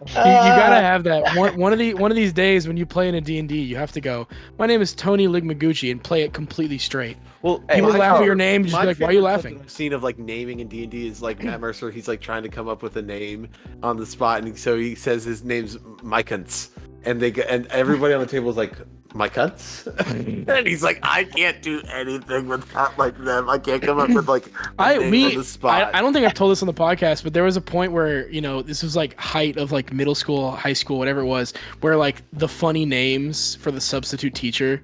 [0.01, 0.81] You, you gotta uh.
[0.81, 1.57] have that one.
[1.57, 3.59] One of the one of these days when you play in a D and D,
[3.59, 4.27] you have to go.
[4.57, 7.17] My name is Tony Ligmaguchi and play it completely straight.
[7.41, 9.61] Well, Hey, People my- laugh at your name, just be like, "Why are you laughing?"
[9.67, 11.91] Scene of like naming in D and D is like Matt Mercer.
[11.91, 13.49] He's like trying to come up with a name
[13.83, 16.69] on the spot, and so he says his name's Mykunts,
[17.05, 18.73] and they and everybody on the table is like
[19.13, 23.49] my cuts and he's like, I can't do anything with that like them.
[23.49, 25.93] I can't come up with like i name we the spot.
[25.93, 27.91] I, I don't think I've told this on the podcast, but there was a point
[27.91, 31.25] where you know this was like height of like middle school, high school, whatever it
[31.25, 34.81] was, where like the funny names for the substitute teacher,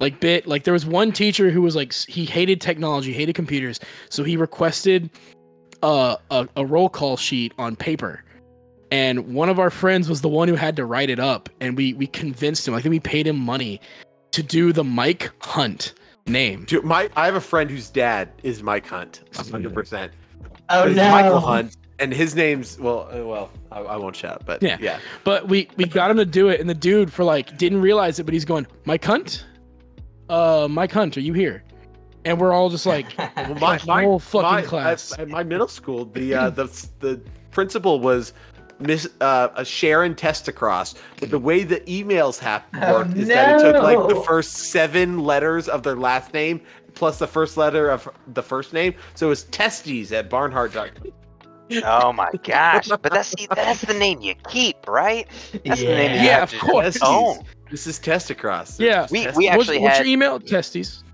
[0.00, 3.78] like bit like there was one teacher who was like he hated technology, hated computers,
[4.08, 5.10] so he requested
[5.82, 8.24] uh, a a roll call sheet on paper.
[8.90, 11.76] And one of our friends was the one who had to write it up, and
[11.76, 12.74] we we convinced him.
[12.74, 13.80] I think we paid him money
[14.32, 15.94] to do the Mike Hunt
[16.26, 16.64] name.
[16.64, 20.12] Dude, my I have a friend whose dad is Mike Hunt, hundred percent.
[20.70, 21.08] oh It's no.
[21.10, 24.76] Michael Hunt, and his name's well, uh, well, I, I won't shout, but Yeah.
[24.80, 27.80] yeah, But we we got him to do it, and the dude for like didn't
[27.82, 29.44] realize it, but he's going, Mike Hunt,
[30.28, 31.62] uh, Mike Hunt, are you here?
[32.24, 35.12] And we're all just like, Well, my, my whole fucking my- class.
[35.12, 36.64] At, at my middle school, the uh, the
[36.98, 37.20] the
[37.50, 38.32] principal was
[38.80, 40.94] Miss uh, a Sharon Testacross.
[41.18, 44.52] But the way the emails have Oh, worked is that it took like the first
[44.70, 46.60] seven letters of their last name
[46.94, 48.94] plus the first letter of the first name.
[49.14, 51.12] So it was testes at Barnhart.com.
[51.84, 52.88] Oh my gosh!
[52.88, 55.28] But that's that's the name you keep, right?
[55.64, 56.24] That's the name you Yeah.
[56.24, 56.84] Yeah, have of to course.
[56.94, 57.02] Testes.
[57.04, 57.38] own.
[57.70, 58.80] This is Testacross.
[58.80, 59.06] Yeah.
[59.10, 60.40] We- we what's, actually what's had- your email?
[60.40, 61.04] Testes.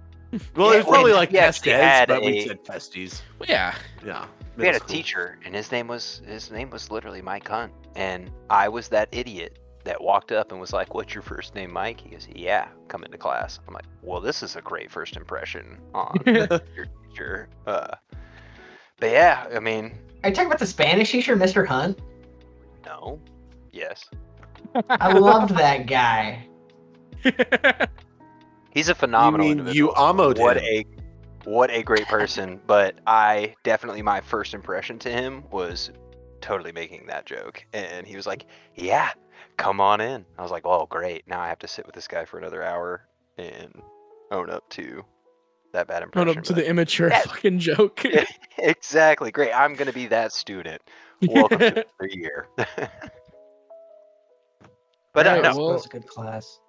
[0.55, 3.21] well, yeah, it was probably like Testes, had but we said testes.
[3.39, 3.75] Well, yeah.
[4.05, 4.25] Yeah.
[4.57, 4.97] We had a middle school.
[4.97, 9.09] teacher, and his name was his name was literally Mike Hunt, and I was that
[9.13, 12.69] idiot that walked up and was like, "What's your first name, Mike?" He goes, "Yeah,
[12.89, 17.49] come into class." I'm like, "Well, this is a great first impression on your teacher."
[17.67, 17.95] Uh,
[18.99, 19.93] but yeah, I mean,
[20.25, 21.67] Are you talking about the Spanish teacher, Mr.
[21.67, 21.99] Hunt?
[22.87, 23.21] no,
[23.73, 24.05] yes,
[24.89, 26.47] I loved that guy.
[28.71, 29.93] he's a phenomenal you mean individual.
[29.93, 30.65] you ammoed what him.
[30.65, 30.87] a
[31.47, 35.91] what a great person but i definitely my first impression to him was
[36.41, 37.65] totally making that joke.
[37.73, 38.45] And he was like
[38.75, 39.11] yeah
[39.57, 40.25] come on in.
[40.39, 41.27] I was like oh great.
[41.27, 43.07] Now i have to sit with this guy for another hour
[43.39, 43.73] and
[44.31, 45.05] own up to
[45.73, 46.39] that bad Run impression.
[46.39, 47.21] up to the immature Yeah.
[47.21, 48.03] fucking joke.
[48.59, 49.31] exactly.
[49.31, 49.53] Great.
[49.53, 50.83] I'm gonna be that student.
[51.27, 52.49] Welcome to the year.
[55.15, 56.61] But uh, Right, no, well- that was a good class.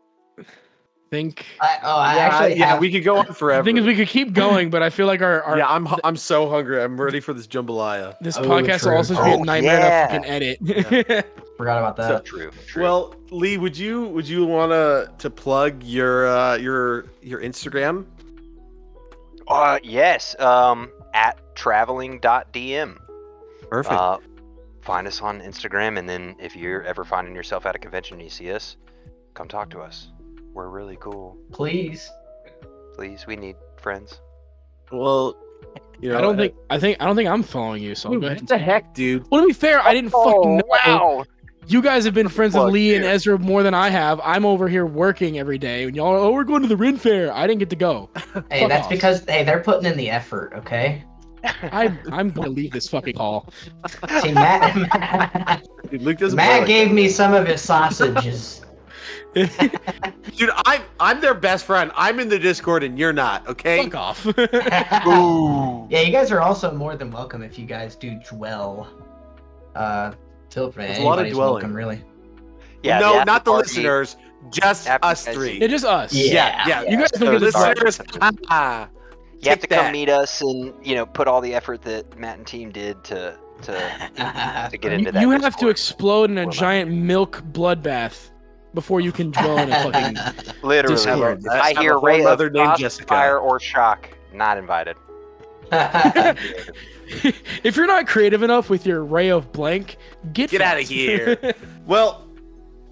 [1.10, 3.34] Think I, oh, I yeah, actually yeah, have, we could go on forever.
[3.34, 3.64] the forever.
[3.66, 6.00] thing is we could keep going, but I feel like our, our yeah, I'm hu-
[6.03, 6.82] I'm so hungry.
[6.82, 8.16] I'm ready for this jambalaya.
[8.19, 10.08] this Oh, podcast will also just be a nightmare yeah.
[10.08, 11.26] to fucking edit.
[11.58, 12.26] forgot about that.
[12.26, 12.84] true, true.
[12.84, 18.06] Well, Lee, would you would you want to to plug your uh, your your Instagram?
[19.50, 22.98] uh yes um at traveling.dm
[23.69, 23.94] Perfect.
[23.94, 24.18] Uh,
[24.82, 28.24] find us on Instagram, and then if you're ever finding yourself at a convention and
[28.24, 28.77] you see us,
[29.34, 30.08] come talk to us.
[30.58, 31.38] We're really cool.
[31.52, 32.10] Please.
[32.95, 33.27] please.
[33.27, 34.22] We need friends.
[34.92, 35.38] Well,
[36.02, 37.94] you know, I don't uh, think I think I don't think I'm following you.
[37.94, 38.42] So dude, go ahead.
[38.42, 39.27] what the heck, dude?
[39.30, 40.64] Well, to be fair, I didn't fucking know.
[40.68, 41.26] wow.
[41.68, 43.06] You guys have been friends with Plug Lee and.
[43.06, 44.19] Ezra more than I have.
[44.24, 46.98] I'm over here working every day, and y'all, are, oh, we're going to the Ren
[46.98, 47.32] Fair.
[47.32, 48.10] I didn't get to go.
[48.50, 48.90] Hey, Fuck that's off.
[48.90, 50.53] because hey, they're putting in the effort.
[50.56, 51.03] Okay.
[51.44, 53.48] I, I'm gonna leave this fucking call.
[54.22, 55.68] See, Matt.
[55.92, 56.36] Dude, Luke doesn't.
[56.36, 56.95] Matt gave that.
[56.95, 58.64] me some of his sausages.
[60.38, 61.91] Dude, I'm I'm their best friend.
[61.95, 63.47] I'm in the Discord and you're not.
[63.47, 63.83] Okay.
[63.83, 64.25] Fuck off.
[64.38, 68.88] yeah, you guys are also more than welcome if you guys do dwell.
[69.75, 70.14] Uh,
[70.51, 70.85] feel free.
[70.88, 71.53] There's a lot of Anybody's dwelling.
[71.53, 72.03] welcome, really.
[72.83, 72.99] Yeah.
[72.99, 74.17] no, after not the party- listeners.
[74.51, 75.59] Just After us three.
[75.59, 76.14] yeah, just us.
[76.14, 76.65] Yeah.
[76.67, 77.77] yeah, You guys The don't get to talk.
[77.83, 78.01] listeners.
[78.49, 78.88] ah,
[79.41, 79.91] You have to take come that.
[79.91, 83.38] meet us and you know put all the effort that Matt and team did to
[83.64, 85.22] to to get into that.
[85.22, 88.30] you have to explode in a Well, giant milk bloodbath
[88.77, 90.53] before you can dwell in a fucking.
[90.61, 90.97] literally.
[90.97, 91.47] Discord.
[91.47, 93.07] I Have a hear Ray of name named Jessica.
[93.07, 94.07] fire or shock.
[94.31, 94.95] Not invited.
[97.64, 99.97] if you're not creative enough with your ray of blank,
[100.31, 100.89] get Get outta fucked.
[100.91, 101.53] here.
[101.88, 102.27] Well,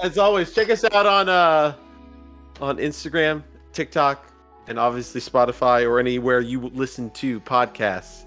[0.02, 1.76] as always, check us out on uh
[2.60, 4.26] on Instagram, TikTok,
[4.68, 8.25] and obviously Spotify or anywhere you listen to podcasts.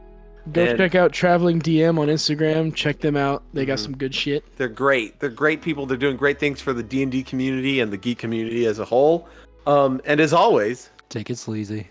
[0.53, 2.75] Go And- check out Traveling DM on Instagram.
[2.75, 3.43] Check them out.
[3.53, 3.83] They got Mhm.
[3.83, 4.45] some good shit.
[4.57, 5.19] They're great.
[5.21, 5.87] They're great people.
[5.87, 8.79] They're doing great things for the D and D community and the geek community as
[8.79, 9.29] a whole.
[9.67, 11.89] Um, and as always, Take it sleazy.